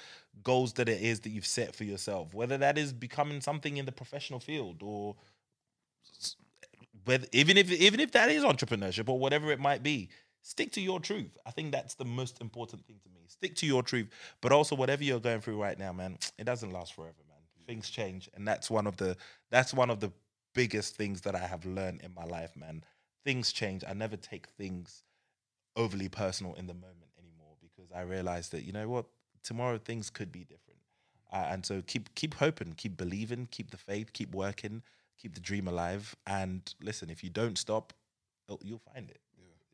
goals 0.42 0.74
that 0.74 0.88
it 0.88 1.02
is 1.02 1.20
that 1.20 1.30
you've 1.30 1.46
set 1.46 1.74
for 1.74 1.84
yourself, 1.84 2.34
whether 2.34 2.56
that 2.58 2.78
is 2.78 2.92
becoming 2.92 3.40
something 3.40 3.76
in 3.76 3.86
the 3.86 3.92
professional 3.92 4.40
field 4.40 4.82
or 4.82 5.16
whether 7.04 7.26
even 7.32 7.56
if 7.56 7.70
even 7.70 8.00
if 8.00 8.12
that 8.12 8.30
is 8.30 8.44
entrepreneurship 8.44 9.08
or 9.08 9.18
whatever 9.18 9.50
it 9.50 9.60
might 9.60 9.82
be, 9.82 10.08
stick 10.42 10.72
to 10.72 10.80
your 10.80 11.00
truth. 11.00 11.36
I 11.46 11.50
think 11.50 11.72
that's 11.72 11.94
the 11.94 12.04
most 12.04 12.40
important 12.40 12.86
thing 12.86 13.00
to 13.02 13.08
me. 13.10 13.20
Stick 13.28 13.54
to 13.56 13.66
your 13.66 13.82
truth, 13.82 14.08
but 14.40 14.52
also 14.52 14.74
whatever 14.76 15.04
you're 15.04 15.20
going 15.20 15.40
through 15.40 15.60
right 15.60 15.78
now, 15.78 15.92
man, 15.92 16.18
it 16.38 16.44
doesn't 16.44 16.72
last 16.72 16.94
forever, 16.94 17.14
man. 17.28 17.38
Things 17.66 17.90
change, 17.90 18.28
and 18.34 18.46
that's 18.46 18.70
one 18.70 18.86
of 18.86 18.96
the 18.96 19.16
that's 19.50 19.74
one 19.74 19.90
of 19.90 20.00
the 20.00 20.12
biggest 20.54 20.96
things 20.96 21.20
that 21.22 21.34
I 21.34 21.46
have 21.46 21.64
learned 21.64 22.02
in 22.02 22.12
my 22.14 22.24
life, 22.24 22.56
man. 22.56 22.84
Things 23.24 23.52
change. 23.52 23.84
I 23.86 23.92
never 23.92 24.16
take 24.16 24.46
things 24.48 25.04
overly 25.76 26.08
personal 26.08 26.54
in 26.54 26.66
the 26.66 26.74
moment 26.74 27.09
because 27.90 28.00
I 28.00 28.02
realized 28.08 28.52
that 28.52 28.64
you 28.64 28.72
know 28.72 28.88
what, 28.88 29.06
tomorrow 29.42 29.78
things 29.78 30.10
could 30.10 30.32
be 30.32 30.40
different, 30.44 30.80
uh, 31.32 31.46
and 31.50 31.64
so 31.64 31.82
keep 31.86 32.14
keep 32.14 32.34
hoping, 32.34 32.74
keep 32.76 32.96
believing, 32.96 33.48
keep 33.50 33.70
the 33.70 33.76
faith, 33.76 34.12
keep 34.12 34.34
working, 34.34 34.82
keep 35.18 35.34
the 35.34 35.40
dream 35.40 35.68
alive, 35.68 36.14
and 36.26 36.74
listen. 36.82 37.10
If 37.10 37.22
you 37.24 37.30
don't 37.30 37.58
stop, 37.58 37.92
you'll- 38.48 38.60
you'll 38.62 38.78
find 38.94 39.10
it. 39.10 39.20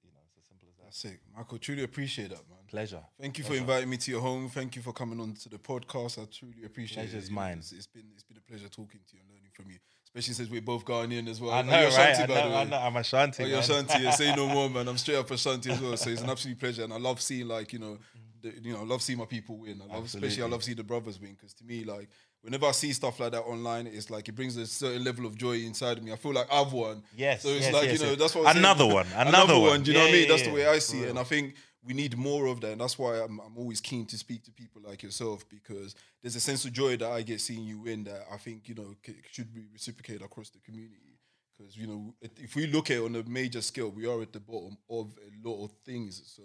You 0.05 0.11
know, 0.13 0.19
it's 0.27 0.37
as 0.39 0.45
simple 0.47 0.69
as 0.69 0.77
that. 0.77 0.85
that's 0.85 1.05
it 1.05 1.21
michael 1.37 1.59
truly 1.59 1.83
appreciate 1.83 2.29
that 2.31 2.49
man 2.49 2.59
Pleasure. 2.69 3.03
Thank 3.21 3.39
you 3.39 3.45
for 3.45 3.55
inviting 3.55 3.89
me 3.89 3.97
to 3.97 4.11
your 4.11 4.21
home. 4.21 4.49
Thank 4.49 4.75
you 4.77 4.83
for 4.83 4.93
coming 4.93 5.21
on 5.21 5.35
to 5.35 5.49
the 5.49 5.59
podcast. 5.59 6.21
I 6.21 6.27
truly 6.27 6.65
appreciate 6.65 7.05
it. 7.05 7.11
Pleasure's 7.11 7.31
mine. 7.31 7.59
It's, 7.59 7.73
it's 7.73 7.87
been 7.87 8.07
it's 8.15 8.25
been 8.25 8.37
a 8.39 8.41
pleasure 8.41 8.69
talking 8.69 9.01
to 9.09 9.15
you 9.15 9.21
and 9.23 9.31
learning 9.31 9.51
from 9.53 9.71
you, 9.71 9.79
especially 10.07 10.35
since 10.35 10.49
we're 10.51 10.61
both 10.63 10.85
Ghanaian 10.85 11.29
as 11.29 11.41
well. 11.41 11.53
I 11.53 11.63
know, 11.63 11.73
you're 11.81 11.91
right? 11.91 12.11
Ashanti, 12.11 12.23
I 12.23 12.27
by 12.27 12.35
know, 12.35 12.43
the 12.49 12.55
way. 12.55 12.61
I 12.61 12.65
know. 12.65 12.77
I'm 12.79 12.97
Ashanti. 12.97 13.43
Oh, 13.45 13.47
you're. 13.47 13.59
Ashanti. 13.59 14.03
Yeah, 14.03 14.11
say 14.11 14.35
no 14.35 14.47
more, 14.57 14.71
man. 14.71 14.89
I'm 14.89 14.99
straight 14.99 15.17
up 15.17 15.31
Ashanti 15.31 15.71
as 15.71 15.81
well. 15.81 15.97
So 15.97 16.11
it's 16.11 16.23
an 16.23 16.31
absolute 16.31 16.59
pleasure, 16.59 16.85
and 16.85 16.93
I 16.93 16.99
love 16.99 17.21
seeing 17.21 17.49
like 17.49 17.73
you 17.73 17.79
know, 17.79 17.99
the, 18.43 18.53
you 18.63 18.73
know, 18.73 18.81
I 18.81 18.85
love 18.85 19.03
seeing 19.03 19.19
my 19.19 19.25
people 19.27 19.57
win. 19.59 19.83
I 19.89 19.95
love, 19.95 20.05
especially 20.07 20.43
I 20.43 20.47
love 20.47 20.63
seeing 20.65 20.77
the 20.77 20.85
brothers 20.85 21.21
win 21.21 21.33
because 21.35 21.53
to 21.55 21.65
me, 21.65 21.85
like 21.85 22.09
whenever 22.43 22.67
I 22.67 22.71
see 22.73 22.93
stuff 22.93 23.19
like 23.19 23.33
that 23.33 23.43
online, 23.43 23.87
it's 23.89 24.09
like 24.09 24.29
it 24.29 24.33
brings 24.37 24.57
a 24.57 24.67
certain 24.67 25.03
level 25.03 25.27
of 25.27 25.37
joy 25.37 25.55
inside 25.59 25.99
of 25.99 26.05
me. 26.05 26.13
I 26.13 26.17
feel 26.17 26.33
like 26.33 26.47
I've 26.53 26.73
won. 26.73 27.03
Yes, 27.17 27.43
So 27.43 27.49
it's 27.49 27.63
yes, 27.67 27.73
like 27.75 27.85
yes, 27.87 27.99
you 27.99 28.05
know, 28.05 28.11
yes. 28.13 28.19
that's 28.21 28.35
what 28.37 28.47
I'm 28.49 28.57
Another 28.59 28.85
saying. 28.85 28.93
one, 28.95 29.07
another 29.17 29.59
one. 29.59 29.83
Do 29.83 29.91
you 29.91 29.97
know 29.99 30.05
what 30.05 30.11
I 30.11 30.13
mean? 30.13 30.23
yeah, 30.23 30.29
That's 30.29 30.43
the 30.47 30.53
way 30.55 30.67
I 30.67 30.79
see 30.79 31.03
it, 31.03 31.11
and. 31.11 31.19
I 31.19 31.25
think 31.25 31.55
we 31.87 31.95
need 31.95 32.17
more 32.17 32.47
of 32.47 32.61
that. 32.61 32.73
And 32.73 32.81
that's 32.81 32.99
why 32.99 33.17
I'm, 33.17 33.41
I'm 33.41 33.57
always 33.57 33.81
keen 33.81 34.07
to 34.07 34.19
speak 34.19 34.45
to 34.45 34.51
people 34.51 34.83
like 34.85 35.03
yourself 35.03 35.49
because 35.49 35.95
there's 36.21 36.37
a 36.37 36.41
sense 36.41 36.65
of 36.65 36.73
joy 36.73 36.97
that 36.97 37.11
I 37.11 37.23
get 37.23 37.41
seeing 37.41 37.65
you 37.65 37.79
win 37.79 38.05
that 38.05 38.27
I 38.33 38.37
think 38.37 38.69
you 38.69 38.75
know 38.75 38.95
c- 39.05 39.17
should 39.31 39.55
be 39.55 39.67
reciprocated 39.73 40.23
across 40.23 40.51
the 40.51 40.59
community. 40.59 41.19
Because 41.57 41.77
you 41.77 41.87
know, 41.87 42.15
if 42.21 42.55
we 42.55 42.67
look 42.67 42.91
at 42.91 42.99
it 42.99 43.05
on 43.05 43.17
a 43.17 43.23
major 43.23 43.63
scale, 43.63 43.91
we 43.91 44.07
are 44.07 44.21
at 44.21 44.33
the 44.33 44.41
bottom 44.41 44.77
of 44.91 45.17
a 45.19 45.49
lot 45.49 45.65
of 45.65 45.73
things. 45.85 46.23
So 46.27 46.43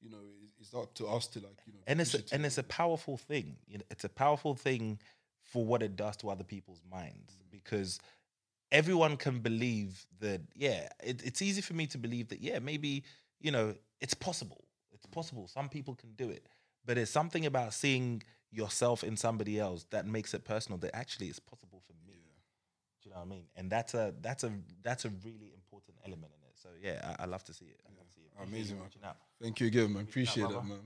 you 0.00 0.10
know, 0.10 0.22
it's 0.60 0.74
up 0.74 0.94
to 0.94 1.06
us 1.08 1.26
to 1.28 1.40
like 1.40 1.58
you 1.66 1.72
know, 1.72 1.80
and 1.86 2.00
it's 2.00 2.14
a, 2.14 2.18
it 2.18 2.32
and 2.32 2.46
it's 2.46 2.58
a 2.58 2.62
powerful 2.62 3.16
thing. 3.16 3.56
You 3.66 3.78
know, 3.78 3.84
it's 3.90 4.04
a 4.04 4.08
powerful 4.08 4.54
thing 4.54 4.98
for 5.42 5.64
what 5.64 5.82
it 5.82 5.96
does 5.96 6.16
to 6.18 6.30
other 6.30 6.44
people's 6.44 6.82
minds 6.90 7.34
mm. 7.34 7.50
because 7.50 7.98
everyone 8.72 9.16
can 9.16 9.40
believe 9.40 10.06
that. 10.20 10.40
Yeah, 10.54 10.88
it, 11.02 11.22
it's 11.24 11.42
easy 11.42 11.60
for 11.60 11.74
me 11.74 11.86
to 11.88 11.98
believe 11.98 12.28
that. 12.28 12.40
Yeah, 12.40 12.60
maybe 12.60 13.04
you 13.40 13.50
know 13.50 13.74
it's 14.00 14.14
possible. 14.14 14.65
It's 15.06 15.14
possible. 15.14 15.48
Some 15.48 15.68
people 15.68 15.94
can 15.94 16.12
do 16.14 16.30
it. 16.30 16.46
But 16.84 16.98
it's 16.98 17.10
something 17.10 17.46
about 17.46 17.74
seeing 17.74 18.22
yourself 18.50 19.04
in 19.04 19.16
somebody 19.16 19.58
else 19.58 19.86
that 19.90 20.06
makes 20.06 20.34
it 20.34 20.44
personal 20.44 20.78
that 20.78 20.94
actually 20.94 21.28
it's 21.28 21.40
possible 21.40 21.82
for 21.86 21.92
me. 22.06 22.14
Yeah. 22.14 22.32
Do 23.02 23.08
you 23.08 23.14
know 23.14 23.20
what 23.20 23.26
I 23.26 23.28
mean? 23.28 23.44
And 23.56 23.70
that's 23.70 23.94
a 23.94 24.14
that's 24.20 24.44
a 24.44 24.52
that's 24.82 25.04
a 25.04 25.10
really 25.24 25.52
important 25.54 25.98
element 26.04 26.32
in 26.36 26.42
it. 26.48 26.56
So 26.62 26.68
yeah, 26.80 27.14
I, 27.18 27.24
I 27.24 27.26
love 27.26 27.44
to 27.44 27.52
see 27.52 27.66
it. 27.66 27.80
Yeah. 27.84 27.90
See 28.14 28.22
it. 28.22 28.48
Amazing, 28.48 28.78
man. 28.78 29.14
Thank 29.40 29.60
you 29.60 29.66
again, 29.66 29.92
man. 29.92 30.02
Appreciate, 30.02 30.48
that, 30.48 30.64
man. 30.64 30.80